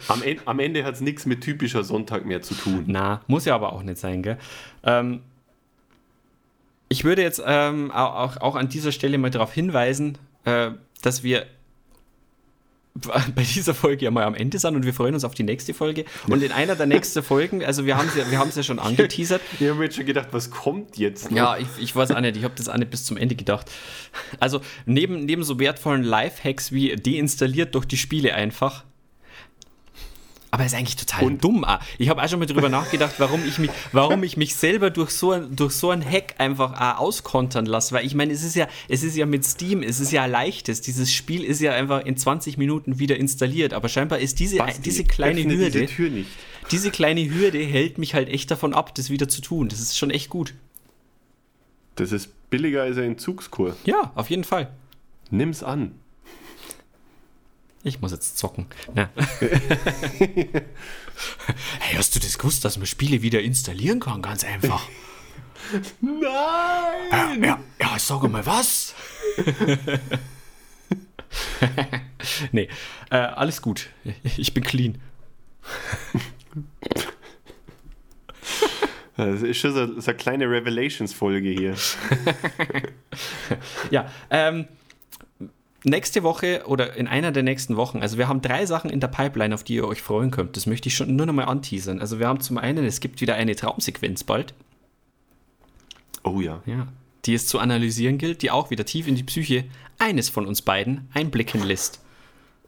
am, 0.09 0.23
En 0.23 0.39
am 0.47 0.59
Ende 0.61 0.85
hat 0.85 0.95
es 0.95 1.01
nichts 1.01 1.27
mit 1.27 1.43
typischer 1.43 1.85
Sonntag 1.85 2.25
mehr 2.25 2.43
zu 2.43 2.55
tun. 2.55 2.85
Na, 2.87 3.21
muss 3.27 3.45
ja 3.45 3.55
aber 3.55 3.73
auch 3.73 3.83
nicht 3.83 3.99
sein, 3.99 4.23
gell? 4.23 4.39
Ähm, 4.85 5.21
ich 6.89 7.05
würde 7.05 7.23
jetzt 7.23 7.43
ähm, 7.45 7.91
au- 7.91 7.97
auch, 7.97 8.37
auch 8.39 8.57
an 8.57 8.69
dieser 8.69 8.93
Stelle 8.93 9.19
mal 9.19 9.31
darauf 9.31 9.53
hinweisen, 9.53 10.17
äh, 10.45 10.71
dass 11.03 11.23
wir 11.23 11.47
bei 13.35 13.43
dieser 13.43 13.75
Folge 13.75 14.05
ja 14.05 14.11
mal 14.11 14.25
am 14.25 14.35
Ende 14.35 14.59
sind 14.59 14.75
und 14.75 14.85
wir 14.85 14.95
freuen 14.95 15.15
uns 15.15 15.25
auf 15.25 15.35
die 15.35 15.43
nächste 15.43 15.75
Folge. 15.75 16.05
Und 16.29 16.43
in 16.43 16.53
einer 16.53 16.75
der 16.75 16.87
nächsten 16.87 17.23
Folgen, 17.23 17.65
also 17.65 17.87
wir 17.87 17.97
haben 17.97 18.09
es 18.09 18.17
ja, 18.17 18.31
wir 18.31 18.39
haben 18.39 18.49
es 18.49 18.57
ja 18.57 18.63
schon 18.63 18.79
angeteasert, 18.79 19.41
Ich 19.59 19.69
habe 19.69 19.79
mir 19.79 19.85
jetzt 19.85 19.97
schon 19.97 20.07
gedacht, 20.07 20.29
was 20.33 20.51
kommt 20.51 20.97
jetzt 20.97 21.31
noch? 21.31 21.37
Ja, 21.37 21.57
ich, 21.57 21.69
ich 21.79 21.95
weiß 21.95 22.11
auch 22.11 22.21
nicht, 22.21 22.37
ich 22.37 22.45
habe 22.45 22.55
das 22.57 22.69
auch 22.69 22.77
nicht 22.77 22.91
bis 22.91 23.05
zum 23.05 23.17
Ende 23.17 23.35
gedacht. 23.35 23.71
Also 24.41 24.61
neben, 24.87 25.25
neben 25.25 25.45
so 25.45 25.59
wertvollen 25.59 26.03
Lifehacks 26.03 26.73
wie 26.73 26.95
deinstalliert 26.97 27.75
durch 27.75 27.85
die 27.85 27.97
Spiele 27.97 28.35
einfach. 28.35 28.85
Aber 30.51 30.65
ist 30.65 30.75
eigentlich 30.75 30.97
total 30.97 31.25
Und- 31.25 31.45
dumm. 31.45 31.65
auch. 31.65 31.79
Ich 31.99 32.09
habe 32.09 32.23
auch 32.23 32.29
schon 32.29 32.39
mal 32.39 32.47
drüber 32.47 32.69
nachgedacht, 32.71 33.15
warum 33.19 33.45
ich 33.47 33.59
mich, 33.59 33.71
warum 33.93 34.23
ich 34.23 34.37
mich 34.39 34.55
selber 34.57 34.89
durch 34.89 35.11
so, 35.11 35.33
ein, 35.33 35.55
durch 35.55 35.73
so 35.75 35.91
ein 35.91 36.03
Hack 36.03 36.37
einfach 36.39 36.99
auskontern 36.99 37.67
lasse. 37.67 37.95
Weil 37.95 38.07
ich 38.07 38.15
meine, 38.15 38.33
es 38.33 38.43
ist 38.43 38.57
ja, 38.57 38.67
es 38.89 39.03
ist 39.03 39.15
ja 39.17 39.27
mit 39.27 39.45
Steam, 39.45 39.83
es 39.83 40.01
ist 40.01 40.11
ja 40.11 40.23
ein 40.23 40.31
leichtes. 40.31 40.81
Dieses 40.81 41.13
Spiel 41.13 41.45
ist 41.45 41.61
ja 41.61 41.73
einfach 41.73 42.05
in 42.05 42.17
20 42.17 42.57
Minuten 42.57 42.99
wieder 42.99 43.17
installiert. 43.17 43.75
Aber 43.75 43.89
scheinbar 43.91 44.21
ist 44.21 44.39
diese, 44.41 44.57
Basti, 44.57 44.81
diese 44.81 45.05
kleine 45.05 45.41
öffne 45.41 45.55
Hürde, 45.57 45.81
diese 45.81 45.87
Tür 45.95 46.09
nicht. 46.11 46.31
diese 46.71 46.91
kleine 46.91 47.29
Hürde 47.29 47.59
hält 47.59 47.99
mich 47.99 48.15
halt 48.15 48.29
echt 48.31 48.51
davon 48.51 48.73
ab, 48.73 48.95
das 48.95 49.11
wieder 49.11 49.29
zu 49.29 49.43
tun. 49.43 49.69
Das 49.69 49.81
ist 49.81 49.99
schon 49.99 50.11
echt 50.11 50.31
gut. 50.31 50.55
Das 51.97 52.11
ist 52.13 52.31
billiger 52.49 52.83
als 52.85 52.97
ein 52.97 53.05
Entzugskur. 53.05 53.77
Ja, 53.85 54.13
auf 54.15 54.31
jeden 54.31 54.45
Fall. 54.45 54.71
Nimm's 55.31 55.63
an. 55.63 55.93
Ich 57.83 58.01
muss 58.01 58.13
jetzt 58.13 58.39
zocken. 58.39 58.67
Ja. 58.95 59.09
hey, 61.81 61.97
hast 61.97 62.15
du 62.15 62.21
das 62.21 62.39
gewusst, 62.39 62.65
dass 62.65 62.77
man 62.77 62.87
Spiele 62.87 63.23
wieder 63.23 63.41
installieren 63.41 64.01
kann? 64.01 64.21
Ganz 64.21 64.45
einfach. 64.45 64.89
Nein! 66.01 66.23
Ja, 67.11 67.35
ja, 67.35 67.61
ja 67.81 67.99
sag 67.99 68.23
mal 68.29 68.45
was. 68.45 68.95
nee, 72.53 72.69
äh, 73.11 73.17
alles 73.17 73.63
gut. 73.63 73.91
Ich 74.37 74.55
bin 74.55 74.65
clean. 74.65 75.01
Das 79.17 79.43
ist 79.43 79.59
schon 79.59 79.75
so, 79.75 80.01
so 80.01 80.11
eine 80.11 80.17
kleine 80.17 80.49
Revelations-Folge 80.49 81.49
hier. 81.51 81.75
Ja, 83.91 84.11
ähm, 84.31 84.69
nächste 85.85 86.23
Woche 86.23 86.63
oder 86.67 86.97
in 86.97 87.07
einer 87.07 87.33
der 87.33 87.43
nächsten 87.43 87.77
Wochen, 87.77 88.01
also 88.01 88.19
wir 88.19 88.29
haben 88.29 88.43
drei 88.43 88.67
Sachen 88.67 88.91
in 88.91 89.01
der 89.01 89.09
Pipeline, 89.09 89.55
auf 89.55 89.65
die 89.65 89.75
ihr 89.75 89.87
euch 89.87 90.03
freuen 90.03 90.31
könnt. 90.31 90.57
Das 90.57 90.67
möchte 90.67 90.89
ich 90.89 90.97
schon 90.97 91.15
nur 91.15 91.27
noch 91.27 91.35
mal 91.35 91.45
anteasern. 91.45 92.01
Also 92.01 92.19
wir 92.19 92.27
haben 92.27 92.41
zum 92.41 92.59
einen, 92.59 92.85
es 92.85 93.01
gibt 93.01 93.21
wieder 93.21 93.35
eine 93.35 93.55
Traumsequenz 93.55 94.25
bald. 94.25 94.55
Oh 96.25 96.41
ja. 96.41 96.63
Ja. 96.67 96.89
Die 97.25 97.35
es 97.35 97.47
zu 97.47 97.59
analysieren 97.59 98.19
gilt, 98.19 98.43
die 98.43 98.51
auch 98.51 98.71
wieder 98.71 98.85
tief 98.85 99.07
in 99.07 99.15
die 99.15 99.23
Psyche 99.23 99.65
eines 99.99 100.29
von 100.29 100.47
uns 100.47 100.63
beiden 100.63 101.09
einblicken 101.15 101.63
lässt. 101.63 102.01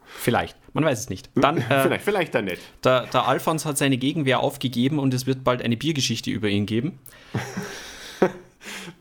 Vielleicht, 0.05 0.57
man 0.73 0.83
weiß 0.83 0.99
es 0.99 1.09
nicht. 1.09 1.29
Dann, 1.35 1.57
äh, 1.69 1.83
vielleicht, 1.83 2.03
vielleicht 2.03 2.35
dann 2.35 2.45
nicht. 2.45 2.61
der, 2.83 3.07
der 3.07 3.27
Alphons 3.27 3.65
hat 3.65 3.77
seine 3.77 3.97
Gegenwehr 3.97 4.41
aufgegeben 4.41 4.99
und 4.99 5.13
es 5.13 5.25
wird 5.25 5.43
bald 5.43 5.61
eine 5.61 5.77
Biergeschichte 5.77 6.31
über 6.31 6.49
ihn 6.49 6.65
geben. 6.65 6.99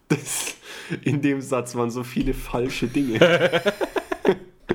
Das, 0.08 0.56
in 1.02 1.22
dem 1.22 1.40
Satz 1.40 1.74
waren 1.76 1.90
so 1.90 2.02
viele 2.02 2.34
falsche 2.34 2.88
Dinge. 2.88 3.20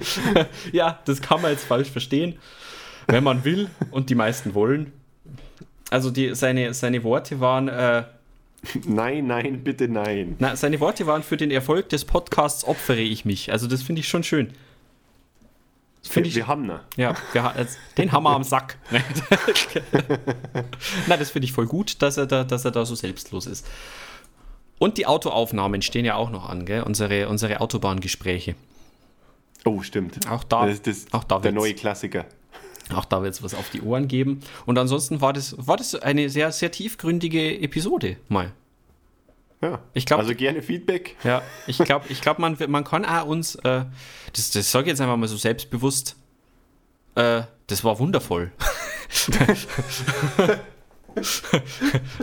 Ja, 0.72 1.00
das 1.06 1.22
kann 1.22 1.42
man 1.42 1.52
jetzt 1.52 1.66
falsch 1.66 1.90
verstehen, 1.90 2.38
wenn 3.08 3.24
man 3.24 3.44
will 3.44 3.70
und 3.92 4.10
die 4.10 4.16
meisten 4.16 4.54
wollen. 4.54 4.92
Also 5.90 6.12
die, 6.12 6.34
seine, 6.36 6.74
seine 6.74 7.04
Worte 7.04 7.40
waren, 7.40 7.68
äh, 7.68 8.04
nein, 8.86 9.28
nein, 9.28 9.64
bitte 9.64 9.88
nein. 9.88 10.36
na, 10.40 10.56
seine 10.56 10.80
Worte 10.80 11.06
waren 11.06 11.24
für 11.24 11.38
den 11.38 11.52
Erfolg 11.52 11.90
des 11.90 12.06
Podcasts 12.06 12.64
opfere 12.64 13.02
ich 13.02 13.26
mich. 13.26 13.52
Also 13.52 13.68
das 13.68 13.84
finde 13.84 14.02
ich 14.02 14.08
schon 14.08 14.24
schön. 14.24 14.52
Finde 16.08 16.30
ich, 16.30 16.36
wir 16.36 16.48
haben 16.48 16.68
ne. 16.68 16.82
Ja, 16.98 17.16
wir, 17.34 17.54
den 17.98 18.12
wir 18.12 18.26
am 18.30 18.44
Sack. 18.44 18.78
Nein, 18.92 19.04
das 21.20 21.32
finde 21.32 21.46
ich 21.46 21.52
voll 21.52 21.66
gut, 21.66 22.02
dass 22.02 22.18
er, 22.18 22.28
da, 22.28 22.44
dass 22.44 22.64
er 22.64 22.72
da 22.72 22.86
so 22.86 22.94
selbstlos 22.94 23.48
ist. 23.48 23.68
Und 24.78 24.98
die 24.98 25.08
Autoaufnahmen 25.08 25.82
stehen 25.82 26.06
ja 26.06 26.16
auch 26.16 26.30
noch 26.30 26.48
an, 26.48 26.66
gell? 26.66 26.84
Unsere, 26.84 27.28
unsere 27.28 27.60
Autobahngespräche. 27.60 28.56
Oh, 29.66 29.82
stimmt. 29.82 30.20
Auch 30.30 30.44
da- 30.44 30.66
Das 30.68 30.76
ist 30.76 30.88
das, 30.88 31.06
auch 31.12 31.24
da 31.24 31.40
der 31.40 31.52
neue 31.52 31.74
Klassiker. 31.74 32.26
Auch 32.94 33.06
da 33.06 33.24
wird 33.24 33.34
es 33.34 33.42
was 33.42 33.56
auf 33.56 33.70
die 33.72 33.82
Ohren 33.82 34.08
geben. 34.08 34.42
Und 34.68 34.78
ansonsten 34.78 35.20
war 35.20 35.34
das, 35.34 35.56
war 35.58 35.76
das 35.76 35.96
eine 35.96 36.30
sehr, 36.30 36.52
sehr 36.52 36.72
tiefgründige 36.72 37.60
Episode 37.60 38.18
mal. 38.30 38.52
Ja. 39.62 39.80
Ich 39.94 40.06
glaub- 40.06 40.20
also 40.20 40.36
gerne 40.36 40.62
Feedback. 40.62 41.16
Ja, 41.24 41.42
ich 41.66 41.80
glaube, 41.80 42.06
ich 42.10 42.22
glaub, 42.22 42.38
man, 42.38 42.56
man 42.68 42.84
kann 42.84 43.04
auch 43.06 43.26
uns, 43.26 43.56
äh, 43.56 43.86
das, 44.34 44.52
das 44.52 44.72
sage 44.72 44.84
ich 44.86 44.90
jetzt 44.90 45.02
einfach 45.02 45.18
mal 45.18 45.28
so 45.28 45.38
selbstbewusst, 45.38 46.16
äh, 47.16 47.42
das 47.68 47.84
war 47.84 47.98
wundervoll. 47.98 48.52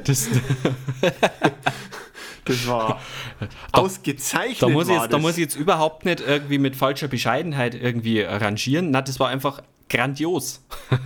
das, 0.04 0.28
Das 2.44 2.66
war 2.66 3.00
ausgezeichnet. 3.72 4.62
da, 4.62 4.68
muss 4.68 4.88
ich 4.88 4.94
war 4.94 5.02
jetzt, 5.02 5.12
da 5.12 5.18
muss 5.18 5.32
ich 5.32 5.38
jetzt 5.38 5.56
überhaupt 5.56 6.04
nicht 6.04 6.20
irgendwie 6.20 6.58
mit 6.58 6.74
falscher 6.76 7.08
Bescheidenheit 7.08 7.74
irgendwie 7.74 8.20
rangieren. 8.20 8.90
Na, 8.90 9.02
das 9.02 9.20
war 9.20 9.28
einfach 9.28 9.62
grandios. 9.88 10.64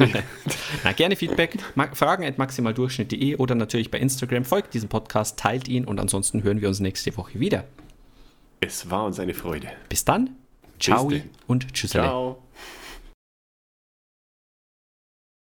Na, 0.84 0.92
gerne 0.92 1.16
Feedback, 1.16 1.58
fragen 1.92 2.24
at 2.24 2.38
maximaldurchschnitt.de 2.38 3.36
oder 3.36 3.54
natürlich 3.54 3.90
bei 3.90 3.98
Instagram. 3.98 4.44
Folgt 4.44 4.72
diesem 4.74 4.88
Podcast, 4.88 5.38
teilt 5.38 5.68
ihn 5.68 5.84
und 5.84 6.00
ansonsten 6.00 6.42
hören 6.42 6.60
wir 6.60 6.68
uns 6.68 6.80
nächste 6.80 7.16
Woche 7.16 7.38
wieder. 7.40 7.64
Es 8.60 8.88
war 8.90 9.04
uns 9.04 9.20
eine 9.20 9.34
Freude. 9.34 9.68
Bis 9.88 10.04
dann. 10.04 10.30
Ciao 10.78 11.08
denn. 11.08 11.30
und 11.46 11.72
tschüss. 11.74 11.90
Ciao. 11.90 12.45